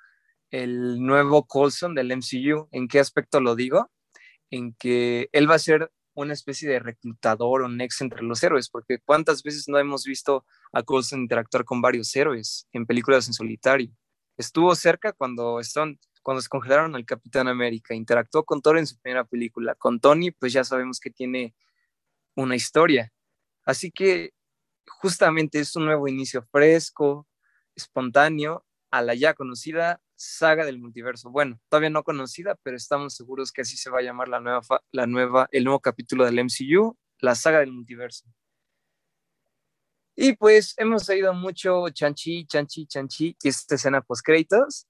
el 0.51 1.01
nuevo 1.01 1.45
Coulson 1.45 1.95
del 1.95 2.12
MCU. 2.12 2.68
¿En 2.72 2.88
qué 2.88 2.99
aspecto 2.99 3.39
lo 3.39 3.56
digo? 3.56 3.91
En 4.49 4.74
que 4.74 5.30
él 5.32 5.49
va 5.49 5.56
a 5.56 5.60
ser 5.60 5.91
una 6.16 6.34
especie 6.34 6.68
de 6.70 6.80
reclutador 6.80 7.61
o 7.61 7.70
next 7.70 8.01
entre 8.01 8.24
los 8.24 8.41
héroes, 8.41 8.70
porque 8.70 8.99
cuántas 8.99 9.43
veces 9.43 9.68
no 9.68 9.78
hemos 9.78 10.05
visto 10.05 10.45
a 10.72 10.82
Coulson 10.82 11.22
interactuar 11.22 11.66
con 11.66 11.82
varios 11.82 12.16
héroes 12.16 12.68
en 12.72 12.86
películas 12.86 13.28
en 13.28 13.34
solitario. 13.34 13.91
Estuvo 14.38 14.74
cerca 14.76 15.13
cuando, 15.13 15.59
están, 15.59 15.99
cuando 16.24 16.41
se 16.41 16.49
congelaron 16.49 16.95
al 16.95 17.05
Capitán 17.05 17.47
América, 17.47 17.93
interactuó 17.93 18.43
con 18.43 18.61
Thor 18.61 18.78
en 18.78 18.88
su 18.88 18.97
primera 18.99 19.26
película. 19.26 19.76
Con 19.76 19.99
Tony, 19.99 20.32
pues 20.32 20.53
ya 20.53 20.63
sabemos 20.63 20.99
que 20.99 21.11
tiene 21.11 21.53
una 22.36 22.55
historia. 22.55 23.13
Así 23.66 23.91
que 23.91 24.34
justamente 24.88 25.59
es 25.59 25.76
un 25.76 25.86
nuevo 25.86 26.07
inicio 26.07 26.43
fresco, 26.51 27.28
espontáneo, 27.76 28.66
a 28.91 29.01
la 29.01 29.16
ya 29.16 29.34
conocida 29.34 30.01
saga 30.16 30.66
del 30.66 30.80
multiverso. 30.80 31.30
Bueno, 31.30 31.59
todavía 31.70 31.89
no 31.89 32.03
conocida, 32.03 32.55
pero 32.63 32.78
estamos 32.78 33.16
seguros 33.16 33.51
que 33.51 33.61
así 33.61 33.78
se 33.78 33.89
va 33.89 33.99
a 33.99 34.03
llamar 34.03 34.28
la 34.28 34.39
nueva, 34.39 34.61
la 34.91 35.07
nueva, 35.07 35.47
el 35.51 35.63
nuevo 35.63 35.80
capítulo 35.80 36.26
del 36.26 36.39
MCU, 36.39 36.97
la 37.20 37.36
saga 37.36 37.59
del 37.59 37.72
multiverso. 37.72 38.26
Y 40.16 40.34
pues 40.34 40.74
hemos 40.78 41.09
oído 41.09 41.34
mucho 41.34 41.89
chanchi, 41.89 42.45
chanchi, 42.45 42.88
chanchi 42.88 43.36
y 43.41 43.49
esta 43.49 43.76
escena 43.76 44.01
post 44.01 44.26
créditos, 44.26 44.88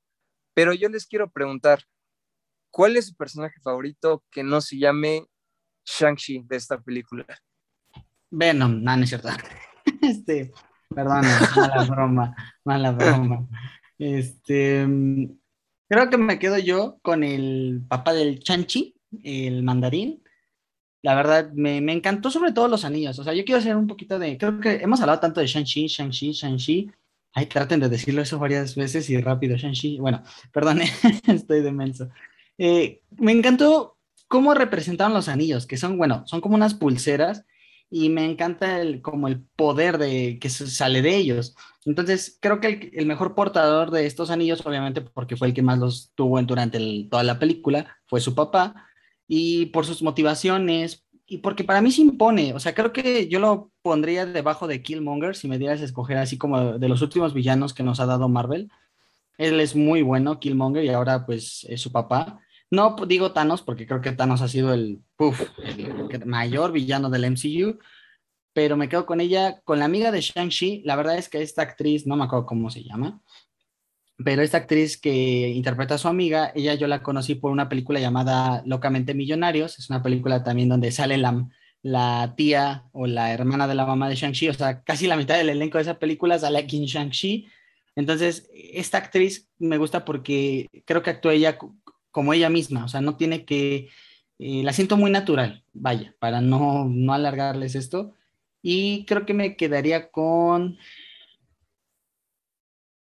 pero 0.53 0.71
yo 0.73 0.88
les 0.88 1.07
quiero 1.07 1.32
preguntar, 1.32 1.84
¿cuál 2.69 2.95
es 2.95 3.07
su 3.07 3.15
personaje 3.15 3.59
favorito 3.61 4.23
que 4.30 4.43
no 4.43 4.61
se 4.61 4.78
llame 4.78 5.26
Shang-Chi 5.86 6.43
de 6.45 6.55
esta 6.55 6.80
película? 6.80 7.26
Venom, 8.30 8.84
no, 8.84 8.97
no 8.97 9.03
es 9.03 9.09
cierto. 9.09 9.30
Este, 10.01 10.51
perdón, 10.89 11.26
mala 11.55 11.84
broma, 11.86 12.36
mala 12.63 12.91
broma. 12.91 13.47
Este, 13.98 14.86
creo 15.89 16.10
que 16.10 16.18
me 16.18 16.39
quedo 16.39 16.58
yo 16.58 17.00
con 17.02 17.24
el 17.24 17.82
papá 17.88 18.14
del 18.14 18.39
Chanchi, 18.39 18.96
el 19.24 19.64
mandarín. 19.64 20.24
La 21.02 21.16
verdad, 21.16 21.52
me, 21.54 21.82
me, 21.82 21.93
encantó 21.93 22.32
sobre 22.32 22.52
todo 22.52 22.68
los 22.68 22.84
anillos. 22.84 23.20
O 23.20 23.24
sea, 23.24 23.34
yo 23.34 23.46
quiero 23.46 23.60
hacer 23.60 23.76
un 23.76 23.88
poquito 23.88 24.18
de. 24.18 24.38
Creo 24.38 24.60
que 24.60 24.76
hemos 24.78 25.02
hablado 25.02 25.20
tanto 25.20 25.39
de 25.39 25.48
Shang-Chi, 25.48 25.88
Shang-Chi, 25.88 26.32
Shang-Chi. 26.32 26.91
Ay, 27.34 27.46
traten 27.46 27.80
de 27.80 27.89
decirlo 27.89 28.22
eso 28.22 28.39
varias 28.39 28.76
veces 28.76 29.10
y 29.10 29.18
rápido, 29.20 29.56
Shang-Chi. 29.56 30.00
Bueno, 30.00 30.24
perdón, 30.52 30.80
estoy 31.28 31.62
demenso. 31.62 32.10
Eh, 32.58 33.02
me 33.18 33.32
encantó 33.32 33.98
cómo 34.28 34.54
representaron 34.54 35.14
los 35.14 35.28
anillos, 35.28 35.68
que 35.68 35.78
son, 35.78 35.98
bueno, 35.98 36.24
son 36.26 36.41
como 36.41 36.56
unas 36.56 36.74
pulseras 36.74 37.46
y 37.89 38.09
me 38.09 38.25
encanta 38.25 38.81
el, 38.81 39.01
como 39.01 39.27
el 39.27 39.41
poder 39.41 39.97
de, 39.97 40.39
que 40.39 40.49
sale 40.49 41.01
de 41.01 41.15
ellos. 41.15 41.55
Entonces, 41.86 42.38
creo 42.41 42.59
que 42.59 42.91
el, 42.93 43.05
mejor 43.05 43.36
portador 43.36 43.91
de 43.91 44.05
estos 44.05 44.31
anillos, 44.31 44.65
obviamente 44.65 45.01
porque 45.01 45.38
fue 45.38 45.47
el 45.47 45.53
que 45.53 45.61
más 45.61 45.79
los 45.79 46.11
tuvo 46.15 46.41
durante 46.41 46.79
toda 47.09 47.23
la 47.23 47.39
película, 47.39 47.97
fue 48.07 48.19
su 48.21 48.33
papá, 48.36 48.88
y 49.27 49.67
por 49.67 49.86
sus 49.86 50.01
motivaciones, 50.01 51.05
y 51.27 51.39
porque 51.39 51.63
para 51.63 51.81
mí 51.81 51.91
se 51.91 52.01
impone, 52.01 52.53
o 52.53 52.59
sea, 52.59 52.75
creo 52.75 52.93
que 52.93 53.27
yo 53.27 53.39
lo 53.39 53.71
pondría 53.81 54.25
debajo 54.25 54.67
de 54.67 54.83
Killmonger 54.83 55.36
si 55.36 55.47
me 55.47 55.57
dieras 55.57 55.81
a 55.81 55.86
escoger 55.86 56.17
así 56.17 56.38
como 56.38 56.77
de 56.77 56.89
los 56.89 57.01
últimos 57.01 57.33
villanos 57.33 57.73
que 57.73 57.83
nos 57.83 57.99
ha 57.99 58.05
dado 58.05 58.29
Marvel. 58.29 58.69
Él 59.38 59.59
es 59.59 59.75
muy 59.75 60.01
bueno, 60.01 60.39
Killmonger, 60.39 60.83
y 60.83 60.89
ahora 60.89 61.25
pues 61.25 61.65
es 61.69 61.81
su 61.81 61.91
papá. 61.91 62.39
No 62.72 62.95
digo 63.07 63.32
Thanos, 63.32 63.61
porque 63.61 63.86
creo 63.86 64.01
que 64.01 64.11
Thanos 64.11 64.41
ha 64.41 64.47
sido 64.47 64.74
el, 64.74 65.01
el 66.09 66.26
mayor 66.26 66.72
villano 66.72 67.09
del 67.09 67.26
MCU, 67.32 67.80
pero 68.53 68.78
me 68.78 68.89
quedo 68.89 69.05
con 69.05 69.22
ella, 69.22 69.61
con 69.63 69.80
la 69.80 69.86
amiga 69.86 70.11
de 70.11 70.22
Shang-Chi. 70.22 70.82
La 70.86 70.95
verdad 70.95 71.18
es 71.18 71.30
que 71.30 71.41
esta 71.41 71.61
actriz, 71.61 72.07
no 72.07 72.16
me 72.16 72.26
acuerdo 72.26 72.45
cómo 72.45 72.70
se 72.70 72.84
llama, 72.84 73.22
pero 74.24 74.41
esta 74.41 74.59
actriz 74.59 74.97
que 74.97 75.49
interpreta 75.49 75.95
a 75.95 75.97
su 75.97 76.07
amiga, 76.07 76.51
ella 76.55 76.74
yo 76.76 76.88
la 76.88 77.03
conocí 77.03 77.36
por 77.36 77.51
una 77.51 77.68
película 77.68 77.99
llamada 77.99 78.63
Locamente 78.66 79.13
Millonarios. 79.13 79.78
Es 79.78 79.89
una 79.89 80.01
película 80.01 80.43
también 80.43 80.70
donde 80.70 80.91
sale 80.91 81.18
la, 81.18 81.47
la 81.82 82.34
tía 82.38 82.86
o 82.93 83.07
la 83.07 83.34
hermana 83.34 83.68
de 83.68 83.76
la 83.76 83.86
mamá 83.86 84.07
de 84.07 84.16
Shang-Chi, 84.16 84.49
o 84.49 84.53
sea, 84.53 84.84
casi 84.84 85.05
la 85.05 85.18
mitad 85.18 85.38
del 85.38 85.49
elenco 85.49 85.78
de 85.78 85.84
esa 85.84 85.99
película 85.99 86.39
sale 86.39 86.59
aquí 86.59 86.78
en 86.78 86.86
Shang-Chi. 86.86 87.47
Entonces, 87.95 88.49
esta 88.53 88.97
actriz 88.97 89.49
me 89.59 89.78
gusta 89.78 90.05
porque 90.05 90.68
creo 90.86 91.03
que 91.03 91.09
actúa 91.09 91.34
ella 91.34 91.57
como 92.16 92.32
ella 92.32 92.49
misma, 92.49 92.86
o 92.86 92.88
sea, 92.88 93.01
no 93.01 93.18
tiene 93.18 93.43
que, 93.43 93.89
eh, 94.39 94.63
la 94.63 94.72
siento 94.72 94.95
muy 94.95 95.11
natural, 95.11 95.66
vaya, 95.74 96.16
para 96.18 96.39
no, 96.39 96.86
no 96.86 97.13
alargarles 97.13 97.76
esto. 97.76 98.13
Y 98.61 99.05
creo 99.05 99.26
que 99.26 99.34
me 99.34 99.57
quedaría 99.57 100.09
con... 100.11 100.78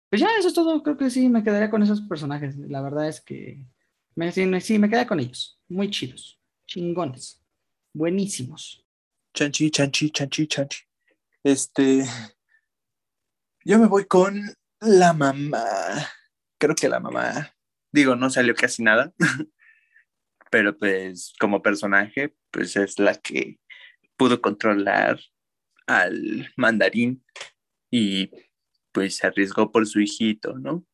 Pues 0.09 0.23
ya, 0.23 0.29
eso 0.39 0.49
es 0.49 0.55
todo, 0.55 0.83
creo 0.83 0.97
que 0.97 1.11
sí, 1.11 1.29
me 1.29 1.45
quedaría 1.45 1.71
con 1.71 1.83
esos 1.83 2.01
personajes. 2.01 2.57
La 2.57 2.81
verdad 2.81 3.07
es 3.07 3.21
que 3.21 3.67
me, 4.15 4.33
sí, 4.33 4.47
me, 4.47 4.63
sí, 4.63 4.79
me 4.79 5.07
con 5.07 5.21
ellos, 5.21 5.61
muy 5.69 5.91
chidos, 5.91 6.41
chingones, 6.67 7.45
buenísimos. 7.93 8.83
Chanchi, 9.35 9.71
chanchi, 9.71 10.09
chanchi, 10.11 10.47
chanchi. 10.47 10.79
Este, 11.45 12.07
yo 13.63 13.79
me 13.79 13.89
voy 13.89 14.07
con 14.07 14.41
la 14.81 15.13
mamá. 15.13 15.67
Creo 16.57 16.75
que 16.75 16.89
la 16.89 16.99
mamá 16.99 17.56
Digo, 17.97 18.15
no 18.15 18.29
salió 18.29 18.55
casi 18.55 18.83
nada, 18.83 19.15
pero 20.51 20.77
pues 20.77 21.33
como 21.41 21.63
personaje, 21.63 22.37
pues 22.51 22.77
es 22.77 22.99
la 22.99 23.15
que 23.15 23.59
pudo 24.19 24.43
controlar 24.43 25.19
al 25.87 26.53
mandarín 26.59 27.25
y 27.91 28.31
pues 28.93 29.17
se 29.17 29.27
arriesgó 29.27 29.73
por 29.73 29.87
su 29.87 30.03
hijito, 30.03 30.59
¿no? 30.59 30.85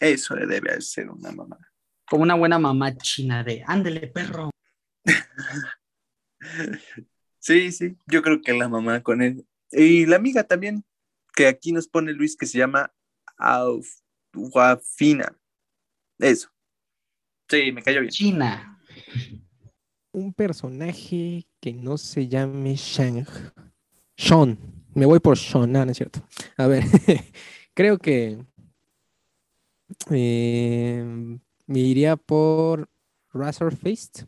Eso 0.00 0.34
debe 0.34 0.80
ser 0.80 1.08
una 1.08 1.30
mamá. 1.30 1.56
Como 2.04 2.24
una 2.24 2.34
buena 2.34 2.58
mamá 2.58 2.96
china 2.96 3.44
de, 3.44 3.62
ándele, 3.64 4.08
perro. 4.08 4.50
sí, 7.38 7.70
sí, 7.70 7.96
yo 8.06 8.22
creo 8.22 8.42
que 8.42 8.54
la 8.54 8.68
mamá 8.68 9.04
con 9.04 9.22
él. 9.22 9.46
Y 9.70 10.04
la 10.06 10.16
amiga 10.16 10.42
también, 10.42 10.84
que 11.32 11.46
aquí 11.46 11.70
nos 11.70 11.86
pone 11.86 12.12
Luis, 12.12 12.36
que 12.36 12.46
se 12.46 12.58
llama 12.58 12.92
Aufwafina. 13.38 15.38
Eso. 16.18 16.48
Sí, 17.48 17.72
me 17.72 17.82
cayó 17.82 18.00
bien. 18.00 18.10
China. 18.10 18.80
Un 20.12 20.32
personaje 20.32 21.46
que 21.60 21.72
no 21.72 21.98
se 21.98 22.28
llame 22.28 22.76
Shang. 22.76 23.26
Sean. 24.16 24.58
Me 24.94 25.06
voy 25.06 25.18
por 25.18 25.36
Sean, 25.36 25.72
no, 25.72 25.84
no 25.84 25.90
es 25.90 25.96
cierto. 25.96 26.26
A 26.56 26.66
ver, 26.66 26.84
creo 27.74 27.98
que 27.98 28.38
eh, 30.10 31.04
me 31.66 31.78
iría 31.78 32.16
por 32.16 32.88
Razor 33.32 33.76
Fist. 33.76 34.22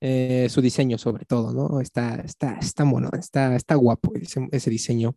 Eh, 0.00 0.46
su 0.48 0.62
diseño 0.62 0.96
sobre 0.96 1.24
todo, 1.24 1.52
¿no? 1.52 1.80
Está, 1.80 2.16
está, 2.20 2.58
está 2.58 2.84
mono, 2.84 3.10
está, 3.18 3.56
está 3.56 3.74
guapo 3.74 4.12
ese 4.14 4.70
diseño. 4.70 5.16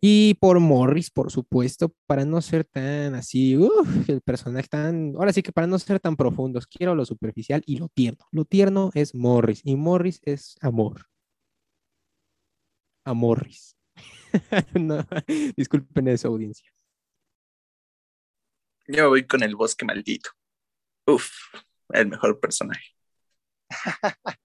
Y 0.00 0.34
por 0.34 0.60
Morris, 0.60 1.10
por 1.10 1.32
supuesto, 1.32 1.92
para 2.06 2.24
no 2.24 2.40
ser 2.40 2.64
tan 2.64 3.16
así, 3.16 3.58
el 4.06 4.20
personaje 4.20 4.68
tan, 4.68 5.14
ahora 5.16 5.32
sí 5.32 5.42
que 5.42 5.50
para 5.50 5.66
no 5.66 5.76
ser 5.78 5.98
tan 5.98 6.16
profundos, 6.16 6.68
quiero 6.68 6.94
lo 6.94 7.04
superficial 7.04 7.62
y 7.66 7.78
lo 7.78 7.88
tierno. 7.88 8.24
Lo 8.30 8.44
tierno 8.44 8.90
es 8.94 9.14
Morris 9.14 9.60
y 9.64 9.74
Morris 9.74 10.20
es 10.24 10.56
amor. 10.60 11.06
A 13.04 13.12
Morris. 13.12 13.76
disculpen 15.56 16.08
esa 16.08 16.28
audiencia. 16.28 16.70
Yo 18.86 19.08
voy 19.08 19.26
con 19.26 19.42
el 19.42 19.56
bosque 19.56 19.84
maldito. 19.84 20.30
Uf, 21.06 21.28
el 21.90 22.06
mejor 22.06 22.38
personaje. 22.38 22.94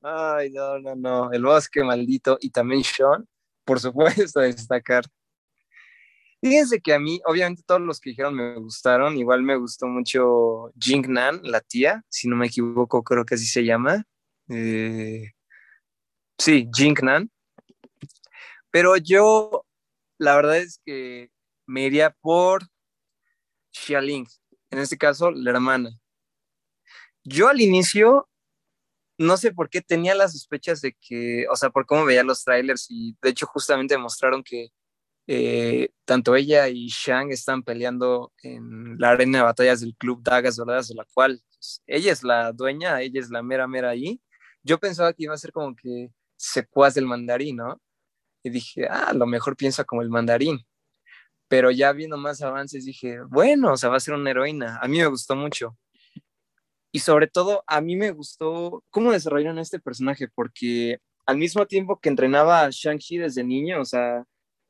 Ay, 0.00 0.50
no, 0.50 0.78
no, 0.78 0.96
no. 0.96 1.32
El 1.32 1.44
bosque 1.44 1.84
maldito 1.84 2.38
y 2.40 2.50
también 2.50 2.82
Sean 2.82 3.28
por 3.64 3.80
supuesto, 3.80 4.40
destacar. 4.40 5.04
Fíjense 6.40 6.80
que 6.80 6.92
a 6.92 6.98
mí, 6.98 7.20
obviamente 7.24 7.62
todos 7.64 7.80
los 7.80 8.00
que 8.00 8.10
dijeron 8.10 8.34
me 8.34 8.56
gustaron, 8.56 9.16
igual 9.16 9.42
me 9.42 9.56
gustó 9.56 9.86
mucho 9.86 10.72
Jing 10.80 11.08
Nan, 11.08 11.40
la 11.44 11.60
tía, 11.60 12.04
si 12.08 12.28
no 12.28 12.34
me 12.34 12.46
equivoco, 12.46 13.04
creo 13.04 13.24
que 13.24 13.36
así 13.36 13.46
se 13.46 13.64
llama. 13.64 14.04
Eh, 14.48 15.30
sí, 16.38 16.68
Jing 16.74 16.98
Nan. 17.02 17.30
Pero 18.72 18.96
yo, 18.96 19.64
la 20.18 20.34
verdad 20.34 20.56
es 20.58 20.80
que 20.84 21.30
me 21.66 21.82
iría 21.84 22.10
por 22.10 22.64
Xialing, 23.72 24.26
en 24.70 24.78
este 24.80 24.98
caso, 24.98 25.30
la 25.30 25.50
hermana. 25.50 25.90
Yo 27.22 27.48
al 27.48 27.60
inicio 27.60 28.28
no 29.22 29.36
sé 29.36 29.52
por 29.52 29.70
qué 29.70 29.80
tenía 29.80 30.14
las 30.14 30.32
sospechas 30.32 30.80
de 30.82 30.94
que, 31.00 31.46
o 31.50 31.56
sea, 31.56 31.70
por 31.70 31.86
cómo 31.86 32.04
veía 32.04 32.24
los 32.24 32.44
trailers 32.44 32.86
y 32.90 33.16
de 33.22 33.30
hecho 33.30 33.46
justamente 33.46 33.96
mostraron 33.98 34.42
que 34.42 34.68
eh, 35.28 35.90
tanto 36.04 36.34
ella 36.34 36.68
y 36.68 36.88
Shang 36.88 37.30
están 37.32 37.62
peleando 37.62 38.32
en 38.42 38.98
la 38.98 39.10
arena 39.10 39.38
de 39.38 39.44
batallas 39.44 39.80
del 39.80 39.96
club 39.96 40.22
Dagas 40.22 40.56
Doradas, 40.56 40.88
de 40.88 40.96
la 40.96 41.06
cual 41.14 41.40
pues, 41.50 41.82
ella 41.86 42.12
es 42.12 42.24
la 42.24 42.52
dueña, 42.52 43.00
ella 43.02 43.20
es 43.20 43.30
la 43.30 43.42
mera 43.42 43.68
mera 43.68 43.90
ahí. 43.90 44.20
Yo 44.62 44.78
pensaba 44.78 45.12
que 45.12 45.24
iba 45.24 45.34
a 45.34 45.38
ser 45.38 45.52
como 45.52 45.74
que 45.76 46.10
secuaz 46.36 46.94
del 46.94 47.06
mandarín, 47.06 47.56
¿no? 47.56 47.80
Y 48.44 48.50
dije, 48.50 48.86
ah, 48.90 49.08
a 49.10 49.14
lo 49.14 49.26
mejor 49.26 49.56
piensa 49.56 49.84
como 49.84 50.02
el 50.02 50.10
mandarín. 50.10 50.66
Pero 51.48 51.70
ya 51.70 51.92
viendo 51.92 52.16
más 52.18 52.42
avances 52.42 52.84
dije, 52.86 53.20
bueno, 53.28 53.72
o 53.74 53.76
sea, 53.76 53.90
va 53.90 53.96
a 53.98 54.00
ser 54.00 54.14
una 54.14 54.30
heroína. 54.30 54.78
A 54.82 54.88
mí 54.88 54.98
me 54.98 55.06
gustó 55.06 55.36
mucho. 55.36 55.76
Y 56.92 57.00
sobre 57.00 57.26
todo, 57.26 57.64
a 57.66 57.80
mí 57.80 57.96
me 57.96 58.10
gustó 58.10 58.84
cómo 58.90 59.12
desarrollaron 59.12 59.58
este 59.58 59.80
personaje, 59.80 60.28
porque 60.28 60.98
al 61.26 61.38
mismo 61.38 61.66
tiempo 61.66 61.98
que 61.98 62.10
entrenaba 62.10 62.62
a 62.62 62.70
Shang-Chi 62.70 63.18
desde 63.18 63.44
niño, 63.44 63.80
o 63.80 63.84
sea, 63.84 64.24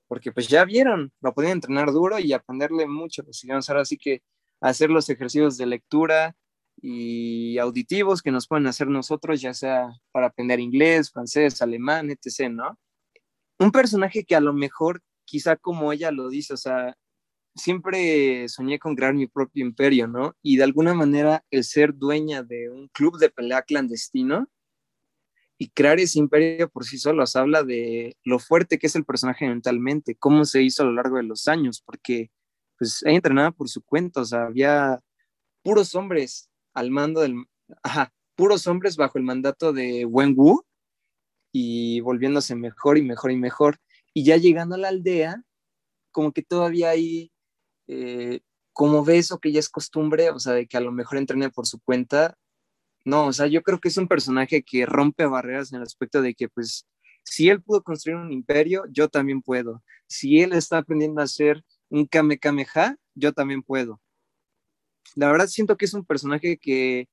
porque 0.09 0.31
pues 0.33 0.49
ya 0.49 0.64
vieron, 0.64 1.12
lo 1.20 1.35
podían 1.35 1.55
entrenar 1.55 1.91
duro 1.91 2.18
y 2.18 2.33
aprenderle 2.33 2.87
mucho, 2.87 3.25
pues 3.25 3.45
ahora 3.68 3.85
sí 3.85 3.99
que 3.99 4.23
hacer 4.61 4.91
los 4.91 5.09
ejercicios 5.11 5.57
de 5.57 5.66
lectura 5.66 6.37
y 6.81 7.59
auditivos 7.59 8.23
que 8.23 8.31
nos 8.31 8.47
pueden 8.47 8.66
hacer 8.66 8.89
nosotros, 8.89 9.41
ya 9.41 9.55
sea 9.55 9.91
para 10.12 10.29
aprender 10.29 10.61
inglés, 10.61 11.11
francés, 11.11 11.61
alemán, 11.62 12.11
etc., 12.11 12.51
¿no? 12.51 12.79
Un 13.59 13.73
personaje 13.73 14.25
que 14.25 14.37
a 14.37 14.41
lo 14.41 14.53
mejor, 14.53 15.03
quizá 15.25 15.57
como 15.57 15.93
ella 15.93 16.11
lo 16.11 16.29
dice, 16.29 16.55
o 16.55 16.57
sea, 16.57 16.97
siempre 17.55 18.49
soñé 18.49 18.79
con 18.79 18.97
crear 18.97 19.15
mi 19.15 19.27
propio 19.27 19.65
imperio, 19.65 20.07
¿no? 20.07 20.35
Y 20.43 20.57
de 20.57 20.65
alguna 20.65 20.95
manera 20.95 21.45
el 21.51 21.65
ser 21.65 21.95
dueña 21.95 22.43
de 22.43 22.71
un 22.71 22.89
club 22.89 23.19
de 23.19 23.31
pelea 23.31 23.63
clandestino, 23.63 24.49
y 25.63 25.69
crear 25.69 26.01
ese 26.01 26.19
imperio 26.19 26.69
por 26.69 26.85
sí 26.85 26.99
solos 26.99 27.37
habla 27.37 27.63
de 27.63 28.17
lo 28.25 28.41
fuerte 28.41 28.81
que 28.81 28.89
es 28.89 28.97
el 28.97 29.05
personaje 29.05 29.47
mentalmente, 29.47 30.17
cómo 30.17 30.45
se 30.45 30.61
hizo 30.61 30.83
a 30.83 30.87
lo 30.87 30.93
largo 30.93 31.19
de 31.19 31.23
los 31.23 31.47
años, 31.47 31.81
porque 31.87 32.33
pues 32.77 33.01
ella 33.05 33.15
entrenaba 33.15 33.53
por 33.53 33.69
su 33.69 33.81
cuenta, 33.81 34.23
o 34.23 34.25
sea, 34.25 34.47
había 34.47 35.01
puros 35.63 35.95
hombres 35.95 36.51
al 36.75 36.91
mando 36.91 37.21
del, 37.21 37.45
ajá, 37.85 38.13
puros 38.35 38.67
hombres 38.67 38.97
bajo 38.97 39.19
el 39.19 39.25
mandato 39.25 39.73
de 39.73 40.05
Wen 40.05 40.35
Wu 40.37 40.65
y 41.53 42.01
volviéndose 42.01 42.57
mejor 42.57 42.99
y 42.99 43.03
mejor 43.03 43.31
y 43.31 43.37
mejor. 43.37 43.79
Y 44.13 44.25
ya 44.25 44.37
llegando 44.39 44.75
a 44.75 44.79
la 44.79 44.89
aldea, 44.89 45.45
como 46.11 46.33
que 46.33 46.43
todavía 46.43 46.91
hay, 46.91 47.32
eh, 47.93 48.40
como 48.72 49.05
ves 49.05 49.32
o 49.32 49.38
que 49.38 49.53
ya 49.53 49.61
es 49.61 49.68
costumbre, 49.68 50.30
o 50.30 50.38
sea, 50.38 50.55
de 50.55 50.66
que 50.66 50.76
a 50.76 50.80
lo 50.80 50.93
mejor 50.93 51.18
entrene 51.18 51.51
por 51.51 51.66
su 51.66 51.78
cuenta, 51.80 52.36
no, 53.05 53.26
o 53.26 53.32
sea, 53.32 53.47
yo 53.47 53.62
creo 53.62 53.80
que 53.80 53.88
es 53.88 53.97
un 53.97 54.09
personaje 54.09 54.62
que 54.62 54.86
rompe 54.86 55.26
barreras 55.26 55.72
en 55.72 55.78
el 55.78 55.82
aspecto 55.82 56.22
de 56.22 56.34
que, 56.34 56.49
pues, 56.49 56.86
si 57.24 57.49
él 57.49 57.62
pudo 57.62 57.82
construir 57.82 58.16
un 58.16 58.32
imperio, 58.32 58.84
yo 58.90 59.09
también 59.09 59.43
puedo. 59.43 59.82
Si 60.07 60.40
él 60.40 60.53
está 60.53 60.78
aprendiendo 60.78 61.20
a 61.20 61.24
hacer 61.24 61.64
un 61.88 62.07
Kame 62.07 62.38
Kameha, 62.38 62.97
yo 63.14 63.32
también 63.32 63.62
puedo. 63.62 64.01
La 65.14 65.30
verdad 65.30 65.47
siento 65.47 65.76
que 65.76 65.84
es 65.84 65.95
un 65.95 66.05
personaje 66.05 66.59
que, 66.59 67.09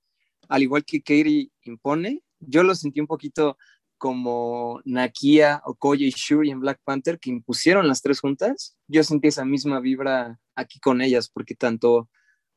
al 0.47 0.63
igual 0.63 0.85
que 0.85 1.01
Kairi 1.01 1.51
impone, 1.63 2.23
yo 2.39 2.63
lo 2.63 2.73
sentí 2.75 3.01
un 3.01 3.07
poquito 3.07 3.57
como 3.99 4.81
Nakia, 4.85 5.61
Okoye 5.65 6.05
y 6.07 6.11
Shuri 6.11 6.49
en 6.49 6.61
Black 6.61 6.79
Panther, 6.83 7.19
que 7.19 7.29
impusieron 7.29 7.87
las 7.87 8.01
tres 8.01 8.21
juntas. 8.21 8.77
Yo 8.87 9.03
sentí 9.03 9.27
esa 9.27 9.45
misma 9.45 9.79
vibra 9.79 10.39
aquí 10.55 10.79
con 10.79 11.01
ellas, 11.01 11.29
porque 11.29 11.53
tanto 11.53 12.09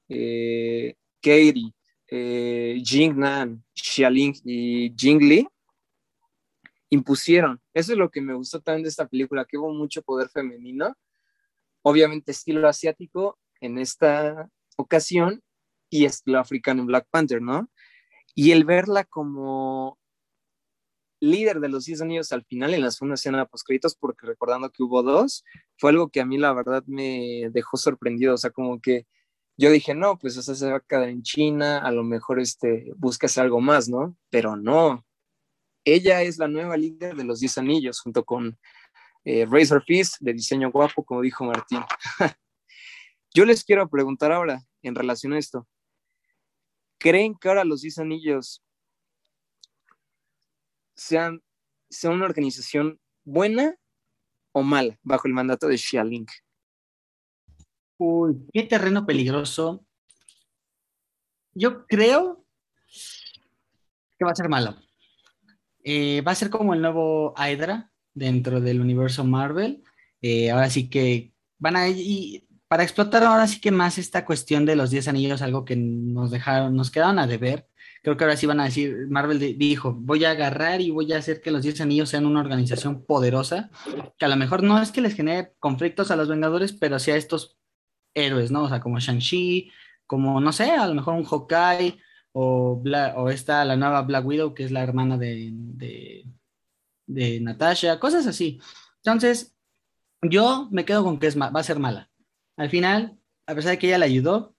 eh, 0.08 0.94
Kairi, 1.20 1.74
eh, 2.08 2.80
Jing 2.84 3.18
Nan, 3.18 3.64
Xialing 3.74 4.34
y 4.44 4.94
Jing 4.96 5.20
Li 5.20 5.46
impusieron. 6.90 7.60
Eso 7.74 7.92
es 7.92 7.98
lo 7.98 8.10
que 8.10 8.20
me 8.20 8.34
gustó 8.34 8.60
también 8.60 8.84
de 8.84 8.90
esta 8.90 9.08
película, 9.08 9.44
que 9.44 9.58
hubo 9.58 9.72
mucho 9.72 10.02
poder 10.02 10.28
femenino, 10.28 10.94
obviamente 11.82 12.32
estilo 12.32 12.68
asiático 12.68 13.38
en 13.60 13.78
esta 13.78 14.48
ocasión 14.76 15.42
y 15.90 16.04
estilo 16.04 16.38
africano 16.38 16.82
en 16.82 16.86
Black 16.86 17.06
Panther, 17.10 17.42
¿no? 17.42 17.68
Y 18.34 18.52
el 18.52 18.64
verla 18.64 19.04
como 19.04 19.98
líder 21.22 21.60
de 21.60 21.68
los 21.68 21.84
10 21.84 22.02
anillos 22.02 22.32
al 22.32 22.44
final 22.44 22.74
en 22.74 22.82
la 22.82 22.90
segunda 22.90 23.14
escena 23.14 23.46
post 23.46 23.68
porque 24.00 24.26
recordando 24.26 24.70
que 24.70 24.82
hubo 24.82 25.02
dos, 25.02 25.44
fue 25.78 25.90
algo 25.90 26.08
que 26.08 26.20
a 26.20 26.26
mí 26.26 26.36
la 26.36 26.52
verdad 26.52 26.82
me 26.86 27.48
dejó 27.52 27.76
sorprendido, 27.76 28.34
o 28.34 28.36
sea, 28.36 28.50
como 28.50 28.80
que 28.80 29.06
yo 29.56 29.70
dije, 29.70 29.94
no, 29.94 30.18
pues 30.18 30.36
o 30.36 30.42
se 30.42 30.70
va 30.70 30.78
a 30.78 30.80
quedar 30.80 31.08
en 31.08 31.22
China, 31.22 31.78
a 31.78 31.92
lo 31.92 32.02
mejor 32.02 32.40
este, 32.40 32.92
buscas 32.96 33.38
algo 33.38 33.60
más, 33.60 33.88
¿no? 33.88 34.16
Pero 34.30 34.56
no, 34.56 35.04
ella 35.84 36.22
es 36.22 36.38
la 36.38 36.48
nueva 36.48 36.76
líder 36.76 37.14
de 37.14 37.24
los 37.24 37.38
10 37.38 37.58
anillos, 37.58 38.00
junto 38.00 38.24
con 38.24 38.58
eh, 39.24 39.46
Razor 39.48 39.84
Fist, 39.84 40.16
de 40.20 40.32
diseño 40.32 40.72
guapo, 40.72 41.04
como 41.04 41.20
dijo 41.20 41.44
Martín. 41.44 41.80
yo 43.34 43.44
les 43.44 43.62
quiero 43.62 43.88
preguntar 43.88 44.32
ahora, 44.32 44.60
en 44.82 44.96
relación 44.96 45.34
a 45.34 45.38
esto, 45.38 45.68
¿creen 46.98 47.36
que 47.40 47.48
ahora 47.48 47.64
los 47.64 47.82
10 47.82 47.98
anillos 47.98 48.60
sean, 50.94 51.42
sean 51.90 52.14
una 52.14 52.26
organización 52.26 53.00
buena 53.24 53.76
o 54.52 54.62
mala 54.62 54.98
bajo 55.02 55.28
el 55.28 55.34
mandato 55.34 55.68
de 55.68 55.78
Xia 55.78 56.04
Ling? 56.04 56.26
Uy, 57.98 58.46
qué 58.52 58.64
terreno 58.64 59.06
peligroso. 59.06 59.86
Yo 61.54 61.86
creo 61.86 62.44
que 64.18 64.24
va 64.24 64.32
a 64.32 64.36
ser 64.36 64.48
malo. 64.48 64.76
Eh, 65.84 66.20
va 66.22 66.32
a 66.32 66.36
ser 66.36 66.50
como 66.50 66.74
el 66.74 66.82
nuevo 66.82 67.34
Hydra 67.36 67.92
dentro 68.14 68.60
del 68.60 68.80
universo 68.80 69.24
Marvel. 69.24 69.82
Eh, 70.20 70.50
ahora 70.50 70.70
sí 70.70 70.88
que 70.88 71.32
van 71.58 71.76
a 71.76 71.88
y 71.88 72.46
para 72.68 72.84
explotar 72.84 73.22
ahora 73.22 73.46
sí 73.46 73.60
que 73.60 73.70
más 73.70 73.98
esta 73.98 74.24
cuestión 74.24 74.64
de 74.64 74.76
los 74.76 74.90
10 74.90 75.08
anillos, 75.08 75.42
algo 75.42 75.64
que 75.64 75.76
nos 75.76 76.30
dejaron, 76.30 76.74
nos 76.74 76.90
quedaron 76.90 77.18
a 77.18 77.26
deber. 77.26 77.68
Creo 78.02 78.16
que 78.16 78.24
ahora 78.24 78.36
sí 78.36 78.46
van 78.46 78.60
a 78.60 78.64
decir, 78.64 79.06
Marvel 79.08 79.38
dijo, 79.56 79.94
voy 79.94 80.24
a 80.24 80.30
agarrar 80.30 80.80
y 80.80 80.90
voy 80.90 81.12
a 81.12 81.18
hacer 81.18 81.40
que 81.40 81.52
los 81.52 81.62
10 81.62 81.82
anillos 81.82 82.08
sean 82.08 82.26
una 82.26 82.40
organización 82.40 83.04
poderosa, 83.04 83.70
que 84.18 84.24
a 84.24 84.28
lo 84.28 84.36
mejor 84.36 84.64
no 84.64 84.82
es 84.82 84.90
que 84.90 85.00
les 85.00 85.14
genere 85.14 85.52
conflictos 85.60 86.10
a 86.10 86.16
los 86.16 86.28
Vengadores, 86.28 86.72
pero 86.72 86.98
sí 86.98 87.12
estos 87.12 87.56
héroes, 88.14 88.50
¿no? 88.50 88.64
O 88.64 88.68
sea, 88.68 88.80
como 88.80 88.98
Shang-Chi, 88.98 89.70
como, 90.06 90.40
no 90.40 90.52
sé, 90.52 90.72
a 90.72 90.86
lo 90.86 90.94
mejor 90.94 91.14
un 91.14 91.24
Hawkeye 91.24 91.98
o, 92.32 92.82
o 93.16 93.30
esta, 93.30 93.64
la 93.64 93.76
nueva 93.76 94.02
Black 94.02 94.26
Widow, 94.26 94.52
que 94.52 94.64
es 94.64 94.72
la 94.72 94.82
hermana 94.82 95.16
de, 95.16 95.50
de, 95.52 96.24
de 97.06 97.40
Natasha, 97.40 98.00
cosas 98.00 98.26
así. 98.26 98.60
Entonces, 98.96 99.54
yo 100.22 100.68
me 100.70 100.84
quedo 100.84 101.04
con 101.04 101.18
que 101.18 101.28
es 101.28 101.38
va 101.38 101.48
a 101.52 101.62
ser 101.62 101.78
mala. 101.78 102.10
Al 102.56 102.70
final, 102.70 103.18
a 103.46 103.54
pesar 103.54 103.72
de 103.72 103.78
que 103.78 103.88
ella 103.88 103.98
la 103.98 104.06
ayudó, 104.06 104.54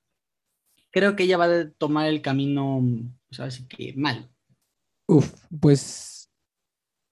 creo 0.91 1.16
que 1.16 1.24
ella 1.24 1.38
va 1.38 1.46
a 1.46 1.70
tomar 1.78 2.08
el 2.08 2.22
camino, 2.22 2.82
pues 3.36 3.40
así 3.40 3.68
que 3.68 3.94
mal. 3.96 4.30
Uf, 5.08 5.34
pues 5.60 6.30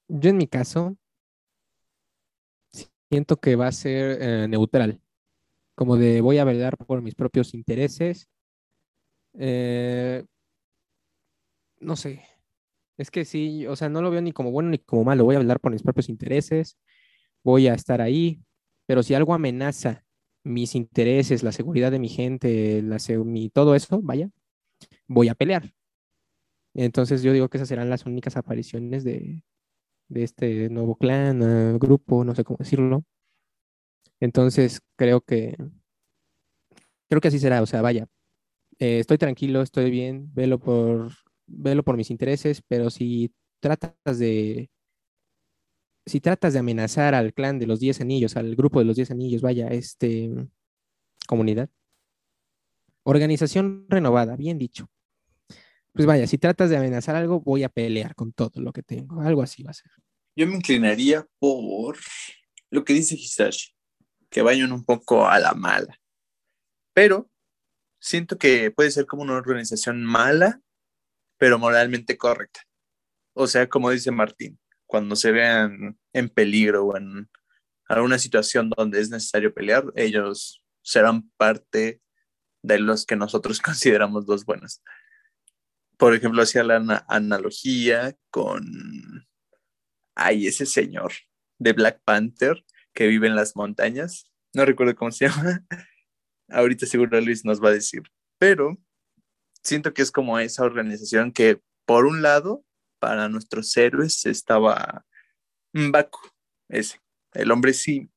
yo 0.07 0.29
en 0.29 0.37
mi 0.37 0.47
caso 0.47 0.95
siento 3.09 3.37
que 3.37 3.55
va 3.55 3.67
a 3.67 3.71
ser 3.71 4.17
eh, 4.21 4.47
neutral 4.47 5.01
como 5.75 5.97
de 5.97 6.21
voy 6.21 6.37
a 6.37 6.43
velar 6.43 6.77
por 6.77 7.01
mis 7.01 7.15
propios 7.15 7.55
intereses. 7.55 8.29
Eh, 9.33 10.23
no 11.79 11.95
sé, 11.95 12.23
es 12.97 13.09
que 13.09 13.25
sí, 13.25 13.65
o 13.65 13.75
sea, 13.75 13.89
no 13.89 14.01
lo 14.03 14.11
veo 14.11 14.21
ni 14.21 14.31
como 14.31 14.51
bueno 14.51 14.69
ni 14.69 14.77
como 14.77 15.03
malo, 15.03 15.25
voy 15.25 15.35
a 15.35 15.39
velar 15.39 15.59
por 15.59 15.71
mis 15.71 15.81
propios 15.81 16.09
intereses, 16.09 16.77
voy 17.43 17.67
a 17.67 17.73
estar 17.73 17.99
ahí, 17.99 18.43
pero 18.85 19.01
si 19.01 19.15
algo 19.15 19.33
amenaza 19.33 20.03
mis 20.43 20.75
intereses, 20.75 21.41
la 21.41 21.51
seguridad 21.51 21.91
de 21.91 21.99
mi 21.99 22.09
gente, 22.09 22.83
la, 22.83 22.97
mi, 23.23 23.49
todo 23.49 23.73
eso, 23.73 24.01
vaya, 24.03 24.29
voy 25.07 25.29
a 25.29 25.35
pelear. 25.35 25.73
Entonces 26.73 27.23
yo 27.23 27.33
digo 27.33 27.49
que 27.49 27.57
esas 27.57 27.67
serán 27.69 27.89
las 27.89 28.05
únicas 28.05 28.37
apariciones 28.37 29.03
de, 29.03 29.43
este 30.13 30.69
nuevo 30.69 30.95
clan, 30.95 31.41
uh, 31.41 31.79
grupo, 31.79 32.23
no 32.23 32.35
sé 32.35 32.43
cómo 32.43 32.57
decirlo. 32.59 33.03
Entonces, 34.19 34.81
creo 34.95 35.21
que, 35.21 35.57
creo 37.09 37.21
que 37.21 37.27
así 37.29 37.39
será. 37.39 37.61
O 37.61 37.65
sea, 37.65 37.81
vaya, 37.81 38.07
eh, 38.79 38.99
estoy 38.99 39.17
tranquilo, 39.17 39.61
estoy 39.61 39.91
bien, 39.91 40.33
velo 40.33 40.59
por, 40.59 41.11
velo 41.47 41.83
por 41.83 41.97
mis 41.97 42.11
intereses, 42.11 42.61
pero 42.67 42.89
si 42.89 43.33
tratas 43.59 44.19
de, 44.19 44.69
si 46.05 46.19
tratas 46.21 46.53
de 46.53 46.59
amenazar 46.59 47.15
al 47.15 47.33
clan 47.33 47.59
de 47.59 47.67
los 47.67 47.79
10 47.79 48.01
anillos, 48.01 48.35
al 48.37 48.55
grupo 48.55 48.79
de 48.79 48.85
los 48.85 48.95
10 48.95 49.11
anillos, 49.11 49.41
vaya, 49.41 49.67
este, 49.67 50.31
comunidad, 51.27 51.69
organización 53.03 53.85
renovada, 53.89 54.35
bien 54.35 54.57
dicho. 54.57 54.89
Pues 55.93 56.05
vaya, 56.05 56.25
si 56.27 56.37
tratas 56.37 56.69
de 56.69 56.77
amenazar 56.77 57.15
algo, 57.15 57.41
voy 57.41 57.63
a 57.63 57.69
pelear 57.69 58.15
con 58.15 58.31
todo 58.31 58.61
lo 58.61 58.71
que 58.71 58.83
tengo. 58.83 59.21
Algo 59.21 59.41
así 59.41 59.63
va 59.63 59.71
a 59.71 59.73
ser. 59.73 59.91
Yo 60.35 60.47
me 60.47 60.55
inclinaría 60.55 61.27
por 61.39 61.97
lo 62.69 62.85
que 62.85 62.93
dice 62.93 63.15
Hisashi 63.15 63.73
que 64.29 64.41
vayan 64.41 64.71
un 64.71 64.85
poco 64.85 65.27
a 65.27 65.37
la 65.39 65.53
mala. 65.53 65.99
Pero 66.93 67.29
siento 67.99 68.37
que 68.37 68.71
puede 68.71 68.89
ser 68.89 69.05
como 69.05 69.23
una 69.23 69.35
organización 69.35 70.03
mala, 70.03 70.61
pero 71.37 71.59
moralmente 71.59 72.17
correcta. 72.17 72.61
O 73.33 73.47
sea, 73.47 73.67
como 73.67 73.91
dice 73.91 74.09
Martín, 74.11 74.57
cuando 74.85 75.15
se 75.15 75.31
vean 75.31 75.99
en 76.13 76.29
peligro 76.29 76.85
o 76.85 76.97
en 76.97 77.29
alguna 77.87 78.17
situación 78.17 78.69
donde 78.69 79.01
es 79.01 79.09
necesario 79.09 79.53
pelear, 79.53 79.85
ellos 79.95 80.63
serán 80.81 81.29
parte 81.37 82.01
de 82.63 82.79
los 82.79 83.05
que 83.05 83.15
nosotros 83.15 83.59
consideramos 83.61 84.27
los 84.27 84.45
buenos. 84.45 84.81
Por 86.01 86.15
ejemplo, 86.15 86.41
hacía 86.41 86.63
la 86.63 87.05
analogía 87.07 88.17
con, 88.31 89.27
ay, 90.15 90.47
ese 90.47 90.65
señor 90.65 91.11
de 91.59 91.73
Black 91.73 92.01
Panther 92.03 92.65
que 92.91 93.05
vive 93.05 93.27
en 93.27 93.35
las 93.35 93.55
montañas. 93.55 94.25
No 94.51 94.65
recuerdo 94.65 94.95
cómo 94.95 95.11
se 95.11 95.25
llama. 95.29 95.63
Ahorita 96.49 96.87
seguro 96.87 97.21
Luis 97.21 97.45
nos 97.45 97.63
va 97.63 97.69
a 97.69 97.73
decir. 97.73 98.01
Pero 98.39 98.79
siento 99.61 99.93
que 99.93 100.01
es 100.01 100.11
como 100.11 100.39
esa 100.39 100.63
organización 100.63 101.31
que, 101.31 101.61
por 101.85 102.07
un 102.07 102.23
lado, 102.23 102.65
para 102.97 103.29
nuestros 103.29 103.77
héroes 103.77 104.25
estaba 104.25 105.05
Baku, 105.71 106.31
ese, 106.67 106.99
el 107.33 107.51
hombre 107.51 107.73
sí, 107.73 108.09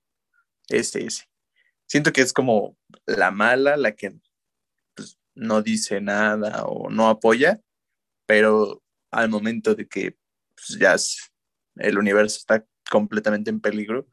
ese, 0.71 1.05
ese. 1.05 1.25
Siento 1.87 2.15
que 2.15 2.23
es 2.23 2.33
como 2.33 2.79
la 3.05 3.31
mala, 3.31 3.77
la 3.77 3.93
que 3.93 4.17
pues, 4.95 5.19
no 5.35 5.61
dice 5.61 6.01
nada 6.01 6.65
o 6.65 6.89
no 6.89 7.09
apoya, 7.09 7.61
pero 8.27 8.83
al 9.11 9.29
momento 9.29 9.75
de 9.75 9.87
que 9.87 10.17
pues, 10.55 10.79
ya 10.79 10.97
el 11.77 11.99
universo 11.99 12.39
está 12.39 12.67
completamente 12.91 13.51
en 13.51 13.61
peligro, 13.61 14.07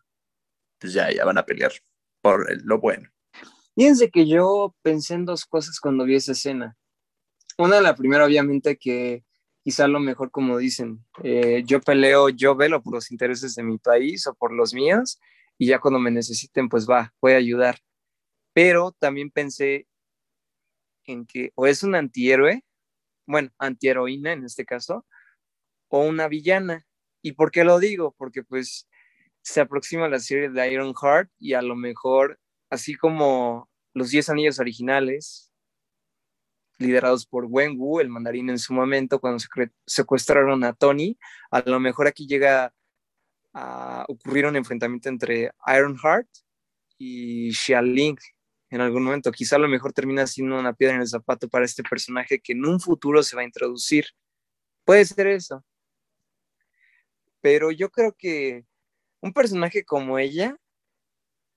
pues 0.80 0.93
ya, 0.93 1.12
ya 1.12 1.26
van 1.26 1.38
a 1.38 1.45
pelear 1.45 1.72
por 2.22 2.47
lo 2.64 2.80
bueno. 2.80 3.09
Fíjense 3.76 4.09
que 4.09 4.28
yo 4.28 4.76
pensé 4.82 5.14
en 5.14 5.26
dos 5.26 5.45
cosas 5.45 5.80
cuando 5.80 6.05
vi 6.05 6.16
esa 6.16 6.34
escena. 6.34 6.78
Una, 7.57 7.82
la 7.82 7.95
primera, 7.95 8.26
obviamente, 8.26 8.78
que 8.78 9.24
quizá 9.64 9.88
lo 9.88 9.99
mejor, 9.99 10.32
como 10.32 10.57
dicen, 10.57 11.05
eh, 11.24 11.64
yo 11.66 11.80
peleo, 11.82 12.30
yo 12.30 12.55
velo 12.55 12.82
por 12.82 12.93
los 12.93 13.12
intereses 13.12 13.55
de 13.55 13.64
mi 13.64 13.78
país 13.78 14.28
o 14.28 14.34
por 14.34 14.51
los 14.51 14.74
míos, 14.74 15.20
y 15.57 15.68
ya 15.68 15.80
cuando 15.80 15.99
me 15.99 16.12
necesiten, 16.12 16.70
pues 16.70 16.88
va, 16.89 17.14
voy 17.22 17.34
a 17.34 17.38
ayudar. 17.38 17.80
Pero 18.53 18.91
también 18.91 19.32
pensé 19.32 19.88
en 21.05 21.26
que 21.26 21.51
o 21.55 21.68
es 21.68 21.84
un 21.84 21.95
antihéroe, 21.95 22.64
bueno, 23.26 23.49
antiheroína 23.57 24.34
en 24.34 24.45
este 24.45 24.65
caso, 24.65 25.05
o 25.89 26.01
una 26.05 26.28
villana. 26.28 26.86
¿Y 27.22 27.34
por 27.34 27.51
qué 27.51 27.63
lo 27.63 27.80
digo? 27.80 28.15
Porque 28.17 28.43
pues 28.43 28.88
se 29.41 29.61
aproxima 29.61 30.09
la 30.09 30.19
serie 30.19 30.49
de 30.49 30.72
Iron 30.72 30.93
Heart 30.93 31.30
y 31.39 31.53
a 31.53 31.61
lo 31.61 31.76
mejor, 31.76 32.39
así 32.69 32.95
como 32.95 33.69
los 33.93 34.09
10 34.09 34.30
anillos 34.30 34.59
originales, 34.59 35.51
liderados 36.78 37.26
por 37.26 37.45
Wenwu, 37.45 37.99
el 37.99 38.09
mandarín 38.09 38.49
en 38.49 38.59
su 38.59 38.74
momento, 38.74 39.19
cuando 39.19 39.43
secuestraron 39.86 40.63
a 40.63 40.74
Tony, 40.74 41.17
a 41.51 41.61
lo 41.61 41.80
mejor 41.80 42.07
aquí 42.07 42.28
llega 42.28 42.74
a 43.53 44.05
ocurrir 44.07 44.45
un 44.45 44.55
enfrentamiento 44.55 45.09
entre 45.09 45.51
Ironheart 45.67 46.28
y 46.97 47.53
Xialing 47.53 48.17
en 48.72 48.82
algún 48.82 49.03
momento. 49.03 49.32
Quizá 49.32 49.57
a 49.57 49.59
lo 49.59 49.67
mejor 49.67 49.93
termina 49.93 50.26
siendo 50.26 50.57
una 50.57 50.74
piedra 50.74 50.95
en 50.95 51.01
el 51.01 51.07
zapato 51.07 51.47
para 51.49 51.65
este 51.65 51.84
personaje 51.84 52.39
que 52.39 52.53
en 52.53 52.65
un 52.65 52.80
futuro 52.80 53.22
se 53.22 53.36
va 53.36 53.43
a 53.43 53.45
introducir. 53.45 54.05
Puede 54.86 55.05
ser 55.05 55.28
eso. 55.28 55.63
Pero 57.41 57.72
yo 57.72 57.89
creo 57.91 58.15
que 58.17 58.65
un 59.22 59.34
personaje 59.34 59.84
como 59.84 60.17
ella 60.17 60.57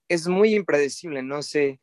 es 0.09 0.27
muy 0.27 0.55
impredecible, 0.55 1.23
no 1.23 1.43
sé. 1.43 1.81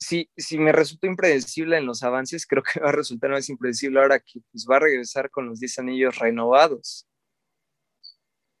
Si, 0.00 0.28
si 0.36 0.58
me 0.58 0.72
resultó 0.72 1.06
impredecible 1.06 1.76
en 1.78 1.86
los 1.86 2.02
avances, 2.02 2.46
creo 2.48 2.62
que 2.62 2.80
va 2.80 2.88
a 2.88 2.92
resultar 2.92 3.30
más 3.30 3.48
impredecible 3.48 4.00
ahora 4.00 4.18
que 4.20 4.40
pues, 4.50 4.66
va 4.68 4.76
a 4.76 4.80
regresar 4.80 5.30
con 5.30 5.46
los 5.46 5.60
10 5.60 5.78
anillos 5.78 6.18
renovados. 6.18 7.06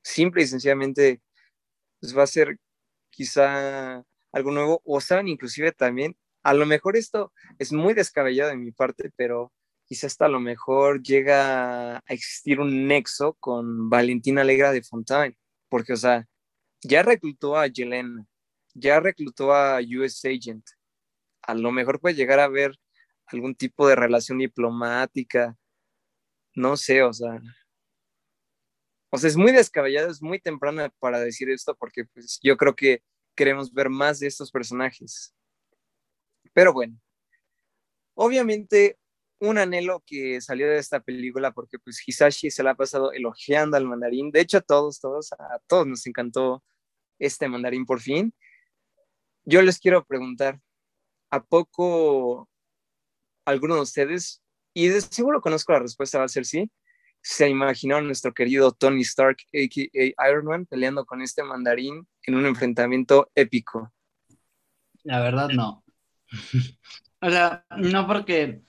Simple 0.02 0.42
y 0.42 0.46
sencillamente, 0.46 1.22
pues 2.00 2.16
va 2.16 2.24
a 2.24 2.26
ser 2.26 2.58
quizá 3.10 4.04
algo 4.34 4.50
nuevo, 4.50 4.82
o 4.84 5.00
saben 5.00 5.28
inclusive 5.28 5.72
también, 5.72 6.16
a 6.42 6.54
lo 6.54 6.66
mejor 6.66 6.96
esto 6.96 7.32
es 7.58 7.72
muy 7.72 7.94
descabellado 7.94 8.50
de 8.50 8.56
mi 8.56 8.72
parte, 8.72 9.10
pero 9.16 9.52
quizá 9.86 10.08
hasta 10.08 10.26
a 10.26 10.28
lo 10.28 10.40
mejor 10.40 11.02
llega 11.02 11.96
a 11.96 12.02
existir 12.08 12.60
un 12.60 12.86
nexo 12.86 13.34
con 13.34 13.88
Valentina 13.88 14.42
Alegra 14.42 14.72
de 14.72 14.82
Fontaine 14.82 15.36
porque, 15.68 15.94
o 15.94 15.96
sea, 15.96 16.26
ya 16.82 17.02
reclutó 17.02 17.56
a 17.56 17.66
Yelena, 17.66 18.26
ya 18.74 19.00
reclutó 19.00 19.54
a 19.54 19.80
US 19.80 20.24
Agent, 20.24 20.64
a 21.42 21.54
lo 21.54 21.72
mejor 21.72 22.00
puede 22.00 22.14
llegar 22.14 22.40
a 22.40 22.44
haber 22.44 22.76
algún 23.26 23.54
tipo 23.54 23.88
de 23.88 23.96
relación 23.96 24.38
diplomática, 24.38 25.56
no 26.54 26.76
sé, 26.76 27.02
o 27.02 27.12
sea, 27.12 27.40
o 29.10 29.18
sea, 29.18 29.28
es 29.28 29.36
muy 29.36 29.52
descabellado, 29.52 30.10
es 30.10 30.20
muy 30.22 30.40
temprano 30.40 30.88
para 30.98 31.20
decir 31.20 31.48
esto 31.50 31.74
porque 31.76 32.04
pues, 32.04 32.38
yo 32.42 32.56
creo 32.56 32.74
que 32.74 33.02
queremos 33.34 33.72
ver 33.72 33.88
más 33.90 34.20
de 34.20 34.26
estos 34.26 34.50
personajes. 34.50 35.34
Pero 36.52 36.72
bueno, 36.72 36.98
obviamente 38.14 38.98
un 39.40 39.58
anhelo 39.58 40.02
que 40.06 40.40
salió 40.40 40.68
de 40.68 40.78
esta 40.78 41.00
película 41.00 41.52
porque 41.52 41.78
pues 41.78 42.02
Hisashi 42.06 42.50
se 42.50 42.62
la 42.62 42.70
ha 42.70 42.74
pasado 42.74 43.12
elogiando 43.12 43.76
al 43.76 43.86
mandarín. 43.86 44.30
De 44.30 44.40
hecho, 44.40 44.58
a 44.58 44.62
todos, 44.62 45.00
todos, 45.00 45.32
a 45.32 45.60
todos 45.66 45.86
nos 45.86 46.06
encantó 46.06 46.64
este 47.18 47.48
mandarín 47.48 47.84
por 47.84 48.00
fin. 48.00 48.34
Yo 49.44 49.60
les 49.62 49.78
quiero 49.78 50.04
preguntar, 50.04 50.60
¿a 51.30 51.42
poco 51.42 52.48
alguno 53.44 53.74
de 53.74 53.82
ustedes, 53.82 54.42
y 54.72 54.88
de 54.88 55.00
seguro 55.00 55.40
conozco 55.40 55.72
la 55.72 55.80
respuesta, 55.80 56.18
va 56.18 56.24
a 56.24 56.28
ser 56.28 56.46
sí, 56.46 56.70
se 57.24 57.48
imaginó 57.48 57.96
a 57.96 58.02
nuestro 58.02 58.34
querido 58.34 58.72
Tony 58.72 59.00
Stark, 59.00 59.38
a.k.a. 59.54 60.28
Iron 60.28 60.44
Man, 60.44 60.66
peleando 60.66 61.06
con 61.06 61.22
este 61.22 61.42
mandarín 61.42 62.06
en 62.22 62.34
un 62.34 62.44
enfrentamiento 62.44 63.30
épico? 63.34 63.90
La 65.04 65.20
verdad, 65.20 65.48
no. 65.48 65.82
o 67.22 67.30
sea, 67.30 67.64
no 67.78 68.06
porque 68.06 68.60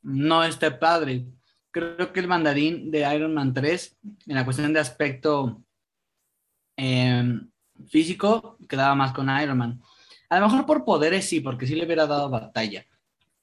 no 0.00 0.42
esté 0.42 0.70
padre. 0.70 1.26
Creo 1.70 2.14
que 2.14 2.20
el 2.20 2.28
mandarín 2.28 2.90
de 2.90 3.14
Iron 3.14 3.34
Man 3.34 3.52
3, 3.52 3.98
en 4.26 4.34
la 4.36 4.46
cuestión 4.46 4.72
de 4.72 4.80
aspecto 4.80 5.62
em, 6.76 7.50
físico, 7.88 8.56
quedaba 8.70 8.94
más 8.94 9.12
con 9.12 9.28
Iron 9.38 9.58
Man. 9.58 9.82
A 10.30 10.40
lo 10.40 10.46
mejor 10.46 10.64
por 10.64 10.86
poderes 10.86 11.28
sí, 11.28 11.40
porque 11.40 11.66
sí 11.66 11.74
le 11.74 11.84
hubiera 11.84 12.06
dado 12.06 12.30
batalla. 12.30 12.86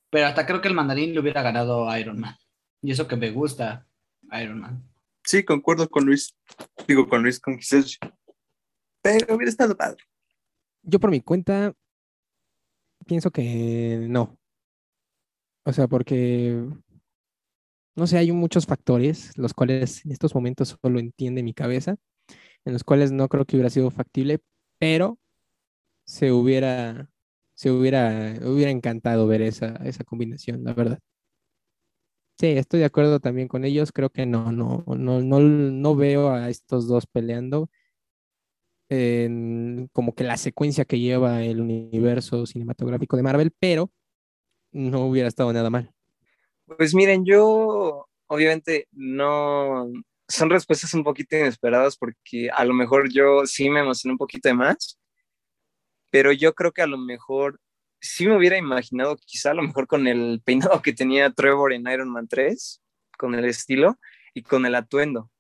Pero 0.10 0.26
hasta 0.26 0.48
creo 0.48 0.60
que 0.60 0.70
el 0.70 0.74
mandarín 0.74 1.14
le 1.14 1.20
hubiera 1.20 1.44
ganado 1.44 1.96
Iron 1.96 2.20
Man. 2.20 2.36
Y 2.82 2.92
eso 2.92 3.08
que 3.08 3.16
me 3.16 3.30
gusta 3.30 3.86
Iron 4.42 4.60
Man. 4.60 4.84
Sí, 5.24 5.44
concuerdo 5.44 5.90
con 5.90 6.06
Luis. 6.06 6.36
Digo, 6.88 7.08
con 7.08 7.22
Luis, 7.22 7.40
con 7.40 7.60
Pero 9.02 9.36
hubiera 9.36 9.50
estado 9.50 9.76
padre. 9.76 10.04
Yo 10.82 11.00
por 11.00 11.12
mi 11.12 11.22
cuenta 11.22 11.74
pienso 13.06 13.32
que 13.32 14.06
no. 14.10 14.38
O 15.66 15.74
sea, 15.74 15.88
porque, 15.88 16.64
no 17.96 18.08
sé, 18.08 18.18
hay 18.18 18.32
muchos 18.32 18.66
factores, 18.66 19.38
los 19.38 19.54
cuales 19.54 20.06
en 20.06 20.12
estos 20.12 20.34
momentos 20.34 20.78
solo 20.82 21.00
entiende 21.00 21.44
mi 21.44 21.54
cabeza, 21.54 21.98
en 22.66 22.74
los 22.74 22.84
cuales 22.84 23.12
no 23.12 23.28
creo 23.28 23.46
que 23.46 23.56
hubiera 23.56 23.70
sido 23.70 23.92
factible, 23.92 24.40
pero 24.80 25.20
se 26.06 26.32
hubiera, 26.32 27.10
se 27.56 27.72
hubiera, 27.72 28.36
hubiera 28.44 28.72
encantado 28.72 29.28
ver 29.28 29.42
esa, 29.42 29.76
esa 29.84 30.04
combinación, 30.04 30.64
la 30.64 30.74
verdad. 30.74 31.00
Sí, 32.40 32.48
estoy 32.52 32.80
de 32.80 32.86
acuerdo 32.86 33.20
también 33.20 33.50
con 33.50 33.66
ellos. 33.66 33.92
Creo 33.92 34.10
que 34.10 34.26
no, 34.26 34.54
no, 34.54 34.86
no, 34.88 35.22
no, 35.22 35.40
no 35.42 35.96
veo 35.96 36.30
a 36.30 36.50
estos 36.50 36.88
dos 36.88 37.06
peleando 37.06 37.70
en 38.88 39.90
como 39.92 40.16
que 40.16 40.24
la 40.24 40.38
secuencia 40.38 40.86
que 40.86 41.00
lleva 41.00 41.44
el 41.44 41.60
universo 41.60 42.46
cinematográfico 42.46 43.18
de 43.18 43.24
Marvel, 43.24 43.52
pero 43.60 43.92
no 44.72 45.06
hubiera 45.08 45.28
estado 45.28 45.52
nada 45.52 45.70
mal. 45.70 45.92
Pues 46.66 46.96
miren, 46.96 47.26
yo 47.26 48.08
obviamente 48.28 48.88
no, 48.94 49.92
son 50.30 50.50
respuestas 50.50 50.94
un 50.94 51.04
poquito 51.04 51.36
inesperadas 51.36 51.98
porque 51.98 52.50
a 52.52 52.64
lo 52.64 52.74
mejor 52.74 53.12
yo 53.12 53.46
sí 53.48 53.70
me 53.70 53.82
emocioné 53.82 54.14
un 54.14 54.18
poquito 54.18 54.48
de 54.48 54.56
más, 54.56 54.98
pero 56.10 56.32
yo 56.32 56.54
creo 56.54 56.72
que 56.72 56.84
a 56.84 56.88
lo 56.88 56.98
mejor 56.98 57.60
sí 58.00 58.28
me 58.28 58.38
hubiera 58.38 58.58
imaginado 58.58 59.18
quizá 59.18 59.52
a 59.52 59.54
lo 59.54 59.64
mejor 59.64 59.88
con 59.88 60.08
el 60.08 60.42
peinado 60.44 60.82
que 60.82 60.94
tenía 60.94 61.32
Trevor 61.32 61.74
en 61.74 61.88
Iron 61.88 62.10
Man 62.10 62.28
3, 62.28 62.82
con 63.18 63.36
el 63.36 63.46
estilo 63.46 64.00
y 64.34 64.44
con 64.44 64.66
el 64.66 64.76
atuendo, 64.76 65.32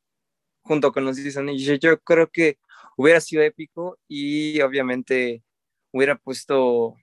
junto 0.61 0.91
con 0.91 1.05
los 1.05 1.17
diseños. 1.17 1.61
Yo 1.61 1.99
creo 2.01 2.29
que 2.29 2.59
hubiera 2.97 3.21
sido 3.21 3.43
épico 3.43 3.97
y 4.07 4.59
obviamente 4.61 5.43
hubiera 5.91 6.17
puesto 6.17 6.95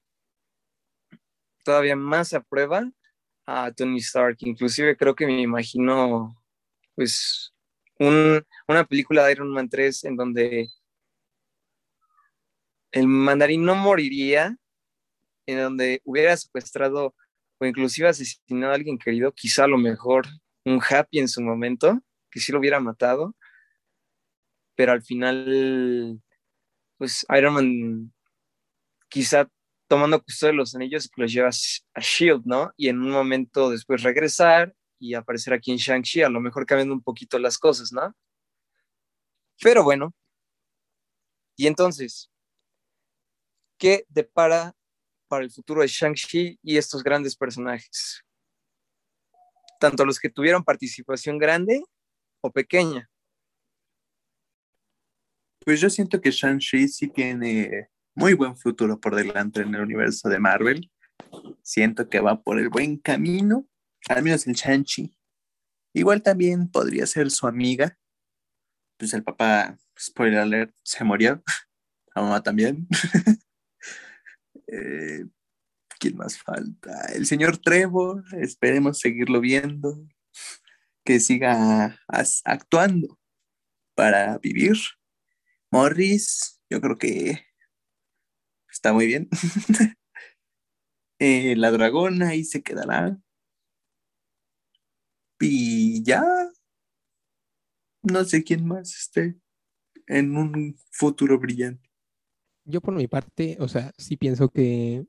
todavía 1.65 1.97
más 1.97 2.33
a 2.33 2.41
prueba 2.41 2.91
a 3.47 3.73
Tony 3.73 3.99
Stark. 3.99 4.37
Inclusive 4.41 4.97
creo 4.97 5.15
que 5.15 5.27
me 5.27 5.41
imagino 5.41 6.37
pues 6.95 7.53
una 7.99 8.85
película 8.85 9.25
de 9.25 9.33
Iron 9.33 9.51
Man 9.53 9.69
3 9.69 10.05
en 10.05 10.17
donde 10.17 10.69
el 12.93 13.07
mandarín 13.07 13.65
no 13.65 13.75
moriría, 13.75 14.57
en 15.47 15.59
donde 15.59 16.01
hubiera 16.05 16.37
secuestrado 16.37 17.15
o 17.59 17.67
inclusive 17.67 18.09
asesinado 18.09 18.73
a 18.73 18.77
alguien 18.77 18.99
querido, 18.99 19.33
quizá 19.33 19.65
a 19.65 19.69
lo 19.69 19.79
mejor 19.79 20.27
un 20.65 20.81
happy 20.83 21.21
en 21.21 21.29
su 21.29 21.41
momento, 21.41 22.01
que 22.31 22.41
sí 22.41 22.53
lo 22.53 22.59
hubiera 22.59 22.81
matado, 22.81 23.35
pero 24.75 24.93
al 24.93 25.03
final, 25.03 26.21
pues 26.99 27.25
Iron 27.37 27.55
Man 27.55 28.13
quizá 29.09 29.49
tomando 29.89 30.23
custodia 30.23 30.51
de 30.53 30.57
los 30.57 30.75
anillos 30.75 31.09
los 31.17 31.33
lleva 31.33 31.49
a 31.49 32.01
Shield, 32.01 32.43
¿no? 32.45 32.73
Y 32.77 32.89
en 32.89 33.01
un 33.01 33.11
momento 33.11 33.71
después 33.71 34.03
regresar 34.03 34.75
y 34.99 35.15
aparecer 35.15 35.55
aquí 35.55 35.71
en 35.71 35.79
Shang-Chi, 35.79 36.23
a 36.23 36.29
lo 36.29 36.41
mejor 36.41 36.67
cambiando 36.67 36.95
un 36.95 37.03
poquito 37.03 37.39
las 37.39 37.59
cosas, 37.59 37.93
¿no? 37.93 38.15
Pero 39.61 39.85
bueno, 39.85 40.15
y 41.57 41.67
entonces, 41.67 42.31
¿qué 43.79 44.05
depara 44.09 44.75
para 45.37 45.45
el 45.45 45.53
futuro 45.53 45.83
de 45.83 45.87
Shang-Chi 45.87 46.61
y 46.63 46.79
estos 46.79 47.03
grandes 47.05 47.37
personajes? 47.37 48.25
Tanto 49.79 50.07
los 50.07 50.19
que 50.19 50.31
tuvieron 50.31 50.65
participación 50.65 51.37
grande 51.37 51.83
o 52.41 52.51
pequeña. 52.51 53.11
Pues 55.63 55.79
yo 55.79 55.91
siento 55.91 56.23
que 56.23 56.31
Shang-Chi 56.31 56.89
sí 56.89 57.09
tiene 57.09 57.91
muy 58.15 58.33
buen 58.33 58.57
futuro 58.57 58.99
por 58.99 59.15
delante 59.15 59.61
en 59.61 59.75
el 59.75 59.83
universo 59.83 60.31
de 60.31 60.39
Marvel. 60.39 60.91
Siento 61.61 62.09
que 62.09 62.21
va 62.21 62.43
por 62.43 62.59
el 62.59 62.71
buen 62.71 62.97
camino, 62.97 63.69
al 64.09 64.23
menos 64.23 64.47
el 64.47 64.55
Shang-Chi. 64.55 65.15
Igual 65.93 66.23
también 66.23 66.71
podría 66.71 67.05
ser 67.05 67.31
su 67.31 67.47
amiga. 67.47 67.99
Pues 68.97 69.13
el 69.13 69.23
papá, 69.23 69.77
spoiler 69.99 70.39
alert, 70.39 70.75
se 70.83 71.05
murió. 71.05 71.43
La 72.15 72.23
mamá 72.23 72.43
también. 72.43 72.89
Eh, 74.69 75.25
¿Quién 75.99 76.17
más 76.17 76.39
falta? 76.39 77.07
El 77.15 77.27
señor 77.27 77.59
Trevor, 77.59 78.25
esperemos 78.41 78.99
seguirlo 78.99 79.41
viendo, 79.41 80.07
que 81.05 81.21
siga 81.21 81.99
actuando 82.45 83.19
para 83.95 84.39
vivir. 84.39 84.77
Morris, 85.71 86.61
yo 86.71 86.81
creo 86.81 86.99
que 86.99 87.47
está 88.71 88.93
muy 88.93 89.07
bien. 89.07 89.29
Eh, 91.19 91.57
la 91.57 91.71
dragona 91.71 92.29
ahí 92.29 92.45
se 92.45 92.63
quedará. 92.63 93.19
Y 95.41 96.03
ya, 96.05 96.23
no 98.03 98.25
sé 98.25 98.45
quién 98.45 98.67
más 98.67 98.95
esté 98.95 99.41
en 100.07 100.37
un 100.37 100.77
futuro 100.91 101.39
brillante. 101.39 101.86
Yo 102.67 102.81
por 102.81 102.95
mi 102.95 103.07
parte, 103.07 103.57
o 103.61 103.69
sea, 103.69 103.93
sí 103.97 104.17
pienso 104.17 104.49
que 104.49 105.07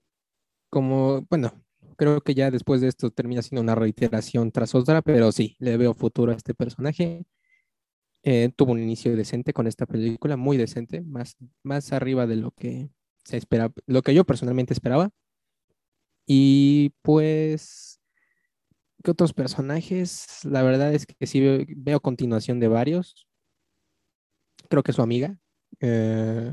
como, 0.70 1.24
bueno, 1.30 1.64
creo 1.98 2.22
que 2.22 2.36
ya 2.36 2.52
después 2.52 2.82
de 2.82 2.88
esto 2.90 3.12
termina 3.12 3.42
siendo 3.42 3.62
una 3.62 3.76
reiteración 3.76 4.52
tras 4.52 4.76
otra, 4.76 5.02
pero 5.02 5.32
sí, 5.32 5.56
le 5.60 5.78
veo 5.78 5.94
futuro 5.94 6.32
a 6.34 6.36
este 6.36 6.54
personaje. 6.54 7.26
Eh, 8.24 8.52
tuvo 8.56 8.74
un 8.74 8.80
inicio 8.80 9.16
decente 9.16 9.54
con 9.54 9.68
esta 9.68 9.86
película, 9.86 10.38
muy 10.38 10.58
decente, 10.58 11.02
más, 11.02 11.38
más 11.64 11.94
arriba 11.94 12.28
de 12.28 12.36
lo 12.38 12.52
que 12.52 12.90
se 13.24 13.38
espera, 13.38 13.72
lo 13.88 14.02
que 14.04 14.14
yo 14.14 14.26
personalmente 14.26 14.74
esperaba. 14.74 15.12
Y 16.28 16.92
pues, 17.02 18.00
¿qué 19.04 19.12
otros 19.12 19.34
personajes? 19.34 20.44
La 20.46 20.62
verdad 20.64 20.94
es 20.94 21.06
que 21.06 21.28
sí 21.28 21.66
veo, 21.78 22.00
continuación 22.02 22.60
de 22.60 22.68
varios. 22.68 23.28
Creo 24.70 24.84
que 24.84 24.94
su 24.94 25.02
amiga, 25.02 25.40
eh, 25.80 26.52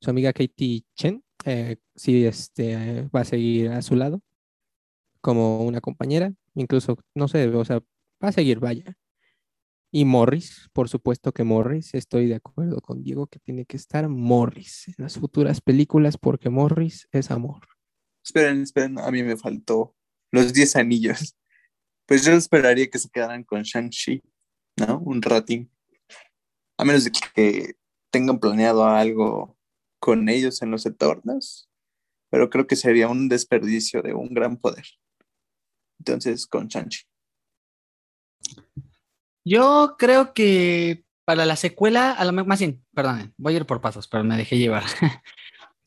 su 0.00 0.10
amiga 0.10 0.32
Katie 0.32 0.84
Chen, 0.94 1.22
eh, 1.44 1.76
este, 1.94 3.08
va 3.14 3.20
a 3.20 3.24
seguir 3.24 3.70
a 3.70 3.82
su 3.82 3.96
lado 3.96 4.22
como 5.20 5.64
una 5.64 5.80
compañera. 5.80 6.32
Incluso, 6.54 6.98
no 7.14 7.28
sé, 7.28 7.48
o 7.48 7.64
sea, 7.64 7.80
va 8.22 8.28
a 8.28 8.32
seguir, 8.32 8.60
vaya. 8.60 8.96
Y 9.92 10.04
Morris, 10.04 10.68
por 10.72 10.88
supuesto 10.88 11.32
que 11.32 11.44
Morris, 11.44 11.94
estoy 11.94 12.26
de 12.26 12.36
acuerdo 12.36 12.80
con 12.80 13.02
Diego 13.02 13.26
que 13.26 13.38
tiene 13.38 13.64
que 13.64 13.76
estar 13.76 14.08
Morris 14.08 14.88
en 14.88 14.94
las 14.98 15.18
futuras 15.18 15.60
películas 15.60 16.18
porque 16.18 16.50
Morris 16.50 17.08
es 17.12 17.30
amor. 17.30 17.66
Esperen, 18.24 18.62
esperen, 18.62 18.98
a 18.98 19.10
mí 19.10 19.22
me 19.22 19.36
faltó 19.36 19.94
los 20.32 20.52
10 20.52 20.76
anillos. 20.76 21.36
Pues 22.06 22.24
yo 22.24 22.32
esperaría 22.32 22.88
que 22.88 22.98
se 22.98 23.08
quedaran 23.08 23.42
con 23.42 23.62
Shang-Chi, 23.62 24.22
¿no? 24.76 25.00
Un 25.00 25.22
ratín. 25.22 25.70
A 26.78 26.84
menos 26.84 27.04
de 27.04 27.10
que 27.10 27.74
tengan 28.10 28.38
planeado 28.38 28.84
algo 28.84 29.55
con 30.06 30.28
ellos 30.28 30.62
en 30.62 30.70
los 30.70 30.86
Eternos, 30.86 31.68
pero 32.30 32.48
creo 32.48 32.68
que 32.68 32.76
sería 32.76 33.08
un 33.08 33.28
desperdicio 33.28 34.02
de 34.02 34.14
un 34.14 34.32
gran 34.32 34.56
poder. 34.56 34.86
Entonces, 35.98 36.46
con 36.46 36.68
Shang-Chi. 36.68 37.00
Yo 39.44 39.96
creo 39.98 40.32
que 40.32 41.04
para 41.24 41.44
la 41.44 41.56
secuela, 41.56 42.12
a 42.12 42.24
lo 42.24 42.32
más 42.32 42.60
bien, 42.60 42.84
perdón, 42.94 43.34
voy 43.36 43.54
a 43.54 43.56
ir 43.56 43.66
por 43.66 43.80
pasos, 43.80 44.06
pero 44.06 44.22
me 44.22 44.36
dejé 44.36 44.58
llevar. 44.58 44.84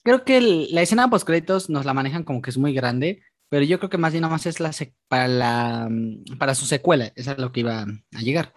creo 0.03 0.25
que 0.25 0.41
la 0.41 0.81
escena 0.81 1.09
post 1.09 1.25
créditos 1.25 1.69
nos 1.69 1.85
la 1.85 1.93
manejan 1.93 2.25
como 2.25 2.41
que 2.41 2.49
es 2.49 2.57
muy 2.57 2.73
grande, 2.73 3.23
pero 3.47 3.63
yo 3.63 3.79
creo 3.79 3.89
que 3.89 3.97
más 3.97 4.11
bien 4.11 4.23
nada 4.23 4.33
más 4.33 4.45
es 4.45 4.59
la 4.59 4.71
para, 5.07 5.29
la, 5.29 5.87
mm, 5.89 6.37
para 6.37 6.55
su 6.55 6.65
secuela, 6.65 7.13
es 7.15 7.25
lo 7.37 7.53
que 7.53 7.61
iba 7.61 7.83
a 7.83 8.19
llegar. 8.19 8.53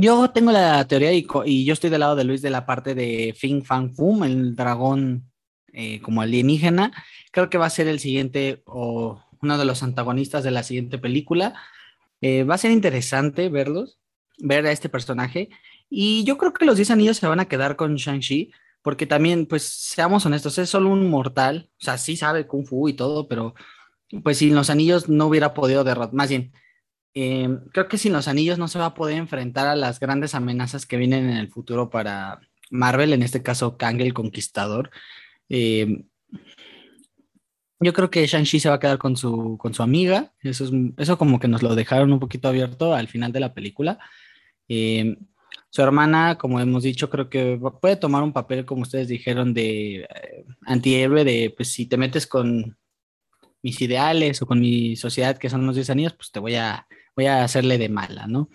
Yo 0.00 0.30
tengo 0.30 0.52
la 0.52 0.86
teoría 0.86 1.12
y, 1.12 1.64
yo 1.64 1.72
estoy 1.72 1.90
del 1.90 1.98
lado 1.98 2.14
de 2.14 2.22
Luis 2.22 2.40
de 2.40 2.50
la 2.50 2.66
parte 2.66 2.94
de 2.94 3.34
Fing 3.36 3.64
Fang 3.64 3.92
Fum, 3.96 4.22
el 4.22 4.54
dragón 4.54 5.28
eh, 5.72 6.00
como 6.02 6.20
alienígena. 6.22 6.92
Creo 7.32 7.50
que 7.50 7.58
va 7.58 7.66
a 7.66 7.70
ser 7.70 7.88
el 7.88 7.98
siguiente 7.98 8.62
o 8.66 9.20
uno 9.42 9.58
de 9.58 9.64
los 9.64 9.82
antagonistas 9.82 10.44
de 10.44 10.52
la 10.52 10.62
siguiente 10.62 10.98
película. 10.98 11.54
Eh, 12.20 12.44
va 12.44 12.54
a 12.54 12.58
ser 12.58 12.70
interesante 12.70 13.48
verlos, 13.48 13.98
ver 14.38 14.66
a 14.66 14.70
este 14.70 14.88
personaje. 14.88 15.48
Y 15.90 16.22
yo 16.22 16.38
creo 16.38 16.52
que 16.52 16.64
los 16.64 16.76
10 16.76 16.92
anillos 16.92 17.16
se 17.16 17.26
van 17.26 17.40
a 17.40 17.48
quedar 17.48 17.74
con 17.74 17.96
Shang-Chi, 17.96 18.52
porque 18.82 19.06
también, 19.06 19.46
pues, 19.46 19.64
seamos 19.64 20.24
honestos, 20.26 20.58
es 20.58 20.70
solo 20.70 20.90
un 20.90 21.10
mortal. 21.10 21.70
O 21.80 21.84
sea, 21.84 21.98
sí 21.98 22.16
sabe 22.16 22.46
Kung 22.46 22.66
Fu 22.66 22.88
y 22.88 22.92
todo, 22.92 23.26
pero 23.26 23.54
pues 24.22 24.38
sin 24.38 24.54
los 24.54 24.70
anillos 24.70 25.08
no 25.08 25.26
hubiera 25.26 25.54
podido 25.54 25.82
derrotar. 25.82 26.14
Más 26.14 26.28
bien, 26.28 26.52
em, 27.14 27.60
creo 27.72 27.88
que 27.88 27.98
sin 27.98 28.12
los 28.12 28.28
anillos 28.28 28.58
no 28.58 28.68
se 28.68 28.78
va 28.78 28.86
a 28.86 28.94
poder 28.94 29.16
enfrentar 29.16 29.66
a 29.66 29.76
las 29.76 30.00
grandes 30.00 30.34
amenazas 30.34 30.86
que 30.86 30.96
vienen 30.96 31.28
en 31.30 31.36
el 31.36 31.48
futuro 31.48 31.90
para 31.90 32.40
Marvel, 32.70 33.12
en 33.12 33.22
este 33.22 33.42
caso 33.42 33.76
Kang 33.76 34.00
el 34.00 34.14
Conquistador. 34.14 34.90
Eh, 35.48 36.04
yo 37.80 37.92
creo 37.92 38.10
que 38.10 38.26
Shang-Chi 38.26 38.60
se 38.60 38.68
va 38.68 38.76
a 38.76 38.80
quedar 38.80 38.98
con 38.98 39.16
su, 39.16 39.56
con 39.58 39.72
su 39.72 39.82
amiga. 39.82 40.32
Eso, 40.42 40.64
es, 40.64 40.72
eso 40.96 41.16
como 41.16 41.38
que 41.38 41.48
nos 41.48 41.62
lo 41.62 41.74
dejaron 41.74 42.12
un 42.12 42.18
poquito 42.20 42.48
abierto 42.48 42.94
al 42.94 43.08
final 43.08 43.32
de 43.32 43.40
la 43.40 43.54
película. 43.54 43.98
Eh, 44.68 45.16
su 45.70 45.82
hermana, 45.82 46.38
como 46.38 46.60
hemos 46.60 46.82
dicho, 46.82 47.10
creo 47.10 47.28
que 47.28 47.60
puede 47.80 47.96
tomar 47.96 48.22
un 48.22 48.32
papel, 48.32 48.64
como 48.64 48.82
ustedes 48.82 49.08
dijeron, 49.08 49.54
de 49.54 50.00
eh, 50.00 50.44
antihéroe, 50.66 51.24
de 51.24 51.54
pues 51.56 51.70
si 51.70 51.86
te 51.86 51.96
metes 51.96 52.26
con 52.26 52.76
mis 53.62 53.80
ideales 53.80 54.40
o 54.42 54.46
con 54.46 54.60
mi 54.60 54.96
sociedad, 54.96 55.36
que 55.38 55.50
son 55.50 55.66
los 55.66 55.74
10 55.76 55.90
años, 55.90 56.14
pues 56.14 56.30
te 56.32 56.40
voy 56.40 56.54
a, 56.56 56.86
voy 57.18 57.26
a 57.26 57.42
hacerle 57.42 57.78
de 57.78 57.88
mala, 57.88 58.28
¿no? 58.28 58.48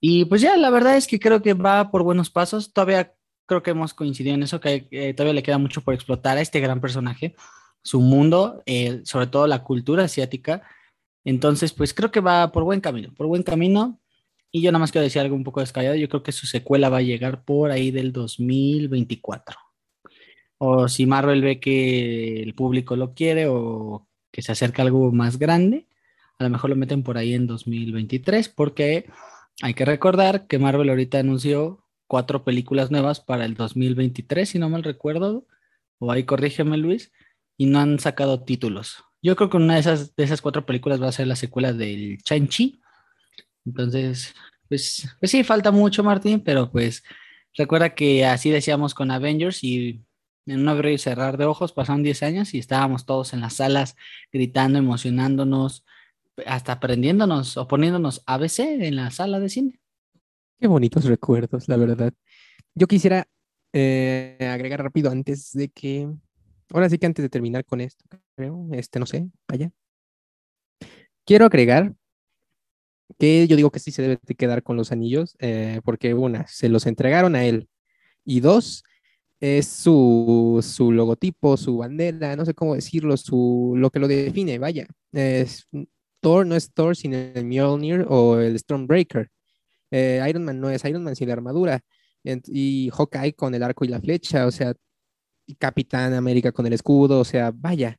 Y 0.00 0.26
pues 0.26 0.40
ya, 0.42 0.56
la 0.56 0.70
verdad 0.70 0.96
es 0.96 1.08
que 1.08 1.18
creo 1.18 1.42
que 1.42 1.54
va 1.54 1.90
por 1.90 2.04
buenos 2.04 2.30
pasos. 2.30 2.72
Todavía 2.72 3.14
creo 3.46 3.64
que 3.64 3.72
hemos 3.72 3.94
coincidido 3.94 4.36
en 4.36 4.44
eso, 4.44 4.60
que 4.60 4.86
eh, 4.92 5.12
todavía 5.12 5.34
le 5.34 5.42
queda 5.42 5.58
mucho 5.58 5.80
por 5.80 5.92
explotar 5.92 6.38
a 6.38 6.40
este 6.40 6.60
gran 6.60 6.80
personaje 6.80 7.34
su 7.82 8.00
mundo, 8.00 8.62
eh, 8.64 9.00
sobre 9.04 9.26
todo 9.26 9.48
la 9.48 9.64
cultura 9.64 10.04
asiática. 10.04 10.62
Entonces, 11.24 11.72
pues 11.72 11.92
creo 11.92 12.12
que 12.12 12.20
va 12.20 12.52
por 12.52 12.62
buen 12.62 12.80
camino, 12.80 13.12
por 13.16 13.26
buen 13.26 13.42
camino. 13.42 14.00
Y 14.52 14.62
yo 14.62 14.70
nada 14.70 14.78
más 14.80 14.92
quiero 14.92 15.02
decir 15.02 15.20
algo 15.20 15.34
un 15.34 15.42
poco 15.42 15.58
descabellado. 15.58 15.96
Yo 15.96 16.08
creo 16.08 16.22
que 16.22 16.30
su 16.30 16.46
secuela 16.46 16.90
va 16.90 16.98
a 16.98 17.02
llegar 17.02 17.44
por 17.44 17.72
ahí 17.72 17.90
del 17.90 18.12
2024. 18.12 19.58
O 20.58 20.86
si 20.86 21.06
Marvel 21.06 21.42
ve 21.42 21.58
que 21.58 22.40
el 22.40 22.54
público 22.54 22.94
lo 22.94 23.14
quiere 23.14 23.48
o 23.48 24.06
que 24.30 24.42
se 24.42 24.52
acerca 24.52 24.82
algo 24.82 25.10
más 25.10 25.40
grande, 25.40 25.88
a 26.38 26.44
lo 26.44 26.50
mejor 26.50 26.70
lo 26.70 26.76
meten 26.76 27.02
por 27.02 27.18
ahí 27.18 27.34
en 27.34 27.46
2023, 27.46 28.48
porque 28.48 29.06
hay 29.62 29.74
que 29.74 29.84
recordar 29.84 30.46
que 30.46 30.58
Marvel 30.58 30.90
ahorita 30.90 31.18
anunció 31.18 31.84
cuatro 32.06 32.44
películas 32.44 32.90
nuevas 32.90 33.20
para 33.20 33.44
el 33.44 33.54
2023, 33.54 34.48
si 34.48 34.58
no 34.58 34.68
mal 34.68 34.84
recuerdo. 34.84 35.46
O 35.98 36.12
ahí 36.12 36.24
corrígeme, 36.24 36.76
Luis 36.76 37.10
y 37.56 37.66
no 37.66 37.80
han 37.80 37.98
sacado 37.98 38.42
títulos. 38.42 39.04
Yo 39.22 39.36
creo 39.36 39.50
que 39.50 39.56
una 39.56 39.74
de 39.74 39.80
esas, 39.80 40.14
de 40.14 40.24
esas 40.24 40.40
cuatro 40.40 40.66
películas 40.66 41.02
va 41.02 41.08
a 41.08 41.12
ser 41.12 41.26
la 41.26 41.36
secuela 41.36 41.72
del 41.72 42.18
Shang-Chi. 42.18 42.80
Entonces, 43.64 44.34
pues, 44.68 45.08
pues 45.18 45.30
sí, 45.30 45.42
falta 45.42 45.70
mucho, 45.70 46.04
Martín, 46.04 46.40
pero 46.40 46.70
pues 46.70 47.02
recuerda 47.56 47.94
que 47.94 48.24
así 48.24 48.50
decíamos 48.50 48.94
con 48.94 49.10
Avengers 49.10 49.64
y 49.64 50.02
en 50.46 50.60
un 50.60 50.68
abrir 50.68 50.92
y 50.92 50.98
cerrar 50.98 51.38
de 51.38 51.46
ojos 51.46 51.72
pasaron 51.72 52.02
10 52.02 52.22
años 52.22 52.54
y 52.54 52.58
estábamos 52.58 53.04
todos 53.06 53.32
en 53.32 53.40
las 53.40 53.54
salas 53.54 53.96
gritando, 54.32 54.78
emocionándonos, 54.78 55.84
hasta 56.44 56.72
aprendiéndonos 56.72 57.56
o 57.56 57.66
poniéndonos 57.66 58.22
ABC 58.26 58.60
en 58.60 58.96
la 58.96 59.10
sala 59.10 59.40
de 59.40 59.48
cine. 59.48 59.80
Qué 60.58 60.66
bonitos 60.66 61.04
recuerdos, 61.04 61.68
la 61.68 61.76
verdad. 61.76 62.12
Yo 62.74 62.86
quisiera 62.86 63.26
eh, 63.72 64.36
agregar 64.40 64.82
rápido 64.82 65.10
antes 65.10 65.52
de 65.52 65.68
que 65.68 66.08
ahora 66.72 66.88
sí 66.88 66.98
que 66.98 67.06
antes 67.06 67.22
de 67.22 67.28
terminar 67.28 67.64
con 67.64 67.80
esto, 67.80 68.04
creo, 68.34 68.68
este, 68.72 68.98
no 68.98 69.06
sé, 69.06 69.28
vaya. 69.48 69.70
Quiero 71.24 71.46
agregar 71.46 71.94
que 73.18 73.46
yo 73.46 73.56
digo 73.56 73.70
que 73.70 73.78
sí 73.78 73.90
se 73.90 74.02
debe 74.02 74.18
de 74.22 74.34
quedar 74.34 74.62
con 74.62 74.76
los 74.76 74.92
anillos, 74.92 75.36
eh, 75.38 75.80
porque 75.84 76.14
una, 76.14 76.46
se 76.46 76.68
los 76.68 76.86
entregaron 76.86 77.34
a 77.36 77.44
él, 77.44 77.68
y 78.24 78.40
dos, 78.40 78.84
es 79.40 79.66
su, 79.68 80.60
su, 80.62 80.92
logotipo, 80.92 81.56
su 81.56 81.78
bandera, 81.78 82.36
no 82.36 82.44
sé 82.44 82.54
cómo 82.54 82.74
decirlo, 82.74 83.16
su, 83.16 83.74
lo 83.76 83.90
que 83.90 84.00
lo 84.00 84.08
define, 84.08 84.58
vaya. 84.58 84.86
Es, 85.12 85.68
Thor 86.20 86.46
no 86.46 86.56
es 86.56 86.72
Thor 86.72 86.96
sin 86.96 87.14
el 87.14 87.44
Mjolnir 87.44 88.06
o 88.08 88.38
el 88.38 88.58
Stormbreaker. 88.58 89.30
Eh, 89.90 90.24
Iron 90.28 90.44
Man 90.44 90.60
no 90.60 90.70
es 90.70 90.84
Iron 90.84 91.04
Man 91.04 91.16
sin 91.16 91.28
la 91.28 91.34
armadura. 91.34 91.80
Y 92.46 92.90
Hawkeye 92.92 93.34
con 93.34 93.54
el 93.54 93.62
arco 93.62 93.84
y 93.84 93.88
la 93.88 94.00
flecha, 94.00 94.46
o 94.46 94.50
sea, 94.50 94.74
Capitán 95.58 96.14
América 96.14 96.52
con 96.52 96.66
el 96.66 96.72
escudo, 96.72 97.20
o 97.20 97.24
sea, 97.24 97.52
vaya. 97.54 97.98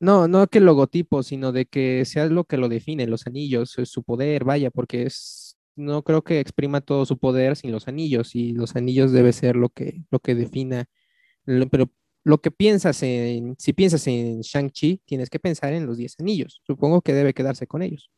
No, 0.00 0.28
no 0.28 0.46
que 0.48 0.58
el 0.58 0.64
logotipo, 0.66 1.22
sino 1.22 1.52
de 1.52 1.66
que 1.66 2.04
sea 2.04 2.26
lo 2.26 2.44
que 2.44 2.58
lo 2.58 2.68
define, 2.68 3.06
los 3.06 3.26
anillos, 3.26 3.70
su 3.84 4.02
poder, 4.02 4.44
vaya, 4.44 4.70
porque 4.70 5.08
no 5.76 6.02
creo 6.02 6.22
que 6.22 6.40
exprima 6.40 6.80
todo 6.82 7.06
su 7.06 7.18
poder 7.18 7.56
sin 7.56 7.72
los 7.72 7.88
anillos, 7.88 8.34
y 8.34 8.52
los 8.52 8.76
anillos 8.76 9.12
debe 9.12 9.32
ser 9.32 9.56
lo 9.56 9.70
que, 9.70 10.02
lo 10.10 10.18
que 10.18 10.34
defina, 10.34 10.86
pero 11.70 11.90
lo 12.24 12.38
que 12.40 12.50
piensas 12.50 13.02
en, 13.02 13.54
si 13.58 13.72
piensas 13.72 14.06
en 14.06 14.40
Shang-Chi, 14.40 15.02
tienes 15.04 15.30
que 15.30 15.38
pensar 15.38 15.72
en 15.74 15.86
los 15.86 15.98
10 15.98 16.20
anillos, 16.20 16.60
supongo 16.66 17.02
que 17.02 17.12
debe 17.12 17.34
quedarse 17.34 17.66
con 17.66 17.82
ellos, 17.82 18.10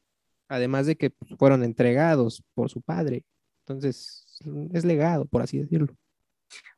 además 0.48 0.86
de 0.86 0.96
que 0.96 1.12
fueron 1.38 1.64
entregados 1.64 2.42
por 2.54 2.70
su 2.70 2.80
padre, 2.80 3.24
entonces 3.66 4.24
es 4.72 4.84
legado, 4.84 5.24
por 5.26 5.42
así 5.42 5.59
decirlo. 5.59 5.94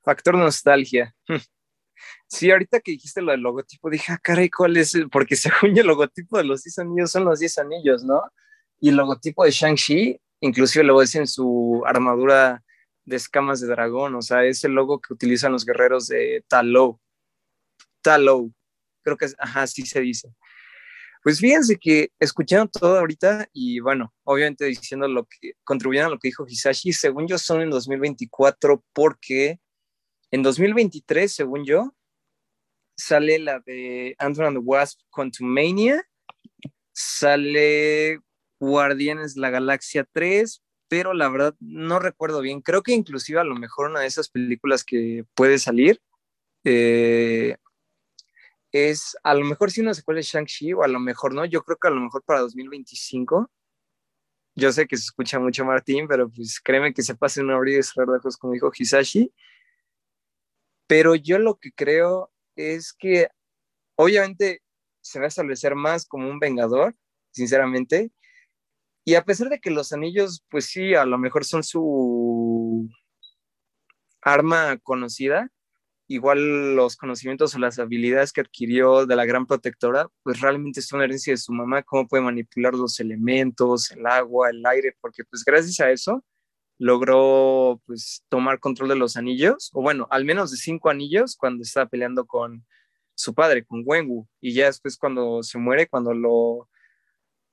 Factor 0.02 0.36
nostalgia. 0.36 1.14
Sí, 2.26 2.50
ahorita 2.50 2.80
que 2.80 2.92
dijiste 2.92 3.20
lo 3.20 3.32
del 3.32 3.40
logotipo, 3.40 3.90
dije, 3.90 4.12
ah, 4.12 4.20
caray, 4.22 4.48
¿cuál 4.48 4.76
es? 4.76 4.96
Porque 5.10 5.36
según 5.36 5.76
el 5.76 5.86
logotipo 5.86 6.38
de 6.38 6.44
los 6.44 6.62
10 6.62 6.78
anillos 6.78 7.10
son 7.10 7.24
los 7.24 7.40
10 7.40 7.58
anillos, 7.58 8.04
¿no? 8.04 8.22
Y 8.80 8.90
el 8.90 8.96
logotipo 8.96 9.44
de 9.44 9.50
Shang-Chi, 9.50 10.20
inclusive 10.40 10.84
lo 10.84 10.96
ves 10.96 11.14
en 11.16 11.26
su 11.26 11.82
armadura 11.84 12.62
de 13.04 13.16
escamas 13.16 13.60
de 13.60 13.68
dragón, 13.68 14.14
o 14.14 14.22
sea, 14.22 14.44
es 14.44 14.62
el 14.64 14.72
logo 14.72 15.00
que 15.00 15.12
utilizan 15.12 15.52
los 15.52 15.64
guerreros 15.64 16.06
de 16.08 16.44
Talou. 16.46 17.00
Talou, 18.08 18.50
creo 19.02 19.18
que 19.18 19.26
es, 19.26 19.36
ajá, 19.38 19.66
sí 19.66 19.84
se 19.84 20.00
dice. 20.00 20.34
Pues 21.22 21.40
fíjense 21.40 21.76
que 21.76 22.10
escucharon 22.18 22.70
todo 22.70 22.98
ahorita 22.98 23.50
y 23.52 23.80
bueno, 23.80 24.14
obviamente 24.24 24.64
diciendo 24.64 25.06
lo 25.08 25.26
que 25.26 25.52
contribuyeron 25.62 26.06
a 26.06 26.14
lo 26.14 26.18
que 26.18 26.28
dijo 26.28 26.46
Hisashi, 26.48 26.94
según 26.94 27.28
yo 27.28 27.36
son 27.36 27.60
en 27.60 27.68
2024 27.68 28.82
porque 28.94 29.60
en 30.30 30.42
2023, 30.42 31.30
según 31.30 31.66
yo, 31.66 31.94
sale 32.96 33.38
la 33.40 33.60
de 33.60 34.14
Ant 34.18 34.38
and 34.38 34.56
the 34.56 34.62
Wasp 34.64 35.00
Quantumania, 35.10 36.02
sale 36.92 38.20
Guardianes 38.58 39.36
la 39.36 39.50
Galaxia 39.50 40.08
3, 40.10 40.62
pero 40.88 41.12
la 41.12 41.28
verdad 41.28 41.54
no 41.60 41.98
recuerdo 41.98 42.40
bien. 42.40 42.62
Creo 42.62 42.82
que 42.82 42.92
inclusive 42.92 43.38
a 43.38 43.44
lo 43.44 43.54
mejor 43.54 43.90
una 43.90 44.00
de 44.00 44.06
esas 44.06 44.30
películas 44.30 44.82
que 44.82 45.24
puede 45.34 45.58
salir 45.58 46.00
eh, 46.64 47.56
es 48.72 49.16
a 49.22 49.34
lo 49.34 49.44
mejor 49.44 49.70
sí 49.70 49.80
una 49.80 49.94
secuela 49.94 50.18
de 50.18 50.22
Shang-Chi 50.24 50.72
o 50.74 50.82
a 50.82 50.88
lo 50.88 51.00
mejor 51.00 51.34
no. 51.34 51.44
Yo 51.44 51.62
creo 51.62 51.78
que 51.78 51.88
a 51.88 51.90
lo 51.90 52.00
mejor 52.00 52.22
para 52.24 52.40
2025. 52.40 53.50
Yo 54.54 54.72
sé 54.72 54.86
que 54.86 54.96
se 54.96 55.04
escucha 55.04 55.38
mucho 55.38 55.64
Martín, 55.64 56.08
pero 56.08 56.28
pues 56.28 56.60
créeme 56.60 56.92
que 56.92 57.02
se 57.02 57.14
pase 57.14 57.40
una 57.40 57.54
abrir 57.54 57.78
y 57.78 57.82
cerrar 57.82 58.08
de 58.08 58.16
ojos 58.16 58.36
como 58.36 58.54
dijo 58.54 58.70
Hisashi. 58.76 59.32
Pero 60.86 61.14
yo 61.14 61.38
lo 61.38 61.58
que 61.58 61.70
creo 61.72 62.32
es 62.56 62.92
que 62.92 63.28
obviamente 63.96 64.62
se 65.00 65.18
va 65.18 65.26
a 65.26 65.28
establecer 65.28 65.74
más 65.74 66.06
como 66.06 66.28
un 66.28 66.38
vengador, 66.38 66.94
sinceramente. 67.30 68.10
Y 69.04 69.14
a 69.14 69.24
pesar 69.24 69.48
de 69.48 69.60
que 69.60 69.70
los 69.70 69.92
anillos, 69.92 70.44
pues 70.50 70.66
sí, 70.66 70.94
a 70.94 71.04
lo 71.04 71.18
mejor 71.18 71.44
son 71.44 71.62
su 71.62 72.88
arma 74.20 74.76
conocida, 74.78 75.50
igual 76.08 76.74
los 76.74 76.96
conocimientos 76.96 77.54
o 77.54 77.58
las 77.58 77.78
habilidades 77.78 78.32
que 78.32 78.40
adquirió 78.40 79.06
de 79.06 79.14
la 79.14 79.26
gran 79.26 79.46
protectora, 79.46 80.08
pues 80.22 80.40
realmente 80.40 80.82
son 80.82 81.02
herencia 81.02 81.34
de 81.34 81.36
su 81.36 81.52
mamá, 81.52 81.82
cómo 81.82 82.08
puede 82.08 82.24
manipular 82.24 82.74
los 82.74 82.98
elementos, 82.98 83.90
el 83.90 84.06
agua, 84.06 84.50
el 84.50 84.64
aire, 84.66 84.96
porque 85.00 85.22
pues 85.24 85.44
gracias 85.44 85.80
a 85.80 85.90
eso 85.90 86.24
logró 86.78 87.82
pues 87.86 88.24
tomar 88.28 88.60
control 88.60 88.88
de 88.88 88.96
los 88.96 89.16
anillos, 89.16 89.70
o 89.74 89.82
bueno, 89.82 90.06
al 90.10 90.24
menos 90.24 90.50
de 90.50 90.56
cinco 90.56 90.90
anillos 90.90 91.36
cuando 91.36 91.62
estaba 91.62 91.86
peleando 91.86 92.26
con 92.26 92.64
su 93.14 93.34
padre, 93.34 93.64
con 93.64 93.82
Wenwu, 93.84 94.26
y 94.40 94.54
ya 94.54 94.66
después 94.66 94.96
cuando 94.96 95.42
se 95.42 95.58
muere, 95.58 95.88
cuando 95.88 96.14
lo, 96.14 96.68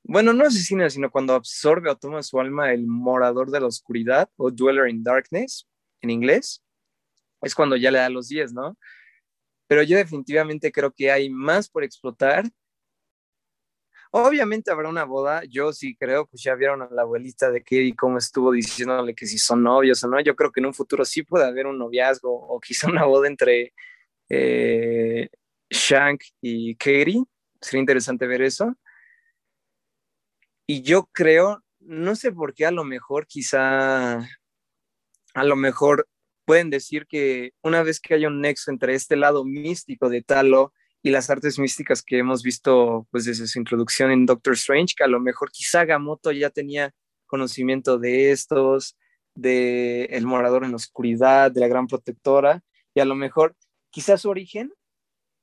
bueno, 0.03 0.32
no 0.32 0.45
asesina, 0.45 0.89
sino 0.89 1.10
cuando 1.10 1.34
absorbe 1.34 1.89
o 1.89 1.97
toma 1.97 2.22
su 2.22 2.39
alma 2.39 2.72
el 2.72 2.86
morador 2.86 3.49
de 3.49 3.60
la 3.60 3.68
oscuridad, 3.68 4.30
o 4.38 4.51
Dweller 4.51 4.88
in 4.88 5.03
Darkness, 5.03 5.68
en 6.01 6.12
inglés, 6.12 6.64
es 7.46 7.56
cuando 7.56 7.76
ya 7.78 7.91
le 7.91 8.00
da 8.00 8.10
los 8.10 8.28
10, 8.28 8.54
¿no? 8.54 8.78
Pero 9.68 9.84
yo 9.84 9.98
definitivamente 9.98 10.72
creo 10.72 10.91
que 10.91 11.12
hay 11.12 11.30
más 11.30 11.70
por 11.70 11.84
explotar 11.84 12.46
Obviamente 14.18 14.72
habrá 14.72 14.88
una 14.88 15.04
boda, 15.04 15.43
yo 15.43 15.74
sí 15.74 15.93
creo, 15.93 16.26
pues 16.26 16.41
ya 16.41 16.56
vieron 16.56 16.82
a 16.82 16.88
la 16.89 17.02
abuelita 17.02 17.52
de 17.52 17.62
y 17.70 17.91
cómo 17.91 18.18
estuvo 18.18 18.54
diciéndole 18.54 19.14
que 19.14 19.26
si 19.26 19.38
son 19.38 19.62
novios 19.62 20.02
o 20.06 20.08
no, 20.08 20.22
yo 20.22 20.38
creo 20.38 20.54
que 20.54 20.62
en 20.62 20.68
un 20.68 20.74
futuro 20.74 21.04
sí 21.04 21.24
puede 21.24 21.43
haber 21.43 21.68
un 21.68 21.78
noviazgo 21.78 22.32
o 22.32 22.58
quizá 22.62 22.88
una 22.89 23.04
boda 23.04 23.28
entre 23.28 23.74
eh, 24.30 25.28
Shank 25.70 26.22
y 26.39 26.76
Katie, 26.76 27.26
sería 27.60 27.82
interesante 27.82 28.26
ver 28.26 28.41
eso. 28.41 28.74
Y 30.66 30.82
yo 30.82 31.10
creo, 31.12 31.62
no 31.82 32.16
sé 32.16 32.32
por 32.32 32.54
qué, 32.54 32.66
a 32.66 32.72
lo 32.72 32.86
mejor 32.86 33.28
quizá, 33.28 34.20
a 35.34 35.43
lo 35.43 35.58
mejor 35.58 36.08
pueden 36.46 36.70
decir 36.70 37.08
que 37.08 37.52
una 37.62 37.84
vez 37.84 38.00
que 38.00 38.14
haya 38.14 38.28
un 38.28 38.41
nexo 38.41 38.72
entre 38.72 38.96
este 38.96 39.16
lado 39.16 39.43
místico 39.43 40.10
de 40.10 40.22
Talo 40.22 40.74
y 41.02 41.12
las 41.12 41.30
artes 41.30 41.60
místicas 41.60 42.02
que 42.02 42.18
hemos 42.20 42.43
visto 42.43 43.08
pues 43.12 43.26
desde 43.26 43.48
su 43.48 43.60
introducción 43.60 44.12
en 44.12 44.26
Doctor 44.26 44.54
Strange, 44.54 44.96
que 44.98 45.04
a 45.04 45.08
lo 45.08 45.20
mejor 45.20 45.52
quizá 45.52 45.86
Gamoto 45.86 46.32
ya 46.32 46.50
tenía 46.50 46.93
conocimiento 47.26 47.98
de 47.98 48.32
estos, 48.32 48.98
de 49.36 50.06
El 50.06 50.26
Morador 50.26 50.64
en 50.64 50.72
la 50.72 50.78
Oscuridad, 50.78 51.52
de 51.52 51.60
la 51.60 51.68
Gran 51.68 51.88
Protectora, 51.88 52.62
y 52.93 53.02
a 53.02 53.06
lo 53.06 53.16
mejor 53.16 53.56
quizá 53.91 54.18
su 54.18 54.30
origen, 54.30 54.74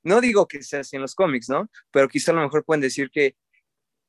no 0.03 0.19
digo 0.19 0.47
que 0.47 0.63
sea 0.63 0.81
así 0.81 0.95
en 0.95 1.01
los 1.01 1.15
cómics, 1.15 1.49
¿no? 1.49 1.69
Pero 1.91 2.09
quizá 2.09 2.31
a 2.31 2.35
lo 2.35 2.41
mejor 2.41 2.65
pueden 2.65 2.81
decir 2.81 3.09
que 3.09 3.35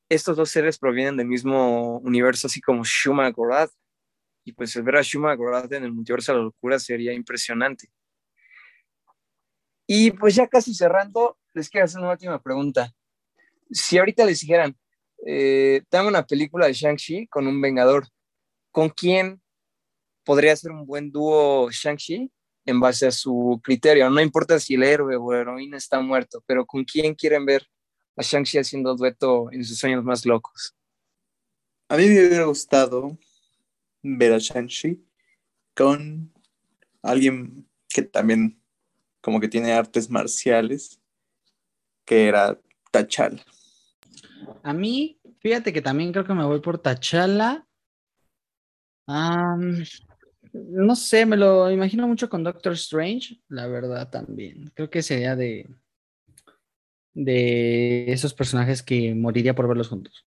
estos 0.09 0.37
dos 0.37 0.51
seres 0.51 0.79
provienen 0.79 1.17
del 1.17 1.29
mismo 1.29 1.99
universo, 1.99 2.47
así 2.47 2.61
como 2.61 2.83
Shuma 2.85 3.33
y 4.45 4.53
pues 4.53 4.77
el 4.77 4.83
ver 4.83 4.97
a 4.97 5.03
Shuma 5.03 5.35
Gorath 5.35 5.73
en 5.73 5.85
el 5.85 5.93
multiverso 5.93 6.33
de 6.33 6.39
la 6.39 6.45
locura 6.45 6.79
sería 6.79 7.13
impresionante. 7.13 7.89
Y 9.87 10.11
pues 10.13 10.35
ya 10.35 10.47
casi 10.47 10.75
cerrando, 10.75 11.39
les 11.55 11.69
quiero 11.69 11.87
hacer 11.87 12.01
una 12.01 12.13
última 12.13 12.43
pregunta. 12.43 12.93
Si 13.71 13.99
ahorita 13.99 14.25
les 14.25 14.41
dijeran, 14.41 14.77
eh, 15.27 15.83
dame 15.91 16.09
una 16.09 16.27
película 16.27 16.67
de 16.67 16.75
Shang-Chi 16.75 17.27
con 17.29 17.47
un 17.47 17.61
Vengador, 17.61 18.07
¿con 18.71 18.91
quién 18.91 19.43
podría 20.25 20.55
ser 20.57 20.73
un 20.73 20.87
buen 20.87 21.11
dúo 21.11 21.71
Shang-Chi 21.71 22.31
en 22.67 22.81
base 22.81 23.07
a 23.07 23.11
su 23.11 23.61
criterio? 23.63 24.09
No 24.11 24.21
importa 24.21 24.59
si 24.59 24.75
el 24.75 24.83
héroe 24.83 25.17
o 25.17 25.33
heroína 25.33 25.79
está 25.79 26.01
muerto, 26.01 26.43
pero 26.47 26.67
¿con 26.67 26.85
quién 26.85 27.15
quieren 27.15 27.47
ver 27.47 27.67
a 28.17 28.23
Shang-Chi 28.23 28.59
haciendo 28.59 28.95
dueto 28.95 29.51
en 29.53 29.65
sus 29.65 29.79
sueños 29.79 30.05
más 30.05 30.27
locos? 30.27 30.75
A 31.89 31.97
mí 31.97 32.07
me 32.07 32.27
hubiera 32.27 32.45
gustado 32.45 33.19
Shang-Chi 34.05 35.05
con 35.75 36.33
alguien 37.03 37.67
que 37.89 38.03
también 38.03 38.61
como 39.21 39.41
que 39.41 39.49
tiene 39.49 39.73
artes 39.73 40.11
marciales 40.11 41.01
que 42.05 42.29
era 42.29 42.61
Tachala. 42.91 43.43
A 44.63 44.73
mí, 44.73 45.19
fíjate 45.41 45.73
que 45.73 45.83
también 45.83 46.13
creo 46.13 46.25
que 46.25 46.35
me 46.35 46.45
voy 46.45 46.61
por 46.61 46.79
Tachala. 46.79 47.67
no 49.07 50.97
sé, 50.97 51.27
me 51.27 51.37
lo 51.37 51.71
imagino 51.71 52.07
mucho 52.07 52.29
con 52.29 52.45
Doctor 52.45 52.75
Strange, 52.75 53.41
la 53.49 53.67
verdad 53.67 54.11
también. 54.11 54.71
Creo 54.75 54.91
que 54.91 55.03
sería 55.03 55.35
de, 55.35 55.69
de 57.15 58.13
esos 58.13 58.35
personajes 58.35 58.83
que 58.83 59.15
moriría 59.15 59.55
por 59.55 59.69
verlos 59.69 59.89
juntos. 59.89 60.27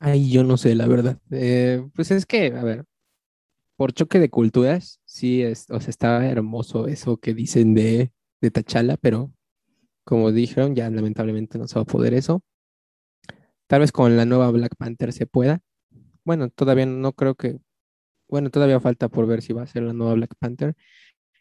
Ay, 0.00 0.30
yo 0.30 0.44
no 0.44 0.56
sé, 0.56 0.74
la 0.74 0.86
verdad. 0.86 1.18
Eh, 1.30 1.86
pues 1.94 2.10
es 2.10 2.24
que, 2.24 2.46
a 2.46 2.64
ver, 2.64 2.86
por 3.76 3.92
choque 3.92 4.18
de 4.18 4.30
culturas, 4.30 5.00
sí, 5.04 5.42
es, 5.42 5.66
o 5.70 5.80
sea, 5.80 5.90
estaba 5.90 6.26
hermoso 6.26 6.86
eso 6.86 7.18
que 7.18 7.34
dicen 7.34 7.74
de, 7.74 8.12
de 8.40 8.50
Tachala, 8.50 8.96
pero 8.96 9.32
como 10.04 10.32
dijeron, 10.32 10.74
ya 10.74 10.90
lamentablemente 10.90 11.58
no 11.58 11.68
se 11.68 11.76
va 11.76 11.82
a 11.82 11.84
poder 11.84 12.14
eso. 12.14 12.42
Tal 13.66 13.80
vez 13.80 13.92
con 13.92 14.16
la 14.16 14.24
nueva 14.24 14.50
Black 14.50 14.74
Panther 14.76 15.12
se 15.12 15.26
pueda. 15.26 15.60
Bueno, 16.24 16.50
todavía 16.50 16.86
no 16.86 17.12
creo 17.12 17.36
que. 17.36 17.60
Bueno, 18.28 18.50
todavía 18.50 18.80
falta 18.80 19.08
por 19.08 19.26
ver 19.26 19.42
si 19.42 19.52
va 19.52 19.62
a 19.62 19.66
ser 19.66 19.84
la 19.84 19.92
nueva 19.92 20.14
Black 20.14 20.34
Panther. 20.38 20.74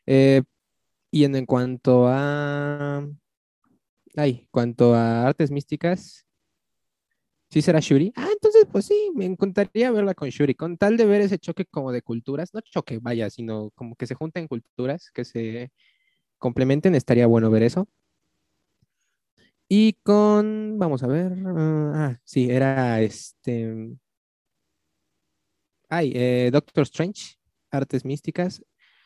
Eh, 0.05 0.43
y 1.11 1.23
en, 1.23 1.45
cuanto 1.45 2.07
a. 2.07 3.07
Ay, 4.15 4.47
cuanto 4.51 4.93
a 4.95 5.27
artes 5.27 5.51
místicas, 5.51 6.27
¿Sí 7.51 7.61
será 7.63 7.79
Shuri? 7.79 8.11
Ah, 8.15 8.27
entonces 8.31 8.67
pues 8.71 8.85
sí, 8.85 9.11
me 9.15 9.25
encantaría 9.25 9.91
verla 9.91 10.13
con 10.13 10.29
Shuri, 10.29 10.53
con 10.53 10.77
tal 10.77 10.97
de 10.97 11.05
ver 11.05 11.21
ese 11.21 11.39
choque 11.39 11.65
como 11.65 11.91
de 11.91 12.03
culturas, 12.03 12.53
no 12.53 12.61
choque, 12.61 12.99
vaya, 13.01 13.29
sino 13.31 13.71
como 13.71 13.95
que 13.95 14.05
se 14.05 14.13
junten 14.15 14.47
culturas, 14.47 15.09
que 15.11 15.25
se 15.25 15.71
complementen, 16.39 16.95
estaría 16.95 17.27
bueno 17.27 17.51
ver 17.51 17.63
eso. 17.63 17.87
Y 19.67 19.93
con, 20.03 20.77
vamos 20.79 21.03
a 21.03 21.07
ver, 21.07 21.31
ah, 21.45 21.91
ah 21.95 22.19
sí, 22.23 22.49
era 22.49 23.01
este, 23.01 23.95
ay, 25.89 26.11
eh, 26.15 26.49
Doctor 26.51 26.83
Strange, 26.83 27.35
Artes 27.71 28.05
Místicas, 28.05 28.63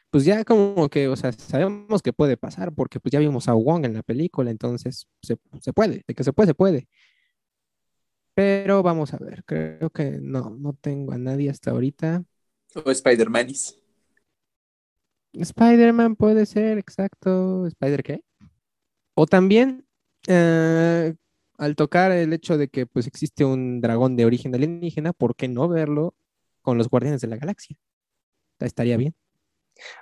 pues 0.10 0.26
ya 0.26 0.44
como 0.46 0.90
que, 0.90 1.08
o 1.08 1.16
sea, 1.16 1.32
sabemos 1.34 2.02
que 2.02 2.14
puede 2.14 2.38
pasar, 2.38 2.74
porque 2.74 3.00
pues 3.00 3.12
ya 3.12 3.20
vimos 3.20 3.48
a 3.48 3.54
Wong 3.56 3.86
en 3.86 3.94
la 3.96 4.04
película, 4.04 4.52
entonces 4.52 5.08
se, 5.22 5.38
se 5.62 5.74
puede, 5.74 6.04
de 6.08 6.14
que 6.16 6.24
se 6.24 6.34
puede, 6.34 6.48
se 6.48 6.54
puede. 6.56 6.88
Pero 8.36 8.82
vamos 8.82 9.14
a 9.14 9.18
ver, 9.18 9.44
creo 9.46 9.90
que 9.92 10.18
no, 10.22 10.50
no 10.50 10.74
tengo 10.74 11.14
a 11.14 11.18
nadie 11.18 11.50
hasta 11.50 11.72
ahorita. 11.72 12.24
O 12.84 12.90
Spider-Man. 12.90 13.48
Spider-Man 15.34 16.16
puede 16.16 16.46
ser, 16.46 16.78
exacto. 16.78 17.68
¿Spider 17.68 18.04
qué? 18.04 18.24
O 19.16 19.28
también, 19.28 19.86
eh, 20.28 21.14
al 21.58 21.76
tocar 21.76 22.12
el 22.12 22.34
hecho 22.34 22.58
de 22.58 22.68
que 22.68 22.86
pues 22.88 23.06
existe 23.06 23.46
un 23.46 23.82
dragón 23.82 24.16
de 24.16 24.26
origen 24.26 24.56
alienígena, 24.56 25.14
¿por 25.14 25.36
qué 25.36 25.48
no 25.48 25.68
verlo 25.68 26.16
con 26.62 26.78
los 26.78 26.90
Guardianes 26.90 27.22
de 27.22 27.28
la 27.28 27.38
Galaxia? 27.38 27.78
Estaría 28.60 28.98
bien. 28.98 29.16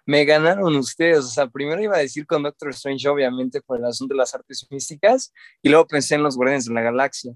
Me 0.06 0.26
ganaron 0.26 0.76
ustedes, 0.76 1.20
o 1.20 1.30
sea, 1.30 1.48
primero 1.48 1.82
iba 1.82 1.96
a 1.96 2.00
decir 2.00 2.26
con 2.26 2.44
Doctor 2.44 2.70
Strange, 2.70 3.08
obviamente, 3.08 3.62
por 3.62 3.80
el 3.80 3.86
asunto 3.86 4.14
de 4.14 4.20
las 4.20 4.36
artes 4.36 4.68
místicas, 4.70 5.34
y 5.62 5.70
luego 5.70 5.88
pensé 5.88 6.16
en 6.16 6.24
los 6.24 6.36
Guardianes 6.36 6.66
de 6.66 6.74
la 6.74 6.82
Galaxia. 6.82 7.34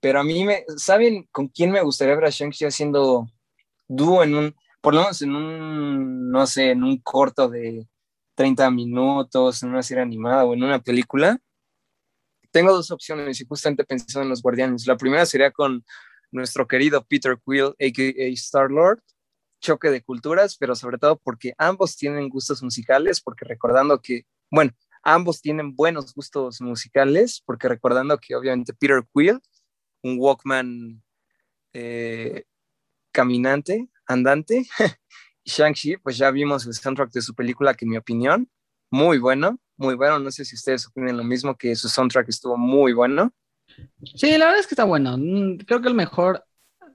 Pero 0.00 0.20
a 0.20 0.24
mí 0.24 0.44
me, 0.44 0.64
¿saben 0.76 1.28
con 1.32 1.48
quién 1.48 1.70
me 1.70 1.82
gustaría 1.82 2.14
ver 2.14 2.26
a 2.26 2.30
Shang-Chi 2.30 2.64
haciendo 2.64 3.26
dúo 3.88 4.22
en 4.22 4.34
un, 4.34 4.56
por 4.80 4.94
lo 4.94 5.00
menos 5.00 5.22
en 5.22 5.34
un, 5.34 6.30
no 6.30 6.46
sé, 6.46 6.70
en 6.70 6.84
un 6.84 6.98
corto 6.98 7.48
de 7.48 7.88
30 8.34 8.70
minutos, 8.70 9.62
en 9.62 9.70
una 9.70 9.82
serie 9.82 10.02
animada 10.02 10.44
o 10.44 10.54
en 10.54 10.62
una 10.62 10.80
película? 10.80 11.38
Tengo 12.50 12.72
dos 12.72 12.90
opciones 12.90 13.40
y 13.40 13.46
justamente 13.46 13.84
pensando 13.84 14.22
en 14.22 14.30
los 14.30 14.42
Guardianes. 14.42 14.86
La 14.86 14.96
primera 14.96 15.26
sería 15.26 15.50
con 15.50 15.84
nuestro 16.30 16.66
querido 16.68 17.04
Peter 17.04 17.38
Quill, 17.44 17.74
a.k.a. 17.78 18.32
Star-Lord, 18.34 19.02
choque 19.60 19.90
de 19.90 20.02
culturas, 20.02 20.56
pero 20.56 20.74
sobre 20.74 20.98
todo 20.98 21.18
porque 21.18 21.54
ambos 21.58 21.96
tienen 21.96 22.28
gustos 22.28 22.62
musicales, 22.62 23.20
porque 23.20 23.44
recordando 23.44 24.00
que, 24.00 24.22
bueno, 24.50 24.72
ambos 25.02 25.40
tienen 25.40 25.74
buenos 25.74 26.14
gustos 26.14 26.60
musicales, 26.60 27.42
porque 27.44 27.68
recordando 27.68 28.18
que 28.18 28.36
obviamente 28.36 28.72
Peter 28.72 29.04
Quill 29.12 29.40
un 30.02 30.16
Walkman 30.18 31.02
eh, 31.72 32.44
caminante, 33.12 33.88
andante. 34.06 34.66
Shang-Chi, 35.44 35.96
pues 35.98 36.18
ya 36.18 36.30
vimos 36.30 36.66
el 36.66 36.74
soundtrack 36.74 37.10
de 37.12 37.22
su 37.22 37.34
película, 37.34 37.74
que 37.74 37.84
en 37.84 37.90
mi 37.90 37.96
opinión, 37.96 38.48
muy 38.90 39.18
bueno, 39.18 39.58
muy 39.76 39.94
bueno. 39.94 40.18
No 40.18 40.30
sé 40.30 40.44
si 40.44 40.54
ustedes 40.54 40.86
opinan 40.86 41.16
lo 41.16 41.24
mismo, 41.24 41.56
que 41.56 41.74
su 41.74 41.88
soundtrack 41.88 42.28
estuvo 42.28 42.56
muy 42.56 42.92
bueno. 42.92 43.32
Sí, 44.14 44.36
la 44.36 44.46
verdad 44.46 44.60
es 44.60 44.66
que 44.66 44.74
está 44.74 44.84
bueno. 44.84 45.16
Mm, 45.18 45.58
creo 45.58 45.80
que 45.80 45.88
el 45.88 45.94
mejor. 45.94 46.44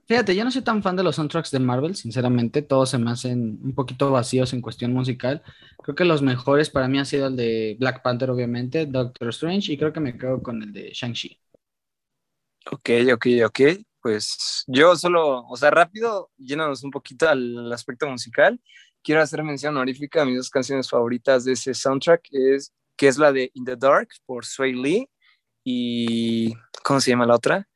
Fíjate, 0.06 0.36
yo 0.36 0.44
no 0.44 0.50
soy 0.50 0.62
tan 0.62 0.82
fan 0.82 0.96
de 0.96 1.02
los 1.02 1.16
soundtracks 1.16 1.50
de 1.50 1.58
Marvel, 1.60 1.94
sinceramente, 1.96 2.60
todos 2.60 2.90
se 2.90 2.98
me 2.98 3.10
hacen 3.10 3.58
un 3.62 3.74
poquito 3.74 4.10
vacíos 4.10 4.52
en 4.52 4.60
cuestión 4.60 4.92
musical. 4.92 5.42
Creo 5.82 5.94
que 5.94 6.04
los 6.04 6.20
mejores 6.20 6.68
para 6.68 6.88
mí 6.88 6.98
han 6.98 7.06
sido 7.06 7.28
el 7.28 7.36
de 7.36 7.76
Black 7.80 8.02
Panther, 8.02 8.30
obviamente, 8.30 8.84
Doctor 8.84 9.28
Strange, 9.30 9.72
y 9.72 9.78
creo 9.78 9.94
que 9.94 10.00
me 10.00 10.18
quedo 10.18 10.42
con 10.42 10.62
el 10.62 10.72
de 10.74 10.90
Shang-Chi. 10.92 11.40
Ok, 12.70 12.90
ok, 13.12 13.26
ok. 13.46 13.60
Pues 14.00 14.64
yo 14.66 14.96
solo, 14.96 15.46
o 15.46 15.56
sea, 15.56 15.70
rápido, 15.70 16.30
llénanos 16.36 16.84
un 16.84 16.90
poquito 16.90 17.28
al 17.28 17.72
aspecto 17.72 18.06
musical. 18.08 18.60
Quiero 19.02 19.22
hacer 19.22 19.42
mención 19.42 19.76
honorífica 19.76 20.22
a 20.22 20.24
mis 20.24 20.36
dos 20.36 20.50
canciones 20.50 20.88
favoritas 20.88 21.44
de 21.44 21.52
ese 21.52 21.74
soundtrack, 21.74 22.28
es, 22.32 22.72
que 22.96 23.08
es 23.08 23.18
la 23.18 23.32
de 23.32 23.50
In 23.54 23.64
the 23.64 23.76
Dark 23.76 24.08
por 24.26 24.44
Sway 24.44 24.72
Lee 24.74 25.08
y, 25.64 26.54
¿cómo 26.82 27.00
se 27.00 27.10
llama 27.10 27.26
la 27.26 27.36
otra? 27.36 27.68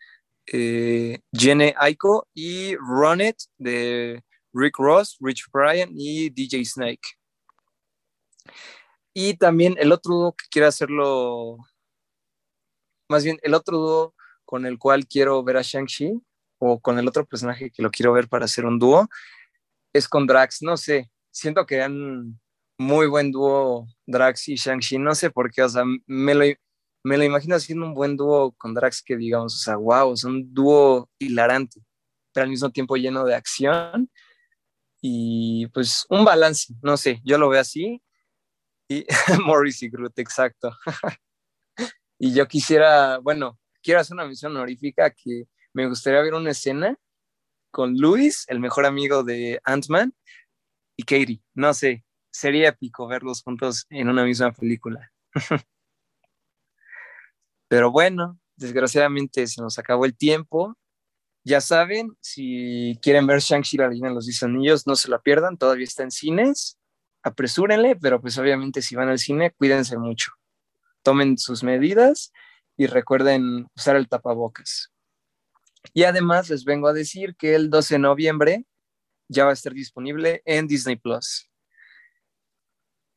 Eh, 0.47 1.18
Jenny 1.32 1.72
Aiko 1.76 2.26
y 2.34 2.76
Run 2.76 3.20
It 3.20 3.36
de 3.59 4.22
Rick 4.53 4.78
Ross, 4.78 5.16
Rich 5.20 5.47
Bryan 5.53 5.91
y 5.95 6.30
DJ 6.30 6.64
Snake. 6.64 7.18
Y 9.14 9.34
también 9.36 9.76
el 9.78 9.93
otro 9.93 10.14
dúo 10.14 10.32
que 10.32 10.47
quiero 10.51 10.68
hacerlo, 10.68 11.59
más 13.09 13.24
bien 13.24 13.39
el 13.43 13.55
otro 13.55 13.78
dúo 13.78 14.14
con 14.49 14.64
el 14.64 14.78
cual 14.78 15.07
quiero 15.07 15.44
ver 15.44 15.59
a 15.59 15.62
Shang-Chi 15.62 16.22
o 16.59 16.80
con 16.80 16.99
el 16.99 17.07
otro 17.07 17.26
personaje 17.26 17.70
que 17.70 17.82
lo 17.82 17.90
quiero 17.90 18.14
ver 18.14 18.28
para 18.28 18.46
hacer 18.46 18.64
un 18.64 18.78
dúo 18.78 19.07
es 19.92 20.09
con 20.09 20.26
Drax. 20.26 20.62
No 20.62 20.78
sé, 20.78 21.11
siento 21.30 21.66
que 21.66 21.74
eran 21.74 22.40
muy 22.78 23.09
buen 23.09 23.30
dúo 23.30 23.86
Drax 24.07 24.49
y 24.49 24.55
Shang-Chi. 24.55 24.99
No 25.01 25.14
sé 25.14 25.30
por 25.30 25.53
qué, 25.53 25.62
o 25.64 25.68
sea, 25.68 25.84
me 26.07 26.34
lo, 26.34 26.44
me 27.05 27.18
lo 27.18 27.24
imagino 27.24 27.57
haciendo 27.57 27.84
un 27.84 27.92
buen 27.92 28.16
dúo 28.16 28.53
con 28.53 28.72
Drax 28.72 29.03
que 29.03 29.18
digamos, 29.18 29.55
o 29.55 29.59
sea, 29.59 29.76
wow, 29.76 30.14
es 30.14 30.24
un 30.24 30.55
dúo 30.55 31.11
hilarante, 31.18 31.82
pero 32.32 32.44
al 32.44 32.51
mismo 32.51 32.70
tiempo 32.70 32.96
lleno 32.96 33.26
de 33.26 33.34
acción 33.34 34.11
y 35.03 35.66
pues 35.74 36.07
un 36.09 36.24
balance, 36.24 36.72
no 36.82 36.96
sé, 36.96 37.20
yo 37.22 37.36
lo 37.36 37.51
veo 37.51 37.61
así. 37.61 38.01
Y 38.88 39.05
Morris 39.44 39.82
y 39.82 39.90
Groot, 39.90 40.18
exacto. 40.18 40.74
y 42.18 42.32
yo 42.32 42.49
quisiera, 42.49 43.18
bueno, 43.18 43.59
quiero 43.89 44.03
hacer 44.03 44.16
una 44.16 44.26
misión 44.26 44.55
honorífica 44.55 45.09
que 45.09 45.45
me 45.72 45.89
gustaría 45.89 46.20
ver 46.20 46.34
una 46.34 46.51
escena 46.51 46.95
con 47.70 47.97
Luis, 47.97 48.45
el 48.49 48.61
mejor 48.61 48.84
amigo 48.84 49.24
de 49.24 49.62
Ant-Man, 49.64 50.14
y 50.95 51.05
Katie. 51.05 51.41
No 51.55 51.72
sé, 51.72 52.05
sería 52.30 52.68
épico 52.68 53.08
verlos 53.08 53.42
juntos 53.42 53.87
en 53.88 54.11
una 54.11 54.26
misma 54.26 54.53
película. 54.53 55.11
Pero 57.68 57.91
bueno, 57.91 58.38
desgraciadamente 58.57 59.46
se 59.46 59.63
nos 59.63 59.79
acabó 59.79 60.04
el 60.04 60.14
tiempo. 60.14 60.76
Ya 61.42 61.63
saben, 61.63 62.14
si 62.21 62.99
quieren 63.00 63.26
ver 63.26 63.41
Shang-Chi 63.41 63.79
la 63.79 63.88
leyenda 63.88 64.11
de 64.11 64.17
los 64.17 64.26
10 64.26 64.42
anillos, 64.42 64.87
no 64.87 64.96
se 64.96 65.08
la 65.08 65.18
pierdan, 65.18 65.57
todavía 65.57 65.84
está 65.84 66.03
en 66.03 66.11
cines. 66.11 66.79
Apresúrenle, 67.22 67.96
pero 67.96 68.21
pues 68.21 68.37
obviamente 68.37 68.83
si 68.83 68.96
van 68.96 69.08
al 69.08 69.18
cine, 69.18 69.53
cuídense 69.53 69.96
mucho. 69.96 70.33
Tomen 71.03 71.38
sus 71.38 71.63
medidas 71.63 72.33
y 72.79 72.87
recuerden 72.87 73.67
usar 73.76 73.96
el 73.96 74.09
tapabocas. 74.09 74.91
Y 75.92 76.05
además 76.05 76.49
les 76.49 76.64
vengo 76.64 76.87
a 76.87 76.92
decir 76.92 77.34
que 77.37 77.55
el 77.55 77.71
12 77.71 77.96
de 77.96 77.99
noviembre 77.99 78.64
ya 79.29 79.45
va 79.45 79.50
a 79.50 79.55
estar 79.55 79.75
disponible 79.75 80.42
en 80.45 80.68
Disney 80.68 80.96
Plus. 80.96 81.50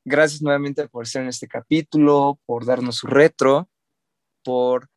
Gracias 0.04 0.42
nuevamente 0.42 0.90
por 0.90 1.06
estar 1.06 1.22
en 1.22 1.30
este 1.30 1.48
capítulo, 1.48 2.40
por 2.46 2.66
darnos 2.66 2.98
su 2.98 3.08
retro, 3.08 3.70
por 4.44 4.90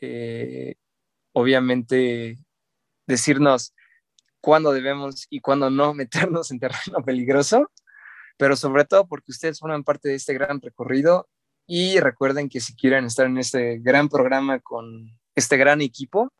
eh, 0.00 0.76
obviamente 1.32 2.38
decirnos 3.06 3.74
cuándo 4.40 4.72
debemos 4.72 5.26
y 5.28 5.40
cuándo 5.40 5.68
no 5.68 5.92
meternos 5.94 6.50
en 6.50 6.58
terreno 6.58 7.04
peligroso, 7.04 7.70
pero 8.38 8.56
sobre 8.56 8.86
todo 8.86 9.06
porque 9.06 9.30
ustedes 9.30 9.58
forman 9.58 9.84
parte 9.84 10.08
de 10.08 10.14
este 10.14 10.32
gran 10.32 10.58
recorrido 10.62 11.28
y 11.72 12.00
recuerden 12.00 12.48
que 12.48 12.58
si 12.58 12.74
quieren 12.74 13.04
estar 13.04 13.26
en 13.26 13.38
este 13.38 13.78
gran 13.78 14.08
programa 14.08 14.58
con 14.58 15.16
este 15.36 15.56
gran 15.56 15.80
equipo, 15.80 16.32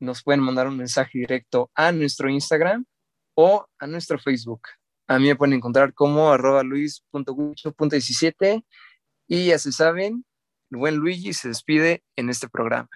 nos 0.00 0.22
pueden 0.22 0.40
mandar 0.40 0.66
un 0.66 0.78
mensaje 0.78 1.18
directo 1.18 1.70
a 1.74 1.92
nuestro 1.92 2.30
Instagram 2.30 2.86
o 3.34 3.66
a 3.78 3.86
nuestro 3.86 4.18
Facebook. 4.18 4.62
A 5.08 5.18
mí 5.18 5.28
me 5.28 5.36
pueden 5.36 5.52
encontrar 5.52 5.92
como 5.92 6.32
arroba 6.32 6.62
luis.gucho.17 6.62 8.64
y 9.28 9.46
ya 9.48 9.58
se 9.58 9.72
saben, 9.72 10.24
el 10.70 10.78
buen 10.78 10.96
Luigi 10.96 11.34
se 11.34 11.48
despide 11.48 12.02
en 12.16 12.30
este 12.30 12.48
programa. 12.48 12.88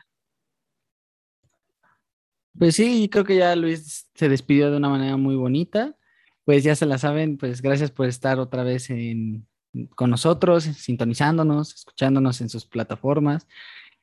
Pues 2.58 2.76
sí, 2.76 3.06
creo 3.12 3.26
que 3.26 3.36
ya 3.36 3.54
Luis 3.54 4.08
se 4.14 4.30
despidió 4.30 4.70
de 4.70 4.78
una 4.78 4.88
manera 4.88 5.18
muy 5.18 5.36
bonita. 5.36 5.94
Pues 6.46 6.64
ya 6.64 6.74
se 6.74 6.86
la 6.86 6.96
saben, 6.96 7.36
pues 7.36 7.60
gracias 7.60 7.90
por 7.90 8.06
estar 8.06 8.38
otra 8.38 8.62
vez 8.62 8.88
en 8.88 9.46
con 9.94 10.10
nosotros, 10.10 10.64
sintonizándonos, 10.64 11.74
escuchándonos 11.74 12.40
en 12.40 12.48
sus 12.48 12.66
plataformas. 12.66 13.46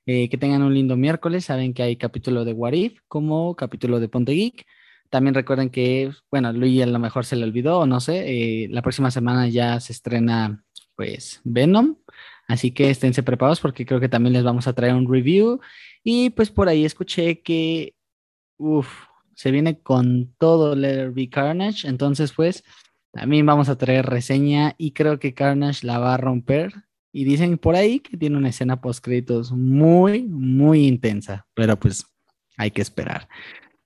Eh, 0.07 0.29
que 0.29 0.37
tengan 0.37 0.63
un 0.63 0.73
lindo 0.73 0.97
miércoles. 0.97 1.45
Saben 1.45 1.73
que 1.73 1.83
hay 1.83 1.95
capítulo 1.95 2.43
de 2.43 2.53
Warif 2.53 2.99
como 3.07 3.55
capítulo 3.55 3.99
de 3.99 4.09
Ponte 4.09 4.33
Geek. 4.33 4.65
También 5.09 5.35
recuerden 5.35 5.69
que, 5.69 6.11
bueno, 6.31 6.51
Luis 6.53 6.81
a 6.81 6.85
lo 6.85 6.97
mejor 6.99 7.25
se 7.25 7.35
le 7.35 7.43
olvidó, 7.43 7.85
no 7.85 7.99
sé, 7.99 8.63
eh, 8.63 8.67
la 8.69 8.81
próxima 8.81 9.11
semana 9.11 9.47
ya 9.49 9.79
se 9.79 9.91
estrena, 9.93 10.63
pues, 10.95 11.41
Venom. 11.43 11.97
Así 12.47 12.71
que 12.71 12.89
esténse 12.89 13.23
preparados 13.23 13.59
porque 13.59 13.85
creo 13.85 13.99
que 13.99 14.09
también 14.09 14.33
les 14.33 14.43
vamos 14.43 14.67
a 14.67 14.73
traer 14.73 14.95
un 14.95 15.11
review. 15.11 15.59
Y 16.03 16.31
pues 16.31 16.49
por 16.49 16.67
ahí 16.69 16.85
escuché 16.85 17.41
que, 17.41 17.95
uff, 18.57 18.87
se 19.35 19.51
viene 19.51 19.79
con 19.81 20.33
todo 20.37 20.75
Letter 20.75 21.11
Be 21.11 21.29
Carnage. 21.29 21.87
Entonces, 21.87 22.33
pues, 22.33 22.63
también 23.11 23.45
vamos 23.45 23.69
a 23.69 23.77
traer 23.77 24.05
reseña 24.05 24.75
y 24.77 24.91
creo 24.91 25.19
que 25.19 25.33
Carnage 25.33 25.85
la 25.85 25.99
va 25.99 26.13
a 26.13 26.17
romper. 26.17 26.73
Y 27.13 27.25
dicen 27.25 27.57
por 27.57 27.75
ahí 27.75 27.99
que 27.99 28.15
tiene 28.15 28.37
una 28.37 28.49
escena 28.49 28.79
post 28.79 29.03
créditos 29.03 29.51
muy, 29.51 30.23
muy 30.23 30.87
intensa. 30.87 31.45
Pero 31.53 31.77
pues 31.77 32.05
hay 32.57 32.71
que 32.71 32.81
esperar. 32.81 33.27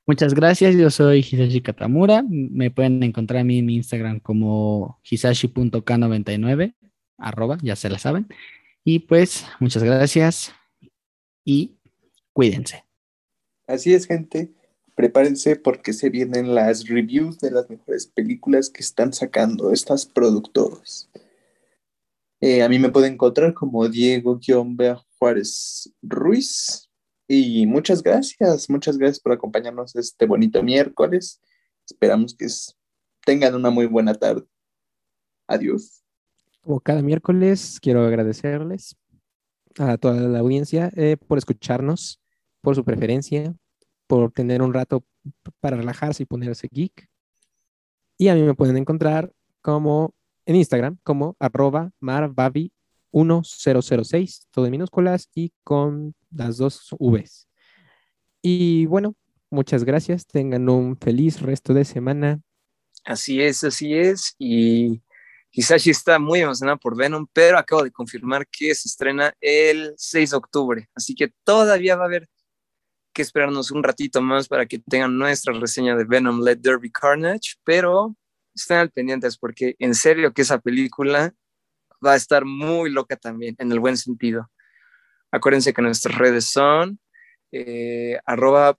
Muchas 0.08 0.36
gracias, 0.36 0.76
yo 0.76 0.92
soy 0.92 1.20
Hisashi 1.20 1.62
Katamura. 1.62 2.24
Me 2.30 2.70
pueden 2.70 3.02
encontrar 3.02 3.42
a 3.42 3.44
mí 3.44 3.58
en 3.58 3.66
mi 3.66 3.76
Instagram 3.78 4.20
como 4.20 5.00
hisashi.k99, 5.04 6.76
arroba, 7.18 7.58
ya 7.64 7.76
se 7.76 7.90
la 7.90 7.98
saben. 7.98 8.28
Y 8.84 9.00
pues, 9.00 9.48
muchas 9.60 9.82
gracias 9.82 10.54
y 11.44 11.80
cuídense. 12.34 12.84
Así 13.66 13.96
es, 13.96 14.06
gente. 14.06 14.54
Prepárense 14.96 15.58
porque 15.58 15.92
se 15.92 16.10
vienen 16.10 16.56
las 16.56 16.88
reviews 16.88 17.40
de 17.40 17.52
las 17.52 17.70
mejores 17.70 18.08
películas 18.08 18.70
que 18.70 18.82
están 18.82 19.12
sacando 19.12 19.72
estas 19.72 20.06
productoras. 20.06 21.10
Eh, 22.40 22.64
a 22.64 22.70
mí 22.70 22.80
me 22.80 22.90
pueden 22.90 23.14
encontrar 23.14 23.54
como 23.54 23.88
Diego 23.90 24.40
Juárez 25.20 25.94
Ruiz. 26.02 26.90
Y 27.28 27.66
muchas 27.66 28.04
gracias, 28.04 28.70
muchas 28.70 28.98
gracias 28.98 29.20
por 29.20 29.34
acompañarnos 29.34 29.96
este 29.96 30.26
bonito 30.26 30.62
miércoles. 30.64 31.42
Esperamos 31.86 32.36
que 32.36 32.48
tengan 33.26 33.56
una 33.56 33.70
muy 33.70 33.88
buena 33.88 34.14
tarde. 34.14 34.46
Adiós. 35.48 36.04
Como 36.62 36.80
cada 36.80 37.02
miércoles, 37.02 37.80
quiero 37.82 38.06
agradecerles 38.06 38.96
a 39.78 39.98
toda 39.98 40.22
la 40.22 40.40
audiencia 40.40 40.92
eh, 40.96 41.18
por 41.18 41.38
escucharnos, 41.38 42.22
por 42.62 42.76
su 42.76 42.84
preferencia, 42.84 43.56
por 44.08 44.32
tener 44.32 44.62
un 44.62 44.74
rato 44.74 45.04
para 45.60 45.76
relajarse 45.78 46.24
y 46.24 46.26
ponerse 46.26 46.70
geek. 46.72 47.10
Y 48.18 48.30
a 48.30 48.36
mí 48.36 48.44
me 48.44 48.54
pueden 48.54 48.78
encontrar 48.78 49.34
como 49.62 50.14
en 50.46 50.56
Instagram 50.56 50.98
como 51.04 51.36
arroba 51.40 51.92
marbabi1006, 52.02 54.48
todo 54.52 54.66
en 54.66 54.72
minúsculas 54.72 55.30
y 55.34 55.52
con 55.64 56.16
las 56.32 56.58
dos 56.58 56.90
Vs. 57.00 57.48
Y 58.42 58.86
bueno, 58.86 59.16
muchas 59.50 59.84
gracias. 59.84 60.26
Tengan 60.28 60.70
un 60.70 60.96
feliz 60.98 61.42
resto 61.42 61.74
de 61.74 61.84
semana. 61.84 62.40
Así 63.04 63.42
es, 63.42 63.64
así 63.64 63.96
es. 63.96 64.36
Y 64.38 65.02
Hisashi 65.52 65.90
está 65.90 66.20
muy 66.20 66.42
emocionado 66.42 66.78
por 66.78 66.96
Venom, 66.98 67.26
pero 67.34 67.58
acabo 67.58 67.84
de 67.84 67.92
confirmar 67.92 68.48
que 68.48 68.76
se 68.76 68.88
estrena 68.88 69.34
el 69.42 69.96
6 69.98 70.30
de 70.32 70.38
octubre. 70.38 70.88
Así 70.94 71.16
que 71.16 71.34
todavía 71.44 71.96
va 71.96 72.04
a 72.04 72.08
haber 72.08 72.30
que 73.16 73.22
esperarnos 73.22 73.72
un 73.72 73.82
ratito 73.82 74.22
más 74.22 74.48
para 74.48 74.66
que 74.66 74.78
tengan 74.78 75.18
nuestra 75.18 75.54
reseña 75.54 75.96
de 75.96 76.04
Venom 76.04 76.42
Let 76.42 76.58
Derby 76.58 76.92
Carnage, 76.92 77.56
pero 77.64 78.16
estén 78.54 78.78
al 78.78 78.92
pendientes 78.92 79.38
porque 79.38 79.76
en 79.80 79.96
serio 79.96 80.34
que 80.34 80.42
esa 80.42 80.60
película 80.60 81.34
va 82.06 82.12
a 82.12 82.18
estar 82.18 82.44
muy 82.46 82.92
loca 82.92 83.16
también, 83.16 83.56
en 83.58 83.72
el 83.72 83.80
buen 83.80 83.96
sentido. 83.96 84.52
Acuérdense 85.32 85.74
que 85.74 85.82
nuestras 85.82 86.18
redes 86.18 86.46
son 86.46 87.00
eh, 87.52 88.20
arroba 88.26 88.78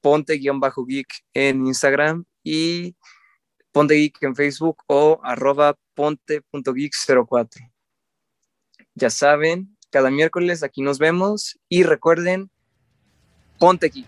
ponte-geek 0.00 1.08
en 1.32 1.66
Instagram 1.66 2.24
y 2.42 2.96
ponte 3.70 3.94
geek 3.94 4.20
en 4.22 4.34
Facebook 4.34 4.82
o 4.88 5.20
arroba 5.22 5.76
ponte.geek04. 5.94 7.72
Ya 8.94 9.10
saben, 9.10 9.76
cada 9.90 10.10
miércoles 10.10 10.62
aquí 10.62 10.82
nos 10.82 10.98
vemos 10.98 11.58
y 11.68 11.84
recuerden, 11.84 12.50
ponte 13.58 13.88
geek. 13.88 14.06